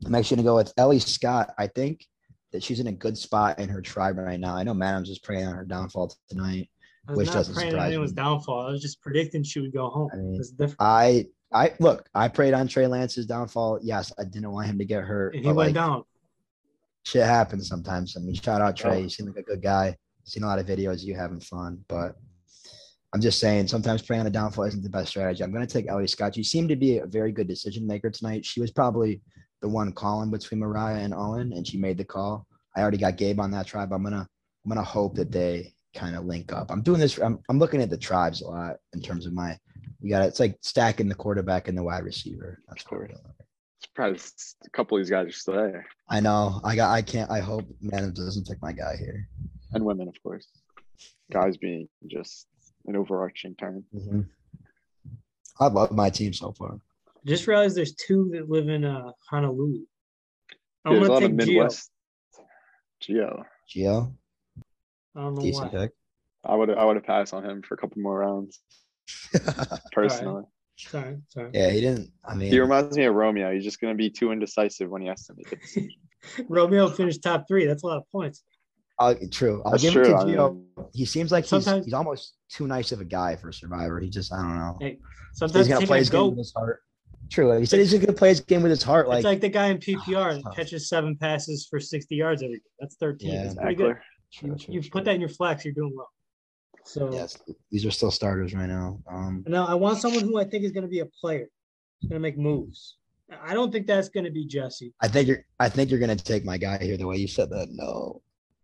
I'm 0.05 0.15
actually 0.15 0.37
gonna 0.37 0.47
go 0.47 0.55
with 0.55 0.73
Elie 0.77 0.99
Scott. 0.99 1.53
I 1.57 1.67
think 1.67 2.05
that 2.51 2.63
she's 2.63 2.79
in 2.79 2.87
a 2.87 2.91
good 2.91 3.17
spot 3.17 3.59
in 3.59 3.69
her 3.69 3.81
tribe 3.81 4.17
right 4.17 4.39
now. 4.39 4.55
I 4.55 4.63
know 4.63 4.73
Madam's 4.73 5.09
just 5.09 5.23
praying 5.23 5.47
on 5.47 5.55
her 5.55 5.65
downfall 5.65 6.13
tonight. 6.29 6.69
I 7.07 7.13
Which 7.13 7.31
doesn't 7.31 7.53
praying 7.53 7.69
on 7.69 7.71
surprise 7.73 7.87
anyone's 7.87 8.11
me. 8.11 8.15
downfall. 8.15 8.67
I 8.67 8.71
was 8.71 8.81
just 8.81 9.01
predicting 9.01 9.43
she 9.43 9.59
would 9.59 9.73
go 9.73 9.89
home. 9.89 10.09
I 10.13 10.17
mean, 10.17 10.75
I 10.79 11.25
I 11.53 11.73
look, 11.79 12.07
I 12.13 12.27
prayed 12.27 12.53
on 12.53 12.67
Trey 12.67 12.87
Lance's 12.87 13.25
downfall. 13.25 13.79
Yes, 13.81 14.11
I 14.19 14.23
didn't 14.23 14.51
want 14.51 14.67
him 14.67 14.77
to 14.77 14.85
get 14.85 15.03
hurt. 15.03 15.35
and 15.35 15.43
he 15.43 15.47
went 15.47 15.57
like, 15.57 15.73
down. 15.73 16.03
Shit 17.03 17.25
happens 17.25 17.67
sometimes. 17.67 18.15
I 18.15 18.19
mean, 18.19 18.35
shout 18.35 18.61
out 18.61 18.75
Trey. 18.77 18.97
Oh. 18.97 18.99
You 18.99 19.09
seem 19.09 19.27
like 19.27 19.37
a 19.37 19.43
good 19.43 19.61
guy. 19.61 19.97
Seen 20.23 20.43
a 20.43 20.47
lot 20.47 20.59
of 20.59 20.67
videos 20.67 21.03
you 21.03 21.15
having 21.15 21.39
fun, 21.39 21.83
but 21.87 22.15
I'm 23.13 23.21
just 23.21 23.39
saying 23.39 23.67
sometimes 23.67 24.01
praying 24.01 24.21
on 24.21 24.25
the 24.25 24.31
downfall 24.31 24.65
isn't 24.65 24.83
the 24.83 24.89
best 24.89 25.09
strategy. 25.09 25.43
I'm 25.43 25.51
going 25.51 25.65
to 25.65 25.73
take 25.73 25.89
Elie 25.89 26.07
Scott. 26.07 26.35
She 26.35 26.43
seemed 26.43 26.69
to 26.69 26.75
be 26.75 26.99
a 26.99 27.05
very 27.05 27.31
good 27.31 27.47
decision 27.47 27.85
maker 27.85 28.09
tonight. 28.09 28.45
She 28.45 28.61
was 28.61 28.71
probably 28.71 29.19
the 29.61 29.69
one 29.69 29.91
calling 29.91 30.31
between 30.31 30.59
Morriah 30.59 31.03
and 31.03 31.13
Owen, 31.13 31.53
and 31.53 31.65
she 31.65 31.77
made 31.77 31.97
the 31.97 32.03
call. 32.03 32.45
I 32.75 32.81
already 32.81 32.97
got 32.97 33.17
Gabe 33.17 33.39
on 33.39 33.51
that 33.51 33.67
tribe. 33.67 33.93
I'm 33.93 34.03
gonna 34.03 34.27
I'm 34.65 34.69
gonna 34.69 34.83
hope 34.83 35.15
that 35.15 35.31
they 35.31 35.73
kind 35.95 36.15
of 36.15 36.25
link 36.25 36.51
up. 36.51 36.71
I'm 36.71 36.81
doing 36.81 36.99
this. 36.99 37.17
I'm, 37.19 37.39
I'm 37.49 37.59
looking 37.59 37.81
at 37.81 37.89
the 37.89 37.97
tribes 37.97 38.41
a 38.41 38.47
lot 38.47 38.77
in 38.93 39.01
terms 39.01 39.25
of 39.25 39.33
my. 39.33 39.57
We 40.01 40.09
got 40.09 40.23
it's 40.23 40.39
like 40.39 40.57
stacking 40.61 41.07
the 41.07 41.15
quarterback 41.15 41.67
and 41.67 41.77
the 41.77 41.83
wide 41.83 42.03
receiver. 42.03 42.59
That's 42.67 42.83
what 42.89 42.99
we're 43.01 43.07
doing. 43.07 43.19
Surprised 43.83 44.55
a 44.65 44.69
couple 44.69 44.97
of 44.97 45.03
these 45.03 45.09
guys 45.09 45.27
are 45.27 45.31
still 45.31 45.55
there. 45.55 45.85
I 46.09 46.19
know. 46.19 46.59
I 46.63 46.75
got. 46.75 46.91
I 46.91 47.01
can't. 47.01 47.29
I 47.29 47.39
hope 47.39 47.65
man 47.81 48.13
doesn't 48.13 48.47
pick 48.47 48.61
my 48.61 48.73
guy 48.73 48.95
here. 48.97 49.27
And 49.73 49.85
women, 49.85 50.07
of 50.07 50.15
course. 50.23 50.47
Guys 51.31 51.57
being 51.57 51.87
just 52.07 52.47
an 52.85 52.95
overarching 52.95 53.55
term. 53.55 53.83
Mhm. 53.93 54.25
I 55.59 55.67
love 55.67 55.91
my 55.91 56.09
team 56.09 56.33
so 56.33 56.51
far. 56.53 56.79
Just 57.25 57.47
realized 57.47 57.75
there's 57.77 57.93
two 57.95 58.31
that 58.33 58.49
live 58.49 58.67
in 58.69 58.83
uh, 58.83 59.11
Honolulu. 59.29 59.81
I'm 60.85 60.93
There's 60.93 61.05
a 61.05 61.07
gonna 61.07 61.13
lot 61.13 61.23
of 61.23 61.29
take 61.37 61.39
Geo. 61.47 61.53
Midwest. 61.61 61.91
Geo. 62.99 63.43
Gio, 63.69 64.13
I 65.15 65.21
don't 65.21 65.35
know 65.35 65.41
decent 65.41 65.71
why. 65.73 65.79
pick. 65.79 65.91
I 66.43 66.55
would 66.55 66.69
I 66.71 66.83
would 66.83 66.95
have 66.95 67.05
passed 67.05 67.33
on 67.33 67.45
him 67.47 67.61
for 67.61 67.75
a 67.75 67.77
couple 67.77 68.01
more 68.01 68.19
rounds 68.19 68.59
personally. 69.91 70.43
Sorry, 70.77 71.17
sorry. 71.27 71.51
yeah, 71.53 71.69
he 71.69 71.79
didn't. 71.81 72.09
I 72.25 72.33
mean, 72.33 72.51
He 72.51 72.59
reminds 72.59 72.97
me 72.97 73.03
of 73.05 73.13
Romeo. 73.13 73.53
He's 73.53 73.63
just 73.63 73.79
gonna 73.79 73.95
be 73.95 74.09
too 74.09 74.31
indecisive 74.31 74.89
when 74.89 75.03
he 75.03 75.07
has 75.09 75.25
to 75.27 75.33
make 75.37 75.51
a 75.51 75.55
decision. 75.57 75.91
Romeo 76.49 76.89
finished 76.89 77.21
top 77.21 77.45
three. 77.47 77.65
That's 77.67 77.83
a 77.83 77.87
lot 77.87 77.97
of 77.97 78.03
points. 78.11 78.43
I'll, 78.97 79.15
true. 79.29 79.61
I'll 79.65 79.71
That's 79.71 79.83
give 79.83 79.93
true. 79.93 80.03
it 80.03 80.07
to 80.09 80.15
I 80.17 80.25
mean, 80.25 80.65
He 80.93 81.05
seems 81.05 81.31
like 81.31 81.45
he's, 81.45 81.65
he's 81.65 81.93
almost 81.93 82.35
too 82.49 82.67
nice 82.67 82.91
of 82.91 83.01
a 83.01 83.05
guy 83.05 83.35
for 83.35 83.49
a 83.49 83.53
Survivor. 83.53 83.99
He 83.99 84.09
just, 84.09 84.31
I 84.31 84.37
don't 84.37 84.55
know. 84.55 84.77
Hey, 84.79 84.99
He's 85.39 85.39
gonna 85.51 85.63
taking 85.63 85.87
play 85.87 85.97
a 85.97 85.99
his 85.99 86.09
game 86.11 86.29
with 86.29 86.37
his 86.37 86.53
heart. 86.55 86.81
True. 87.31 87.57
He 87.59 87.65
said 87.65 87.79
he's 87.79 87.93
gonna 87.93 88.11
play 88.11 88.29
his 88.29 88.41
game 88.41 88.61
with 88.61 88.71
his 88.71 88.83
heart. 88.83 89.07
Like, 89.07 89.19
it's 89.19 89.25
like 89.25 89.39
the 89.41 89.49
guy 89.49 89.67
in 89.67 89.77
PPR 89.77 90.43
that 90.43 90.55
catches 90.55 90.89
seven 90.89 91.15
passes 91.15 91.65
for 91.69 91.79
60 91.79 92.13
yards 92.15 92.43
every 92.43 92.55
game. 92.55 92.61
That's 92.79 92.95
13. 92.97 93.29
Yeah. 93.31 93.43
That's 93.43 93.55
pretty 93.55 93.75
good. 93.75 93.95
True, 94.33 94.49
You, 94.49 94.55
true, 94.55 94.73
you 94.75 94.81
true. 94.81 94.89
put 94.91 95.05
that 95.05 95.15
in 95.15 95.21
your 95.21 95.29
flex, 95.29 95.63
you're 95.63 95.73
doing 95.73 95.93
well. 95.95 96.09
So 96.83 97.09
Yes, 97.13 97.37
these 97.71 97.85
are 97.85 97.91
still 97.91 98.11
starters 98.11 98.53
right 98.53 98.67
now. 98.67 98.99
Um, 99.09 99.43
now 99.47 99.65
I 99.65 99.75
want 99.75 99.99
someone 99.99 100.23
who 100.23 100.39
I 100.39 100.43
think 100.43 100.63
is 100.65 100.71
going 100.71 100.83
to 100.83 100.89
be 100.89 100.99
a 100.99 101.05
player, 101.05 101.47
He's 101.99 102.09
going 102.09 102.19
to 102.19 102.21
make 102.21 102.37
moves. 102.37 102.97
I 103.41 103.53
don't 103.53 103.71
think 103.71 103.87
that's 103.87 104.09
going 104.09 104.25
to 104.25 104.31
be 104.31 104.45
Jesse. 104.45 104.93
I 104.99 105.07
think 105.07 105.27
you're. 105.27 105.45
I 105.59 105.69
think 105.69 105.89
you're 105.89 105.99
gonna 106.01 106.17
take 106.17 106.43
my 106.43 106.57
guy 106.57 106.77
here. 106.83 106.97
The 106.97 107.07
way 107.07 107.15
you 107.15 107.29
said 107.29 107.49
that. 107.51 107.67
No. 107.71 108.21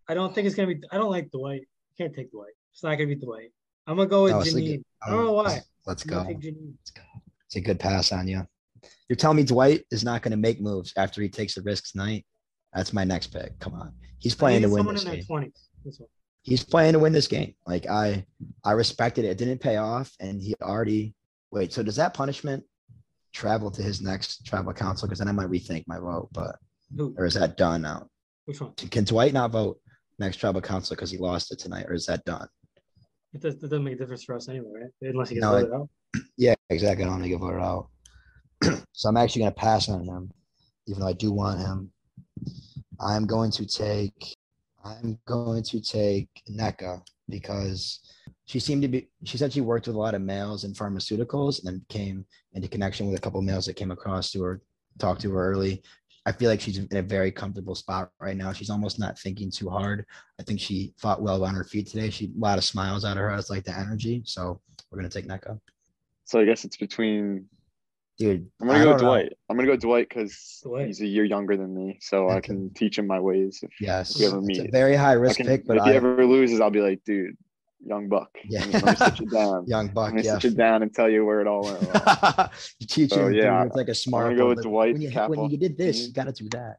I 0.10 0.14
don't 0.14 0.36
think 0.36 0.46
it's 0.46 0.56
going 0.58 0.68
to 0.68 0.76
be. 0.76 0.82
I 0.92 0.98
don't 0.98 1.10
like 1.12 1.32
Dwight. 1.32 1.62
Can't 1.98 2.14
take 2.14 2.32
Dwight. 2.32 2.52
It's 2.74 2.84
not 2.84 2.96
going 2.98 3.08
to 3.10 3.16
be 3.16 3.22
Dwight. 3.26 3.52
I'm 3.86 3.96
going 3.96 4.08
to 4.08 4.10
go 4.10 4.24
with 4.24 4.34
No, 4.34 4.40
it's 4.42 4.54
like- 4.54 4.64
Jeanine. 4.64 4.84
I 5.06 5.10
don't 5.12 5.24
know 5.26 5.32
why. 5.34 5.62
Let's 5.86 6.04
go. 6.04 6.26
take 6.26 6.40
Jeanine. 6.42 6.74
It's 7.46 7.56
a 7.56 7.62
good 7.62 7.80
pass 7.80 8.12
on 8.12 8.28
you. 8.28 8.46
You're 9.10 9.16
telling 9.16 9.38
me 9.38 9.44
Dwight 9.44 9.84
is 9.92 10.04
not 10.04 10.22
going 10.22 10.32
to 10.32 10.38
make 10.38 10.62
moves 10.62 10.94
after 10.98 11.22
he 11.22 11.30
takes 11.30 11.56
the 11.56 11.62
risk 11.62 11.92
tonight? 11.92 12.26
That's 12.74 12.94
my 12.94 13.04
next 13.04 13.28
pick. 13.28 13.58
Come 13.60 13.74
on, 13.74 13.94
he's 14.20 14.36
playing 14.36 14.62
to 14.64 14.70
win 14.70 14.86
this 14.86 15.04
game. 15.04 15.24
20s. 15.24 16.02
He's 16.44 16.64
playing 16.64 16.94
to 16.94 17.00
win 17.00 17.14
this 17.14 17.28
game. 17.28 17.56
Like 17.66 17.88
I, 17.88 18.26
I 18.64 18.72
respected 18.72 19.26
it. 19.26 19.30
It 19.30 19.38
didn't 19.38 19.60
pay 19.60 19.78
off, 19.78 20.12
and 20.20 20.42
he 20.42 20.56
already. 20.62 21.14
Wait, 21.52 21.72
so 21.74 21.82
does 21.82 21.96
that 21.96 22.14
punishment 22.14 22.64
travel 23.34 23.72
to 23.72 23.82
his 23.82 24.02
next 24.02 24.46
tribal 24.46 24.74
council? 24.74 25.08
Because 25.08 25.20
then 25.20 25.28
I 25.28 25.32
might 25.32 25.50
rethink 25.50 25.84
my 25.88 26.00
vote. 26.00 26.30
But 26.32 26.58
Who? 26.96 27.16
or 27.18 27.26
is 27.26 27.36
that 27.36 27.58
done 27.58 27.82
now? 27.82 28.08
Which 28.46 28.62
one? 28.62 28.74
Can 28.74 29.04
Dwight 29.04 29.34
not 29.34 29.52
vote 29.52 29.80
next 30.20 30.38
tribal 30.38 30.62
council 30.62 30.96
because 30.96 31.12
he 31.12 31.18
lost 31.18 31.52
it 31.52 31.60
tonight, 31.60 31.86
or 31.88 31.94
is 31.94 32.06
that 32.06 32.24
done? 32.26 32.48
It, 33.34 33.42
does, 33.42 33.56
it 33.56 33.62
doesn't 33.62 33.84
make 33.84 33.96
a 33.96 33.98
difference 33.98 34.24
for 34.24 34.36
us 34.36 34.48
anyway, 34.50 34.70
right? 34.74 35.12
Unless 35.12 35.30
he 35.30 35.36
gets 35.36 35.44
No, 35.44 35.52
voted 35.52 35.74
out. 35.74 35.90
Yeah, 36.38 36.56
exactly. 36.70 37.04
I 37.04 37.08
don't 37.08 37.20
think 37.20 37.30
he'll 37.30 37.40
vote 37.40 37.56
it 37.56 37.62
out. 37.62 37.90
so 38.92 39.10
I'm 39.10 39.18
actually 39.18 39.42
going 39.42 39.54
to 39.54 39.60
pass 39.60 39.90
on 39.90 40.04
him, 40.04 40.32
even 40.88 41.02
though 41.02 41.08
I 41.08 41.14
do 41.14 41.32
want 41.32 41.60
him. 41.60 41.92
I'm 43.00 43.26
going 43.26 43.52
to 43.52 43.66
take. 43.66 44.36
I'm 44.84 45.20
going 45.26 45.64
to 45.64 45.82
take 45.82 46.30
Nneka 46.50 47.02
because 47.30 48.00
she 48.46 48.60
seemed 48.60 48.82
to 48.84 48.88
be. 48.88 49.10
She 49.24 49.38
said 49.38 49.54
she 49.54 49.62
worked 49.62 49.88
with 49.88 49.96
a 49.96 50.00
lot 50.00 50.16
of 50.16 50.22
males 50.22 50.64
in 50.64 50.74
pharmaceuticals, 50.74 51.60
and 51.60 51.68
then 51.68 51.86
came 51.90 52.26
into 52.54 52.68
connection 52.68 53.08
with 53.08 53.18
a 53.18 53.22
couple 53.22 53.40
of 53.40 53.46
males 53.46 53.66
that 53.66 53.76
came 53.76 53.92
across 53.92 54.32
to 54.32 54.42
her, 54.44 54.62
talked 54.98 55.22
to 55.22 55.32
her 55.32 55.52
early. 55.52 55.84
I 56.26 56.34
feel 56.34 56.50
like 56.50 56.60
she's 56.60 56.78
in 56.78 56.98
a 56.98 57.02
very 57.02 57.32
comfortable 57.32 57.76
spot 57.76 58.10
right 58.20 58.36
now. 58.36 58.52
She's 58.52 58.70
almost 58.70 59.00
not 59.00 59.18
thinking 59.18 59.50
too 59.50 59.70
hard. 59.70 60.06
I 60.38 60.44
think 60.44 60.60
she 60.60 60.94
fought 60.98 61.22
well 61.22 61.46
on 61.46 61.56
her 61.56 61.64
feet 61.64 61.88
today. 61.88 62.10
She 62.10 62.26
a 62.26 62.40
lot 62.40 62.58
of 62.58 62.66
smiles 62.66 63.06
out 63.06 63.16
of 63.16 63.24
her. 63.24 63.32
I 63.32 63.40
like 63.50 63.64
the 63.64 63.78
energy. 63.78 64.24
So 64.26 64.60
we're 64.92 64.98
gonna 64.98 65.10
take 65.10 65.28
Nneka. 65.28 65.60
So 66.26 66.42
I 66.42 66.46
guess 66.46 66.66
it's 66.66 66.76
between 66.76 67.46
dude. 68.18 68.50
I'm 68.62 68.68
gonna 68.68 68.80
I 68.80 68.84
go 68.84 68.90
don't 68.92 69.02
know. 69.02 69.06
Dwight. 69.08 69.34
I'm 69.50 69.56
gonna 69.58 69.68
go 69.68 69.76
Dwight 69.78 70.10
because 70.10 70.64
he's 70.86 71.02
a 71.02 71.08
year 71.08 71.24
younger 71.24 71.56
than 71.58 71.74
me, 71.74 71.98
so 72.02 72.28
I 72.30 72.38
Okay. 72.38 72.48
can 72.48 72.70
teach 72.74 72.98
him 72.98 73.08
my 73.08 73.20
ways. 73.20 73.60
If, 73.64 73.72
Yes, 73.82 74.12
if 74.16 74.20
we 74.20 74.26
ever 74.28 74.38
it's 74.40 74.60
a 74.60 74.64
meet, 74.64 74.72
very 74.72 74.96
high 74.96 75.14
risk 75.14 75.38
can, 75.38 75.48
pick, 75.48 75.66
but 75.66 75.78
if 75.78 75.84
he 75.86 75.92
ever 75.92 76.26
loses, 76.26 76.60
I'll 76.62 76.70
be 76.70 76.82
like, 76.82 77.04
dude, 77.06 77.36
young 77.86 78.10
buck. 78.10 78.30
Yeah. 78.50 78.60
Let 78.60 78.68
me, 78.68 78.80
let 78.82 79.00
me 79.00 79.06
sit 79.06 79.20
you 79.20 79.26
down. 79.28 79.66
young 79.68 79.88
I'm 79.90 79.94
buck, 79.94 80.10
gonna 80.12 80.24
yeah. 80.24 80.34
sit 80.40 80.44
you 80.52 80.52
down 80.58 80.82
and 80.84 80.94
tell 80.94 81.10
you 81.10 81.26
where 81.26 81.42
it 81.42 81.48
all 81.48 81.64
went 81.64 81.82
wrong. 81.84 82.50
you 82.80 82.88
teach 82.88 83.12
So, 83.12 83.28
him, 83.28 83.34
yeah, 83.34 83.60
dude, 83.60 83.68
it's 83.68 83.76
like 83.76 83.90
a 83.90 83.96
smart. 83.96 84.26
I'm 84.26 84.32
gonna 84.32 84.42
go 84.44 84.48
with 84.50 84.58
like, 84.60 84.64
Dwight, 84.66 84.94
When 84.94 85.02
you, 85.02 85.12
when 85.42 85.50
you 85.52 85.58
did 85.58 85.78
this, 85.78 85.98
team. 85.98 86.06
you 86.08 86.14
mm-hmm. 86.14 86.22
got 86.28 86.36
to 86.36 86.44
do 86.44 86.50
that. 86.58 86.78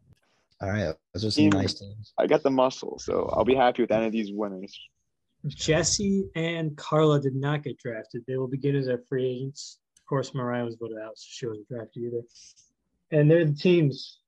All 0.60 0.68
right, 0.70 0.94
those 1.14 1.24
are 1.24 1.30
some 1.30 1.42
Team- 1.42 1.50
nice 1.50 1.74
teams. 1.74 2.12
I 2.18 2.26
got 2.26 2.42
the 2.42 2.50
muscle, 2.50 2.98
so 2.98 3.30
I'll 3.32 3.44
be 3.44 3.54
happy 3.54 3.82
with 3.82 3.92
any 3.92 4.06
of 4.06 4.12
these 4.12 4.32
winners. 4.32 4.76
Jesse 5.46 6.24
and 6.34 6.76
Karla 6.76 7.20
did 7.20 7.36
not 7.36 7.62
get 7.62 7.78
drafted. 7.78 8.24
They 8.26 8.36
will 8.36 8.48
begin 8.48 8.74
as 8.74 8.88
our 8.88 8.98
free 9.08 9.24
agents. 9.24 9.78
Of 10.08 10.10
course, 10.10 10.30
Morriah 10.30 10.64
was 10.64 10.76
voted 10.80 10.96
out, 11.04 11.18
so 11.18 11.26
she 11.28 11.46
wasn't 11.46 11.68
drafted 11.68 12.02
either. 12.02 12.22
And 13.10 13.30
they're 13.30 13.44
the 13.44 13.52
teams, 13.52 14.20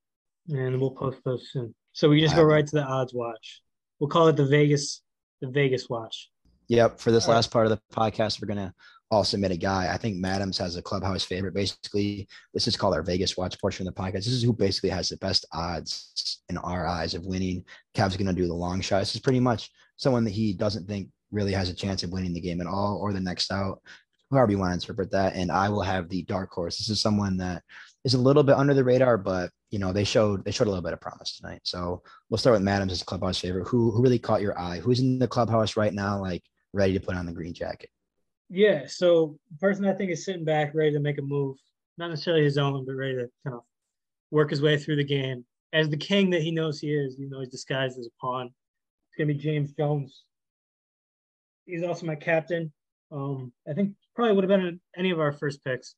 and 0.50 0.78
we'll 0.78 0.90
post 0.90 1.20
those 1.24 1.48
soon. 1.50 1.74
So 1.92 2.10
we 2.10 2.18
can 2.18 2.26
just 2.26 2.36
go 2.36 2.42
right 2.42 2.66
to 2.66 2.76
the 2.76 2.84
odds 2.84 3.14
watch. 3.14 3.62
We'll 3.98 4.10
call 4.10 4.28
it 4.28 4.36
the 4.36 4.44
Vegas, 4.44 5.00
the 5.40 5.48
Vegas 5.48 5.88
watch. 5.88 6.28
Yep. 6.68 7.00
For 7.00 7.10
this 7.10 7.24
All 7.24 7.30
right. 7.30 7.36
last 7.36 7.50
part 7.50 7.66
of 7.66 7.70
the 7.70 7.80
podcast, 7.94 8.42
we're 8.42 8.48
gonna 8.48 8.74
all 9.10 9.24
submit 9.24 9.52
a 9.52 9.56
guy. 9.56 9.90
I 9.90 9.96
think 9.96 10.18
Madams 10.18 10.58
has 10.58 10.76
a 10.76 10.82
clubhouse 10.82 11.24
favorite. 11.24 11.54
Basically, 11.54 12.28
this 12.52 12.68
is 12.68 12.76
called 12.76 12.92
our 12.92 13.02
Vegas 13.02 13.38
watch 13.38 13.58
portion 13.58 13.88
of 13.88 13.94
the 13.94 14.02
podcast. 14.02 14.12
This 14.12 14.26
is 14.28 14.42
who 14.42 14.52
basically 14.52 14.90
has 14.90 15.08
the 15.08 15.16
best 15.16 15.46
odds 15.50 16.42
in 16.50 16.58
our 16.58 16.86
eyes 16.86 17.14
of 17.14 17.24
winning. 17.24 17.64
Cav's 17.94 18.18
gonna 18.18 18.34
do 18.34 18.46
the 18.46 18.52
long 18.52 18.82
shot. 18.82 18.98
This 18.98 19.14
is 19.14 19.22
pretty 19.22 19.40
much 19.40 19.70
someone 19.96 20.24
that 20.24 20.32
he 20.32 20.52
doesn't 20.52 20.86
think 20.86 21.08
really 21.32 21.52
has 21.54 21.70
a 21.70 21.74
chance 21.74 22.02
of 22.02 22.12
winning 22.12 22.34
the 22.34 22.40
game 22.42 22.60
at 22.60 22.66
all 22.66 22.98
or 23.00 23.14
the 23.14 23.20
next 23.20 23.50
out. 23.50 23.80
However 24.30 24.52
you 24.52 24.58
want 24.58 24.70
to 24.70 24.74
interpret 24.74 25.10
that. 25.10 25.34
And 25.34 25.50
I 25.50 25.68
will 25.68 25.82
have 25.82 26.08
the 26.08 26.22
dark 26.22 26.50
horse. 26.50 26.78
This 26.78 26.88
is 26.88 27.00
someone 27.00 27.36
that 27.38 27.62
is 28.04 28.14
a 28.14 28.18
little 28.18 28.42
bit 28.42 28.56
under 28.56 28.74
the 28.74 28.84
radar, 28.84 29.18
but 29.18 29.50
you 29.70 29.78
know, 29.78 29.92
they 29.92 30.04
showed 30.04 30.44
they 30.44 30.50
showed 30.50 30.66
a 30.66 30.70
little 30.70 30.82
bit 30.82 30.92
of 30.92 31.00
promise 31.00 31.36
tonight. 31.36 31.60
So 31.64 32.02
we'll 32.28 32.38
start 32.38 32.54
with 32.54 32.62
Madams 32.62 32.92
as 32.92 33.02
clubhouse 33.02 33.38
favorite. 33.38 33.68
Who 33.68 33.90
who 33.90 34.02
really 34.02 34.18
caught 34.18 34.42
your 34.42 34.58
eye? 34.58 34.78
Who's 34.78 35.00
in 35.00 35.18
the 35.18 35.28
clubhouse 35.28 35.76
right 35.76 35.92
now, 35.92 36.20
like 36.20 36.42
ready 36.72 36.92
to 36.94 37.00
put 37.00 37.16
on 37.16 37.26
the 37.26 37.32
green 37.32 37.54
jacket? 37.54 37.90
Yeah. 38.48 38.86
So 38.86 39.38
the 39.50 39.58
person 39.58 39.86
I 39.86 39.92
think 39.92 40.10
is 40.10 40.24
sitting 40.24 40.44
back, 40.44 40.74
ready 40.74 40.92
to 40.92 41.00
make 41.00 41.18
a 41.18 41.22
move, 41.22 41.56
not 41.98 42.10
necessarily 42.10 42.44
his 42.44 42.58
own, 42.58 42.84
but 42.84 42.94
ready 42.94 43.14
to 43.14 43.30
kind 43.44 43.56
of 43.56 43.62
work 44.30 44.50
his 44.50 44.62
way 44.62 44.76
through 44.76 44.96
the 44.96 45.04
game 45.04 45.44
as 45.72 45.88
the 45.88 45.96
king 45.96 46.30
that 46.30 46.42
he 46.42 46.50
knows 46.50 46.80
he 46.80 46.92
is. 46.92 47.16
You 47.18 47.28
know, 47.28 47.40
he's 47.40 47.48
disguised 47.48 47.98
as 47.98 48.06
a 48.06 48.20
pawn. 48.20 48.46
It's 48.46 49.16
gonna 49.16 49.32
be 49.32 49.34
James 49.34 49.72
Jones. 49.72 50.24
He's 51.66 51.84
also 51.84 52.06
my 52.06 52.16
captain. 52.16 52.72
Um, 53.12 53.52
I 53.68 53.72
think 53.72 53.94
probably 54.20 54.34
would 54.36 54.50
have 54.50 54.60
been 54.60 54.80
any 54.98 55.10
of 55.10 55.18
our 55.18 55.32
first 55.32 55.64
picks. 55.64 55.94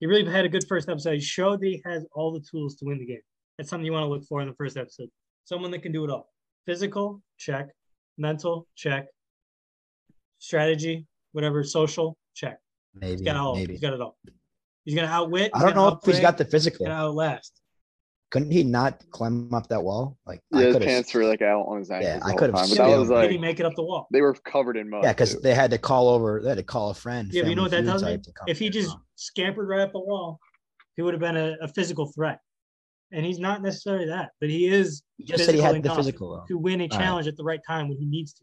He 0.00 0.06
really 0.06 0.24
had 0.24 0.46
a 0.46 0.48
good 0.48 0.64
first 0.66 0.88
episode. 0.88 1.12
He 1.14 1.20
showed 1.20 1.60
that 1.60 1.66
he 1.66 1.82
has 1.84 2.06
all 2.14 2.32
the 2.32 2.40
tools 2.40 2.74
to 2.76 2.86
win 2.86 2.98
the 2.98 3.04
game. 3.04 3.20
That's 3.58 3.68
something 3.68 3.84
you 3.84 3.92
want 3.92 4.04
to 4.04 4.08
look 4.08 4.24
for 4.24 4.40
in 4.40 4.48
the 4.48 4.54
first 4.54 4.78
episode. 4.78 5.08
Someone 5.44 5.70
that 5.72 5.80
can 5.82 5.92
do 5.92 6.02
it 6.04 6.10
all. 6.10 6.30
Physical, 6.64 7.20
check. 7.38 7.68
Mental, 8.16 8.66
check. 8.76 9.08
Strategy, 10.38 11.06
whatever. 11.32 11.62
Social, 11.64 12.16
check. 12.34 12.58
Maybe, 12.94 13.12
He's 13.12 13.20
got 13.20 13.36
all. 13.36 13.56
maybe. 13.56 13.74
He's 13.74 13.80
got 13.82 13.92
it 13.92 14.00
all. 14.00 14.16
He's 14.84 14.94
gonna 14.94 15.08
outwit. 15.08 15.50
I 15.52 15.60
don't 15.60 15.74
know 15.74 15.88
if 15.88 15.98
he's 16.02 16.20
got 16.20 16.38
the 16.38 16.46
physical. 16.46 16.86
He's 16.86 16.88
gonna 16.88 17.08
outlast. 17.08 17.60
Couldn't 18.30 18.50
he 18.50 18.64
not 18.64 19.04
climb 19.10 19.52
up 19.54 19.68
that 19.68 19.82
wall? 19.82 20.18
Like 20.26 20.40
Yeah, 20.50 20.66
his 20.66 20.78
pants 20.78 21.14
were 21.14 21.24
like 21.24 21.42
out 21.42 21.62
on 21.62 21.78
his 21.78 21.90
ankles. 21.90 22.22
I 22.24 22.34
could've 22.34 22.56
time, 22.56 22.68
But 22.68 22.76
that 22.76 22.98
was 22.98 23.08
Did 23.08 23.14
like 23.14 23.30
he 23.30 23.38
make 23.38 23.60
it 23.60 23.66
up 23.66 23.74
the 23.76 23.84
wall? 23.84 24.08
they 24.12 24.20
were 24.20 24.34
covered 24.34 24.76
in 24.76 24.90
mud. 24.90 25.04
Yeah, 25.04 25.12
because 25.12 25.40
they 25.42 25.54
had 25.54 25.70
to 25.70 25.78
call 25.78 26.08
over. 26.08 26.40
They 26.42 26.48
had 26.50 26.58
to 26.58 26.64
call 26.64 26.90
a 26.90 26.94
friend. 26.94 27.30
Yeah, 27.32 27.44
you 27.44 27.54
know 27.54 27.62
what 27.62 27.70
that 27.70 27.78
Family 27.84 27.90
tells 27.90 28.02
me? 28.02 28.10
type 28.10 28.22
to 28.24 28.32
come 28.32 28.48
If 28.48 28.58
he 28.58 28.68
just 28.68 28.92
him. 28.94 29.00
scampered 29.14 29.68
right 29.68 29.80
up 29.80 29.92
the 29.92 30.00
wall, 30.00 30.40
he 30.96 31.02
would 31.02 31.14
have 31.14 31.20
been 31.20 31.36
a, 31.36 31.56
a 31.62 31.68
physical 31.68 32.10
threat. 32.12 32.40
And 33.12 33.24
he's 33.24 33.38
not 33.38 33.62
necessarily 33.62 34.06
that, 34.06 34.30
but 34.40 34.50
he 34.50 34.66
is 34.66 35.02
He 35.16 35.24
just 35.24 35.44
said 35.44 35.54
he 35.54 35.60
had 35.60 35.80
the 35.80 35.94
physical. 35.94 36.32
though. 36.36 36.44
to 36.48 36.58
win 36.58 36.80
a 36.80 36.84
right. 36.84 36.90
challenge 36.90 37.28
at 37.28 37.36
the 37.36 37.44
right 37.44 37.60
time 37.64 37.88
when 37.88 37.96
he 37.98 38.04
needs 38.06 38.32
to. 38.34 38.42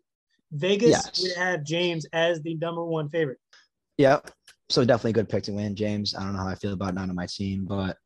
Vegas 0.54 0.92
Yes. 0.92 1.22
would 1.22 1.36
have 1.36 1.64
James 1.66 2.06
as 2.14 2.40
the 2.42 2.56
number 2.56 2.86
one 2.86 3.10
favorite. 3.10 3.40
Yep. 3.98 4.32
So 4.70 4.86
definitely 4.86 5.10
a 5.12 5.14
good 5.16 5.30
pick 5.30 5.44
to 5.44 5.52
win, 5.52 5.76
James. 5.76 6.16
I 6.16 6.22
don't 6.24 6.32
know 6.34 6.40
how 6.40 6.48
I 6.48 6.56
feel 6.56 6.72
about 6.74 6.94
none 6.96 7.10
of 7.10 7.16
my 7.16 7.26
team, 7.28 7.66
but 7.66 7.98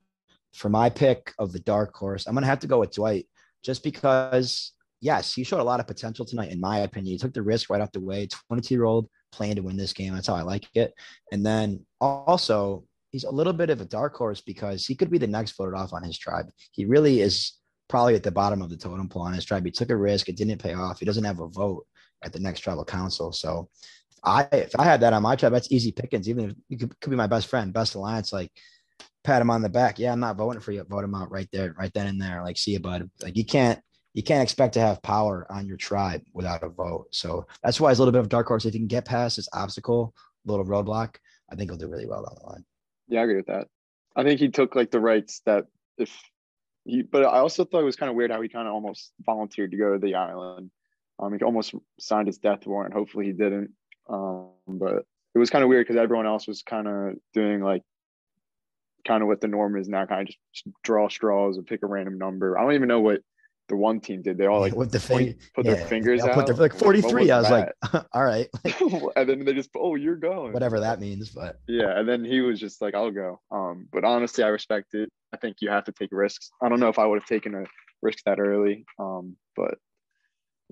for 0.54 0.70
my 0.70 0.90
pick 0.90 1.34
of 1.40 1.52
the 1.52 1.60
dark 1.60 1.96
horse, 1.96 2.28
I'm 2.28 2.34
gonna 2.34 2.48
have 2.48 2.60
to 2.60 2.68
go 2.68 2.80
with 2.80 2.94
Dwight, 2.94 3.28
just 3.64 3.84
because. 3.84 4.74
Yes, 5.00 5.32
he 5.32 5.44
showed 5.44 5.60
a 5.60 5.64
lot 5.64 5.80
of 5.80 5.86
potential 5.86 6.26
tonight, 6.26 6.52
in 6.52 6.60
my 6.60 6.80
opinion. 6.80 7.12
He 7.12 7.20
took 7.20 7.32
the 7.32 7.44
risk 7.44 7.70
right 7.70 7.82
off 7.82 7.92
the 7.92 8.00
way. 8.00 8.28
22 8.50 8.74
year 8.74 8.86
old 8.86 9.08
playing 9.32 9.56
to 9.56 9.62
win 9.62 9.78
this 9.78 9.94
game. 9.94 10.16
That's 10.16 10.26
how 10.26 10.34
I 10.34 10.42
like 10.42 10.66
it. 10.74 10.92
And 11.32 11.46
then 11.46 11.86
also, 12.02 12.84
he's 13.12 13.24
a 13.24 13.32
little 13.32 13.54
bit 13.54 13.70
of 13.70 13.82
a 13.82 13.86
dark 13.86 14.16
horse 14.16 14.42
because 14.42 14.86
he 14.86 14.96
could 14.96 15.10
be 15.10 15.18
the 15.18 15.28
next 15.28 15.56
voted 15.56 15.76
off 15.76 15.94
on 15.94 16.04
his 16.04 16.18
tribe. 16.18 16.48
He 16.72 16.86
really 16.86 17.22
is 17.22 17.54
probably 17.88 18.16
at 18.16 18.24
the 18.24 18.32
bottom 18.32 18.62
of 18.62 18.70
the 18.70 18.78
totem 18.78 19.08
pole 19.08 19.24
on 19.24 19.34
his 19.34 19.46
tribe. 19.46 19.66
He 19.66 19.72
took 19.72 19.90
a 19.90 19.96
risk, 19.96 20.30
it 20.30 20.36
didn't 20.36 20.62
pay 20.62 20.74
off. 20.74 21.00
He 21.00 21.06
doesn't 21.06 21.24
have 21.24 21.40
a 21.40 21.48
vote 21.48 21.86
at 22.24 22.34
the 22.34 22.40
next 22.40 22.62
tribal 22.62 22.86
council. 22.86 23.32
So 23.32 23.70
I 24.24 24.48
if 24.52 24.78
I 24.78 24.84
had 24.84 25.02
that 25.02 25.14
on 25.14 25.24
my 25.24 25.36
tribe, 25.36 25.54
that's 25.54 25.72
easy 25.72 25.92
pickings. 25.92 26.28
Even 26.28 26.50
if 26.50 26.56
you 26.70 26.78
could, 26.78 27.00
could 27.00 27.10
be 27.12 27.16
my 27.16 27.28
best 27.28 27.48
friend, 27.48 27.74
best 27.74 27.96
alliance, 27.96 28.34
like 28.34 28.52
pat 29.24 29.42
him 29.42 29.50
on 29.50 29.62
the 29.62 29.70
back. 29.70 30.00
Yeah, 30.00 30.14
I'm 30.14 30.20
not 30.20 30.38
voting 30.38 30.62
for 30.62 30.72
you. 30.72 30.84
Vote 30.84 31.04
him 31.04 31.16
out 31.16 31.32
right 31.32 31.50
there, 31.52 31.74
right 31.78 31.94
then 31.94 32.08
and 32.08 32.22
there. 32.22 32.42
Like, 32.44 32.58
see 32.58 32.72
you, 32.72 32.80
bud. 32.80 33.10
Like 33.22 33.36
you 33.36 33.46
can't 33.46 33.80
you 34.14 34.24
can't 34.24 34.42
expect 34.42 34.74
to 34.74 34.80
have 34.80 35.02
power 35.04 35.46
on 35.50 35.68
your 35.68 35.78
tribe 35.78 36.24
without 36.34 36.64
a 36.64 36.70
vote. 36.70 37.08
So 37.12 37.46
that's 37.62 37.80
why 37.80 37.92
it's 37.92 38.00
a 38.00 38.02
little 38.02 38.14
bit 38.14 38.22
of 38.22 38.30
dark 38.30 38.48
horse. 38.48 38.66
If 38.66 38.74
you 38.74 38.80
can 38.80 38.88
get 38.88 39.06
past 39.06 39.36
this 39.36 39.50
obstacle, 39.54 40.14
little 40.46 40.66
roadblock, 40.66 41.18
I 41.52 41.56
think 41.56 41.70
he'll 41.70 41.78
do 41.78 41.88
really 41.88 42.08
well 42.08 42.24
down 42.24 42.36
the 42.40 42.50
line. 42.50 42.66
Yeah, 43.08 43.20
I 43.20 43.24
agree 43.24 43.36
with 43.36 43.46
that. 43.48 43.68
I 44.16 44.24
think 44.24 44.40
he 44.40 44.50
took 44.50 44.76
like 44.76 44.90
the 44.90 45.00
rights 45.00 45.42
that 45.46 45.66
If 45.98 46.18
he, 46.86 47.04
but 47.04 47.26
I 47.26 47.40
also 47.40 47.66
thought 47.66 47.82
it 47.82 47.86
was 47.86 47.96
kind 47.96 48.10
of 48.10 48.16
weird 48.16 48.32
how 48.32 48.42
he 48.42 48.50
kind 48.50 48.68
of 48.68 48.74
almost 48.74 49.12
volunteered 49.24 49.72
to 49.72 49.78
go 49.78 49.94
to 49.94 50.00
the 50.00 50.16
island. 50.16 50.72
Um, 51.20 51.34
he 51.34 51.44
almost 51.44 51.76
signed 52.00 52.28
his 52.28 52.38
death 52.38 52.66
warrant. 52.66 52.94
Hopefully, 52.94 53.26
he 53.26 53.34
didn't. 53.34 53.72
Um, 54.10 54.52
but 54.68 55.06
it 55.36 55.40
was 55.40 55.50
kind 55.50 55.64
of 55.64 55.70
weird 55.70 55.86
because 55.86 56.02
everyone 56.02 56.26
else 56.26 56.48
was 56.48 56.64
kind 56.64 56.88
of 56.88 57.16
doing 57.34 57.62
like 57.62 57.84
kind 59.08 59.22
of 59.22 59.28
what 59.28 59.42
the 59.42 59.48
norm 59.48 59.78
is 59.78 59.88
now, 59.88 60.06
kind 60.06 60.22
of 60.22 60.28
just, 60.28 60.68
draw 60.84 61.08
straws 61.10 61.58
and 61.58 61.66
pick 61.66 61.82
a 61.84 61.88
random 61.88 62.18
number. 62.18 62.58
I 62.58 62.64
don't 62.64 62.74
even 62.74 62.88
know 62.88 63.00
what 63.02 63.22
the 63.70 63.76
one 63.76 64.00
team 64.00 64.22
did. 64.22 64.38
They 64.38 64.46
all 64.46 64.60
like 64.60 64.76
with 64.76 64.92
the 64.92 65.00
point- 65.00 65.38
put 65.56 65.66
their 65.66 65.76
fingers 65.88 66.24
out. 66.24 66.34
Put 66.34 66.46
their, 66.48 66.56
like 66.56 66.74
What 66.74 66.82
43. 66.84 67.32
I 67.32 67.40
was 67.40 67.50
that? 67.50 67.74
like, 67.94 68.06
all 68.14 68.24
right, 68.24 68.48
and 69.16 69.30
then 69.30 69.44
they 69.46 69.54
just, 69.54 69.70
oh, 69.76 69.96
you're 69.96 70.16
going. 70.16 70.54
whatever 70.54 70.80
that 70.82 71.00
means. 71.00 71.30
But 71.32 71.60
Yeah, 71.68 71.98
and 72.00 72.08
then 72.08 72.24
he 72.24 72.42
was 72.42 72.60
just 72.60 72.82
like, 72.82 72.96
"I'll 72.96 73.12
go." 73.12 73.40
Um, 73.52 73.88
but 73.92 74.04
honestly, 74.04 74.44
I 74.44 74.48
respect 74.48 74.94
it. 74.94 75.10
I 75.34 75.38
think 75.38 75.58
you 75.62 75.70
have 75.70 75.84
to 75.86 75.92
take 75.92 76.10
risks. 76.12 76.50
I 76.62 76.70
don't 76.70 76.80
know 76.80 76.88
if 76.90 77.00
I 77.00 77.06
would 77.06 77.20
have 77.20 77.28
taken 77.28 77.56
a 77.56 77.64
risk 78.02 78.20
that 78.26 78.40
early. 78.40 78.86
Um, 79.00 79.36
but 79.56 79.76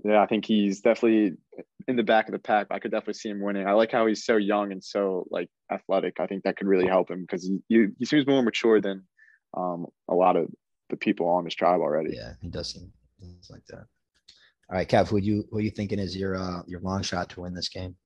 yeah, 0.06 0.22
I 0.22 0.26
think 0.26 0.44
he's 0.44 0.80
definitely 0.80 1.36
in 1.88 1.96
the 1.96 2.02
back 2.02 2.26
of 2.26 2.32
the 2.32 2.38
pack. 2.38 2.68
I 2.70 2.78
could 2.78 2.90
definitely 2.90 3.14
see 3.14 3.30
him 3.30 3.40
winning. 3.40 3.66
I 3.66 3.72
like 3.72 3.92
how 3.92 4.06
he's 4.06 4.24
so 4.24 4.36
young 4.36 4.72
and 4.72 4.82
so 4.82 5.26
like 5.30 5.48
athletic. 5.70 6.20
I 6.20 6.26
think 6.26 6.44
that 6.44 6.56
could 6.56 6.66
really 6.66 6.86
help 6.86 7.10
him 7.10 7.22
because 7.22 7.44
he, 7.44 7.58
he 7.68 7.86
he 7.98 8.04
seems 8.04 8.26
more 8.26 8.42
mature 8.42 8.80
than 8.80 9.04
um 9.56 9.86
a 10.08 10.14
lot 10.14 10.36
of 10.36 10.48
the 10.90 10.96
people 10.96 11.28
on 11.28 11.44
his 11.44 11.54
tribe 11.54 11.80
already. 11.80 12.14
yeah, 12.14 12.34
he 12.40 12.48
does 12.48 12.72
seem 12.72 12.92
like 13.50 13.66
that. 13.68 13.86
All 14.68 14.76
right, 14.76 14.88
Kev, 14.88 15.08
who 15.08 15.18
you 15.18 15.44
who 15.50 15.60
you 15.60 15.70
thinking 15.70 15.98
is 15.98 16.16
your 16.16 16.36
uh 16.36 16.62
your 16.66 16.80
long 16.80 17.02
shot 17.02 17.30
to 17.30 17.40
win 17.40 17.54
this 17.54 17.68
game? 17.68 17.96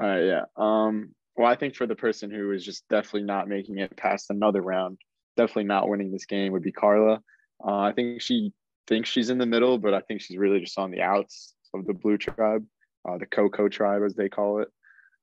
All 0.00 0.06
right, 0.06 0.24
yeah. 0.24 0.44
Um, 0.56 1.14
well, 1.36 1.50
I 1.50 1.56
think 1.56 1.74
for 1.76 1.86
the 1.86 1.96
person 1.96 2.30
who 2.30 2.52
is 2.52 2.64
just 2.64 2.84
definitely 2.88 3.22
not 3.22 3.48
making 3.48 3.78
it 3.78 3.96
past 3.96 4.30
another 4.30 4.62
round, 4.62 4.98
definitely 5.36 5.64
not 5.64 5.88
winning 5.88 6.12
this 6.12 6.26
game 6.26 6.52
would 6.52 6.62
be 6.62 6.72
Karla. 6.72 7.20
Uh, 7.64 7.78
I 7.78 7.92
think 7.92 8.20
she 8.20 8.52
thinks 8.86 9.08
she's 9.08 9.30
in 9.30 9.38
the 9.38 9.46
middle, 9.46 9.78
but 9.78 9.94
I 9.94 10.00
think 10.00 10.20
she's 10.20 10.36
really 10.36 10.60
just 10.60 10.78
on 10.78 10.90
the 10.90 11.02
outs 11.02 11.54
of 11.72 11.86
the 11.86 11.94
blue 11.94 12.18
tribe, 12.18 12.64
uh, 13.08 13.18
the 13.18 13.26
Coco 13.26 13.68
tribe 13.68 14.02
as 14.04 14.14
they 14.14 14.28
call 14.28 14.60
it. 14.60 14.68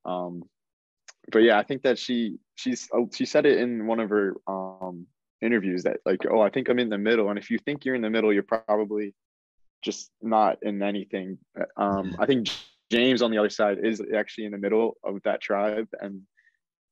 Um, 0.06 0.43
but 1.32 1.39
yeah, 1.39 1.58
I 1.58 1.63
think 1.63 1.84
that 1.84 2.00
she 2.00 2.38
she's 2.56 2.89
oh, 2.93 3.10
she 3.13 3.26
said 3.26 3.45
it 3.45 3.60
in 3.60 3.86
one 3.86 4.00
of 4.00 4.10
her 4.10 4.36
um, 4.47 5.06
interviews 5.41 5.84
that 5.84 5.97
like, 6.06 6.21
oh, 6.30 6.41
I 6.41 6.50
think 6.50 6.69
I'm 6.69 6.80
in 6.80 6.89
the 6.89 6.97
middle, 6.97 7.30
and 7.30 7.38
if 7.38 7.50
you 7.50 7.60
think 7.60 7.86
you're 7.86 7.95
in 7.95 8.02
the 8.02 8.10
middle, 8.10 8.34
you're 8.34 8.43
probably 8.43 9.14
just 9.82 10.12
not 10.22 10.57
in 10.62 10.82
anything. 10.82 11.38
Um, 11.78 12.16
I 12.20 12.26
think 12.26 12.49
James 12.91 13.22
on 13.22 13.32
the 13.32 13.38
other 13.38 13.49
side 13.49 13.80
is 13.84 14.01
actually 14.16 14.45
in 14.45 14.51
the 14.51 14.57
middle 14.57 14.97
of 15.03 15.22
that 15.24 15.41
tribe, 15.41 15.88
and 15.99 16.22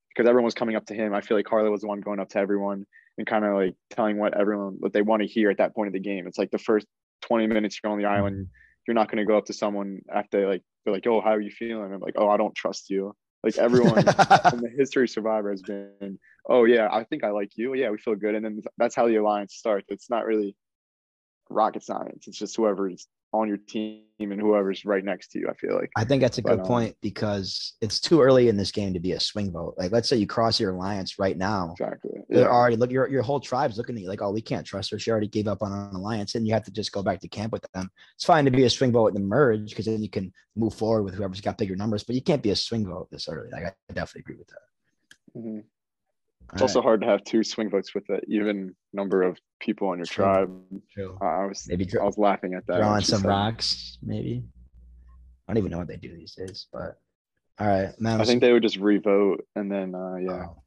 because 0.09 0.27
everyone 0.27 0.45
was 0.45 0.53
coming 0.53 0.75
up 0.75 0.85
to 0.87 0.93
him, 0.93 1.13
I 1.13 1.21
feel 1.21 1.37
like 1.37 1.45
Karla 1.45 1.71
was 1.71 1.81
the 1.81 1.87
one 1.87 2.01
going 2.01 2.19
up 2.19 2.29
to 2.29 2.39
everyone 2.39 2.85
and 3.19 3.27
kind 3.27 3.43
of 3.43 3.53
like 3.53 3.75
telling 3.89 4.17
what 4.17 4.33
everyone 4.33 4.77
what 4.79 4.93
they 4.93 5.01
want 5.01 5.21
to 5.21 5.27
hear 5.27 5.49
at 5.49 5.57
that 5.57 5.75
point 5.75 5.87
of 5.87 5.93
the 5.93 5.99
game. 5.99 6.25
It's 6.25 6.37
like 6.37 6.51
the 6.51 6.57
first 6.57 6.87
20 7.23 7.47
minutes 7.47 7.79
you're 7.83 7.91
on 7.91 7.99
the 7.99 8.05
island, 8.05 8.35
mm-hmm. 8.35 8.51
you're 8.87 8.95
not 8.95 9.11
going 9.11 9.17
to 9.17 9.25
go 9.25 9.37
up 9.37 9.45
to 9.45 9.53
someone 9.53 9.99
after 10.11 10.47
like 10.47 10.63
they're 10.83 10.93
like, 10.93 11.05
"Oh, 11.05 11.19
how 11.19 11.31
are 11.31 11.41
you 11.41 11.51
feeling?" 11.51 11.93
I'm 11.93 11.99
like, 11.99 12.15
"Oh, 12.17 12.29
I 12.29 12.37
don't 12.37 12.55
trust 12.55 12.89
you." 12.89 13.13
Like 13.43 13.57
everyone 13.57 13.99
in 13.99 14.05
the 14.05 14.71
history 14.75 15.03
of 15.03 15.09
Survivor 15.09 15.51
has 15.51 15.61
been, 15.61 16.17
"Oh 16.47 16.63
yeah, 16.63 16.87
I 16.89 17.03
think 17.03 17.25
I 17.25 17.31
like 17.31 17.51
you. 17.55 17.73
Yeah, 17.73 17.89
we 17.89 17.97
feel 17.97 18.15
good," 18.15 18.35
and 18.35 18.45
then 18.45 18.61
that's 18.77 18.95
how 18.95 19.07
the 19.07 19.17
alliance 19.17 19.55
starts. 19.55 19.87
It's 19.89 20.09
not 20.09 20.25
really 20.25 20.55
rocket 21.49 21.83
science. 21.83 22.25
It's 22.25 22.39
just 22.39 22.55
whoever's 22.55 23.05
on 23.31 23.47
your 23.47 23.57
team 23.57 24.03
and 24.19 24.39
whoever's 24.41 24.85
right 24.85 25.03
next 25.03 25.29
to 25.31 25.39
you. 25.39 25.47
I 25.49 25.53
feel 25.53 25.75
like. 25.75 25.91
I 25.95 26.03
think 26.03 26.21
that's 26.21 26.37
a 26.39 26.41
But, 26.41 26.49
good 26.49 26.59
um, 26.61 26.65
point 26.65 26.95
because 27.01 27.73
it's 27.79 27.99
too 27.99 28.21
early 28.21 28.49
in 28.49 28.57
this 28.57 28.71
game 28.71 28.93
to 28.93 28.99
be 28.99 29.11
a 29.13 29.19
swing 29.19 29.51
vote. 29.51 29.75
Like, 29.77 29.91
let's 29.91 30.09
say 30.09 30.17
you 30.17 30.27
cross 30.27 30.59
your 30.59 30.71
alliance 30.73 31.19
right 31.19 31.37
now. 31.37 31.71
Exactly. 31.79 32.11
They're 32.29 32.41
Yeah. 32.41 32.47
already 32.47 32.75
look 32.75 32.91
your 32.91 33.07
your 33.07 33.21
whole 33.21 33.39
tribe's 33.39 33.77
looking 33.77 33.95
at 33.95 34.01
you 34.01 34.09
like, 34.09 34.21
oh, 34.21 34.31
we 34.31 34.41
can't 34.41 34.65
trust 34.65 34.91
her. 34.91 34.99
She 34.99 35.11
already 35.11 35.27
gave 35.27 35.47
up 35.47 35.61
on 35.61 35.71
an 35.71 35.95
alliance, 35.95 36.35
and 36.35 36.47
you 36.47 36.53
have 36.53 36.63
to 36.65 36.71
just 36.71 36.91
go 36.91 37.01
back 37.03 37.19
to 37.21 37.27
camp 37.27 37.53
with 37.53 37.65
them. 37.73 37.89
It's 38.15 38.25
fine 38.25 38.45
to 38.45 38.51
be 38.51 38.63
a 38.63 38.69
swing 38.69 38.91
vote 38.91 39.07
in 39.07 39.13
the 39.13 39.19
merge 39.27 39.69
because 39.69 39.85
then 39.85 40.01
you 40.03 40.09
can 40.09 40.33
move 40.55 40.73
forward 40.73 41.03
with 41.03 41.13
whoever's 41.13 41.41
got 41.41 41.57
bigger 41.57 41.75
numbers, 41.75 42.03
but 42.03 42.15
you 42.15 42.21
can't 42.21 42.43
be 42.43 42.49
a 42.51 42.55
swing 42.55 42.85
vote 42.87 43.09
this 43.11 43.29
early. 43.29 43.49
Like, 43.51 43.65
I 43.65 43.93
definitely 43.93 44.21
agree 44.21 44.35
with 44.37 44.47
that. 44.47 45.39
Mhm. 45.39 45.63
It's 46.53 46.61
All 46.61 46.67
also 46.67 46.79
right, 46.79 46.83
hard 46.85 47.01
to 47.01 47.07
have 47.07 47.23
two 47.23 47.43
swing 47.43 47.69
votes 47.69 47.93
with 47.93 48.09
an 48.09 48.21
even 48.27 48.75
number 48.93 49.21
of 49.23 49.37
people 49.59 49.89
on 49.89 49.97
your 49.97 50.05
True. 50.05 50.25
tribe. 50.25 50.61
true. 50.91 51.17
Uh, 51.21 51.25
I 51.25 51.45
was 51.45 51.67
Maybe 51.67 51.87
I 51.99 52.03
was 52.03 52.17
laughing 52.17 52.55
at 52.55 52.65
that. 52.67 52.77
drawing 52.77 53.01
some 53.01 53.21
said- 53.21 53.27
rocks, 53.27 53.97
maybe. 54.01 54.43
I 55.47 55.53
don't 55.53 55.57
even 55.59 55.71
know 55.71 55.77
what 55.79 55.87
they 55.87 55.97
do 55.97 56.15
these 56.15 56.35
days, 56.35 56.67
but 56.71 56.99
all 57.59 57.67
right, 57.67 57.89
man. 57.99 58.21
I 58.21 58.23
think 58.23 58.41
they 58.41 58.53
would 58.53 58.63
just 58.63 58.77
revote 58.77 59.45
and 59.55 59.71
then 59.71 59.93
uh, 59.95 60.15
yeah. 60.15 60.45
Oh. 60.49 60.63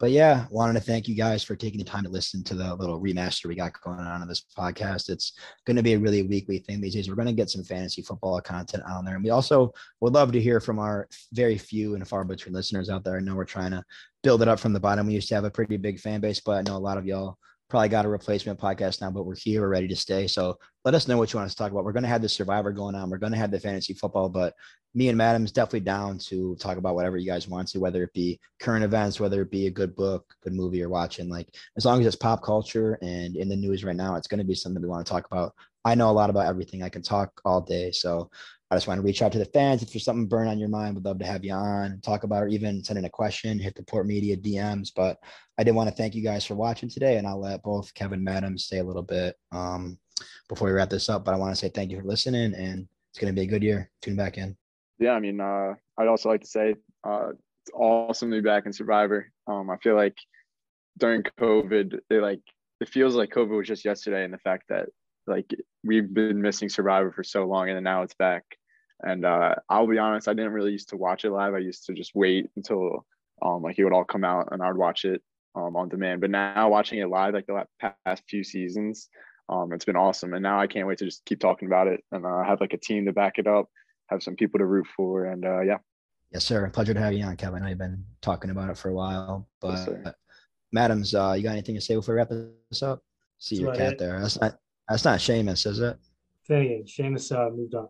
But 0.00 0.12
yeah, 0.12 0.46
wanted 0.50 0.74
to 0.74 0.80
thank 0.80 1.08
you 1.08 1.16
guys 1.16 1.42
for 1.42 1.56
taking 1.56 1.78
the 1.78 1.84
time 1.84 2.04
to 2.04 2.08
listen 2.08 2.44
to 2.44 2.54
the 2.54 2.74
little 2.76 3.00
remaster 3.00 3.46
we 3.46 3.56
got 3.56 3.80
going 3.80 3.98
on 3.98 4.22
in 4.22 4.28
this 4.28 4.44
podcast. 4.56 5.08
It's 5.08 5.32
going 5.66 5.76
to 5.76 5.82
be 5.82 5.94
a 5.94 5.98
really 5.98 6.22
weekly 6.22 6.58
thing 6.58 6.80
these 6.80 6.94
days. 6.94 7.08
We're 7.08 7.16
going 7.16 7.26
to 7.26 7.32
get 7.32 7.50
some 7.50 7.64
fantasy 7.64 8.02
football 8.02 8.40
content 8.40 8.84
on 8.88 9.04
there. 9.04 9.16
And 9.16 9.24
we 9.24 9.30
also 9.30 9.72
would 10.00 10.14
love 10.14 10.30
to 10.32 10.40
hear 10.40 10.60
from 10.60 10.78
our 10.78 11.08
very 11.32 11.58
few 11.58 11.96
and 11.96 12.06
far 12.06 12.24
between 12.24 12.54
listeners 12.54 12.90
out 12.90 13.02
there. 13.02 13.16
I 13.16 13.20
know 13.20 13.34
we're 13.34 13.44
trying 13.44 13.72
to 13.72 13.82
build 14.22 14.40
it 14.40 14.48
up 14.48 14.60
from 14.60 14.72
the 14.72 14.80
bottom. 14.80 15.08
We 15.08 15.14
used 15.14 15.28
to 15.30 15.34
have 15.34 15.44
a 15.44 15.50
pretty 15.50 15.76
big 15.76 15.98
fan 15.98 16.20
base, 16.20 16.40
but 16.40 16.58
I 16.58 16.62
know 16.62 16.76
a 16.76 16.78
lot 16.78 16.98
of 16.98 17.06
y'all 17.06 17.36
probably 17.68 17.88
got 17.88 18.06
a 18.06 18.08
replacement 18.08 18.58
podcast 18.58 19.00
now, 19.00 19.10
but 19.10 19.24
we're 19.24 19.36
here, 19.36 19.60
we're 19.60 19.68
ready 19.68 19.88
to 19.88 19.96
stay. 19.96 20.26
So 20.26 20.58
let 20.84 20.94
us 20.94 21.06
know 21.06 21.18
what 21.18 21.32
you 21.32 21.38
want 21.38 21.48
us 21.48 21.54
to 21.54 21.58
talk 21.62 21.70
about. 21.70 21.84
We're 21.84 21.92
going 21.92 22.02
to 22.02 22.08
have 22.08 22.22
the 22.22 22.28
survivor 22.28 22.72
going 22.72 22.94
on. 22.94 23.10
We're 23.10 23.18
going 23.18 23.32
to 23.32 23.38
have 23.38 23.50
the 23.50 23.60
fantasy 23.60 23.92
football, 23.92 24.28
but 24.28 24.54
me 24.94 25.08
and 25.08 25.18
Madam's 25.18 25.52
definitely 25.52 25.80
down 25.80 26.18
to 26.18 26.56
talk 26.56 26.78
about 26.78 26.94
whatever 26.94 27.18
you 27.18 27.26
guys 27.26 27.46
want 27.46 27.68
to, 27.68 27.78
whether 27.78 28.02
it 28.02 28.12
be 28.14 28.40
current 28.58 28.84
events, 28.84 29.20
whether 29.20 29.42
it 29.42 29.50
be 29.50 29.66
a 29.66 29.70
good 29.70 29.94
book, 29.94 30.24
good 30.42 30.54
movie 30.54 30.78
you're 30.78 30.88
watching. 30.88 31.28
Like 31.28 31.48
as 31.76 31.84
long 31.84 32.00
as 32.00 32.06
it's 32.06 32.16
pop 32.16 32.42
culture 32.42 32.98
and 33.02 33.36
in 33.36 33.48
the 33.48 33.56
news 33.56 33.84
right 33.84 33.94
now, 33.94 34.16
it's 34.16 34.28
going 34.28 34.38
to 34.38 34.44
be 34.44 34.54
something 34.54 34.82
we 34.82 34.88
want 34.88 35.06
to 35.06 35.12
talk 35.12 35.26
about. 35.26 35.54
I 35.84 35.94
know 35.94 36.10
a 36.10 36.12
lot 36.12 36.30
about 36.30 36.46
everything. 36.46 36.82
I 36.82 36.88
can 36.88 37.02
talk 37.02 37.40
all 37.44 37.60
day. 37.60 37.92
So 37.92 38.30
I 38.70 38.76
just 38.76 38.86
want 38.86 38.98
to 38.98 39.04
reach 39.04 39.22
out 39.22 39.32
to 39.32 39.38
the 39.38 39.46
fans. 39.46 39.82
If 39.82 39.92
there's 39.92 40.04
something 40.04 40.26
burn 40.26 40.46
on 40.46 40.58
your 40.58 40.68
mind, 40.68 40.94
we'd 40.94 41.04
love 41.04 41.18
to 41.20 41.26
have 41.26 41.42
you 41.42 41.54
on, 41.54 42.00
talk 42.02 42.24
about 42.24 42.44
it, 42.44 42.52
even 42.52 42.84
send 42.84 42.98
in 42.98 43.06
a 43.06 43.10
question, 43.10 43.58
hit 43.58 43.74
the 43.74 43.82
Port 43.82 44.06
Media 44.06 44.36
DMs. 44.36 44.90
But 44.94 45.16
I 45.58 45.64
did 45.64 45.74
want 45.74 45.88
to 45.88 45.94
thank 45.94 46.14
you 46.14 46.22
guys 46.22 46.44
for 46.44 46.54
watching 46.54 46.90
today, 46.90 47.16
and 47.16 47.26
I'll 47.26 47.40
let 47.40 47.62
both 47.62 47.94
Kevin 47.94 48.22
Madam 48.22 48.58
say 48.58 48.78
a 48.78 48.84
little 48.84 49.02
bit 49.02 49.36
um, 49.52 49.98
before 50.48 50.68
we 50.68 50.74
wrap 50.74 50.90
this 50.90 51.08
up. 51.08 51.24
But 51.24 51.34
I 51.34 51.38
want 51.38 51.52
to 51.52 51.56
say 51.56 51.70
thank 51.70 51.90
you 51.90 51.98
for 51.98 52.06
listening, 52.06 52.54
and 52.54 52.86
it's 53.10 53.18
going 53.18 53.34
to 53.34 53.38
be 53.38 53.46
a 53.46 53.50
good 53.50 53.62
year. 53.62 53.90
Tune 54.02 54.16
back 54.16 54.36
in. 54.36 54.54
yeah, 54.98 55.12
I 55.12 55.20
mean, 55.20 55.40
uh, 55.40 55.74
I'd 55.96 56.08
also 56.08 56.28
like 56.28 56.42
to 56.42 56.46
say 56.46 56.74
uh, 57.04 57.30
it's 57.30 57.70
awesome 57.74 58.30
to 58.30 58.36
be 58.36 58.46
back 58.46 58.66
in 58.66 58.72
Survivor. 58.74 59.32
Um, 59.46 59.70
I 59.70 59.78
feel 59.78 59.96
like 59.96 60.16
during 60.98 61.22
COVID, 61.22 62.00
it 62.10 62.22
like 62.22 62.42
it 62.80 62.90
feels 62.90 63.14
like 63.14 63.30
COVID 63.30 63.56
was 63.56 63.66
just 63.66 63.86
yesterday, 63.86 64.24
and 64.24 64.34
the 64.34 64.38
fact 64.38 64.64
that 64.68 64.90
like 65.26 65.54
we've 65.84 66.12
been 66.12 66.42
missing 66.42 66.68
Survivor 66.68 67.12
for 67.12 67.24
so 67.24 67.46
long, 67.46 67.70
and 67.70 67.82
now 67.82 68.02
it's 68.02 68.14
back. 68.14 68.44
And 69.02 69.24
uh, 69.24 69.54
I'll 69.68 69.86
be 69.86 69.98
honest, 69.98 70.28
I 70.28 70.34
didn't 70.34 70.52
really 70.52 70.72
used 70.72 70.88
to 70.90 70.96
watch 70.96 71.24
it 71.24 71.30
live. 71.30 71.54
I 71.54 71.58
used 71.58 71.86
to 71.86 71.94
just 71.94 72.14
wait 72.14 72.50
until 72.56 73.06
um, 73.42 73.62
like 73.62 73.78
it 73.78 73.84
would 73.84 73.92
all 73.92 74.04
come 74.04 74.24
out, 74.24 74.48
and 74.50 74.62
I 74.62 74.68
would 74.68 74.76
watch 74.76 75.04
it 75.04 75.22
um, 75.54 75.76
on 75.76 75.88
demand. 75.88 76.20
But 76.20 76.30
now 76.30 76.68
watching 76.68 76.98
it 76.98 77.08
live, 77.08 77.34
like 77.34 77.46
the 77.46 77.54
la- 77.54 77.92
past 78.04 78.24
few 78.28 78.42
seasons, 78.42 79.08
um, 79.48 79.72
it's 79.72 79.84
been 79.84 79.96
awesome. 79.96 80.34
And 80.34 80.42
now 80.42 80.60
I 80.60 80.66
can't 80.66 80.86
wait 80.86 80.98
to 80.98 81.04
just 81.04 81.24
keep 81.24 81.40
talking 81.40 81.68
about 81.68 81.86
it 81.86 82.02
and 82.10 82.26
uh, 82.26 82.42
have 82.42 82.60
like 82.60 82.72
a 82.72 82.78
team 82.78 83.06
to 83.06 83.12
back 83.12 83.38
it 83.38 83.46
up 83.46 83.68
have 84.08 84.22
some 84.22 84.36
people 84.36 84.58
to 84.58 84.66
root 84.66 84.86
for. 84.96 85.26
And 85.26 85.44
uh, 85.44 85.60
yeah, 85.60 85.78
Yes, 86.32 86.44
sir. 86.44 86.68
Pleasure 86.70 86.94
to 86.94 87.00
have 87.00 87.14
you 87.14 87.24
on, 87.24 87.36
Kevin. 87.36 87.60
I 87.60 87.64
know 87.64 87.68
you've 87.68 87.78
been 87.78 88.04
talking 88.20 88.50
about 88.50 88.68
it 88.70 88.76
for 88.76 88.90
a 88.90 88.94
while, 88.94 89.48
but 89.60 89.68
Yes, 89.70 89.84
sir. 89.84 90.14
Madams, 90.72 91.14
uh, 91.14 91.34
you 91.36 91.42
got 91.42 91.52
anything 91.52 91.74
to 91.76 91.80
say 91.80 91.94
before 91.94 92.14
we 92.14 92.18
wrap 92.18 92.28
this 92.28 92.82
up? 92.82 93.02
See 93.38 93.56
That's 93.56 93.62
your 93.62 93.74
cat 93.74 93.94
it. 93.94 93.98
there. 93.98 94.20
That's 94.20 94.40
not 94.40 94.58
that's 94.88 95.04
not 95.04 95.20
Seamus, 95.20 95.66
is 95.66 95.80
it? 95.80 95.96
Say 96.42 96.82
Seamus 96.86 97.32
uh, 97.32 97.50
moved 97.50 97.74
on. 97.74 97.88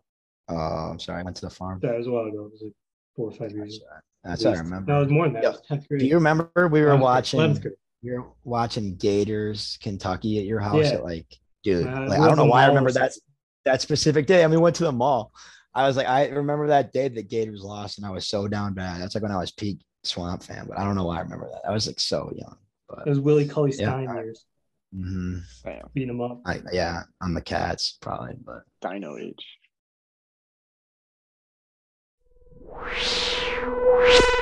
Oh, 0.49 0.55
I'm 0.55 0.99
sorry. 0.99 1.19
I 1.21 1.23
went 1.23 1.35
to 1.37 1.45
the 1.45 1.49
farm. 1.49 1.79
That 1.81 1.97
was 1.97 2.07
a 2.07 2.11
while 2.11 2.25
ago. 2.25 2.45
It 2.45 2.51
was 2.51 2.61
like 2.63 2.73
four 3.15 3.27
or 3.29 3.31
five 3.31 3.51
years. 3.51 3.77
ago. 3.77 3.85
That's 4.23 4.43
what 4.43 4.55
I 4.55 4.59
remember. 4.59 4.91
No, 4.91 4.97
it 4.97 5.03
was 5.05 5.11
more 5.11 5.25
than 5.25 5.33
that. 5.35 5.43
Yeah. 5.43 5.49
It 5.49 5.69
was 5.69 5.79
10th 5.87 5.99
Do 5.99 6.05
you 6.05 6.15
remember 6.15 6.49
we 6.67 6.81
were 6.81 6.87
11th 6.89 6.99
watching 7.01 7.39
11th 7.39 7.61
grade. 7.61 7.73
we 8.03 8.11
were 8.17 8.25
watching 8.43 8.95
Gators, 8.95 9.77
Kentucky 9.81 10.39
at 10.39 10.45
your 10.45 10.59
house 10.59 10.85
Yeah. 10.85 10.95
at 10.97 11.03
like, 11.03 11.27
dude, 11.63 11.87
Uh, 11.87 12.05
like, 12.07 12.19
I 12.19 12.27
don't 12.27 12.37
know 12.37 12.45
why 12.45 12.63
I 12.63 12.67
remember 12.67 12.91
that 12.91 13.13
that 13.65 13.81
specific 13.81 14.25
day. 14.25 14.43
And 14.43 14.51
we 14.51 14.57
went 14.57 14.75
to 14.77 14.83
the 14.83 14.91
mall. 14.91 15.31
I 15.73 15.85
was 15.87 15.95
like, 15.97 16.07
I 16.07 16.27
remember 16.29 16.67
that 16.67 16.91
day 16.93 17.07
that 17.09 17.29
Gators 17.29 17.61
lost, 17.61 17.97
and 17.99 18.07
I 18.07 18.09
was 18.09 18.27
so 18.27 18.47
down 18.47 18.73
bad. 18.73 18.99
That's 18.99 19.13
like 19.15 19.21
when 19.21 19.31
I 19.31 19.37
was 19.37 19.51
peak 19.51 19.79
Swamp 20.03 20.41
fan, 20.43 20.65
but 20.67 20.79
I 20.79 20.83
don't 20.83 20.95
know 20.95 21.05
why 21.05 21.17
I 21.17 21.21
remember 21.21 21.47
that. 21.51 21.61
I 21.69 21.71
was 21.71 21.85
like 21.87 21.99
so 21.99 22.31
young. 22.35 22.57
But 22.87 23.05
It 23.05 23.09
was 23.09 23.19
Willie 23.19 23.47
Cully 23.47 23.71
Yeah. 23.71 23.89
Stein 23.89 24.15
years, 24.15 24.45
mhm. 24.95 25.41
bam, 25.63 25.89
beating 25.93 26.09
him 26.09 26.21
up. 26.21 26.41
I, 26.45 26.61
yeah, 26.71 27.03
on 27.21 27.33
the 27.35 27.41
cats 27.41 27.97
probably, 28.01 28.35
but 28.43 28.63
Dino 28.81 29.17
Age. 29.17 29.45
Whoosh. 32.71 34.38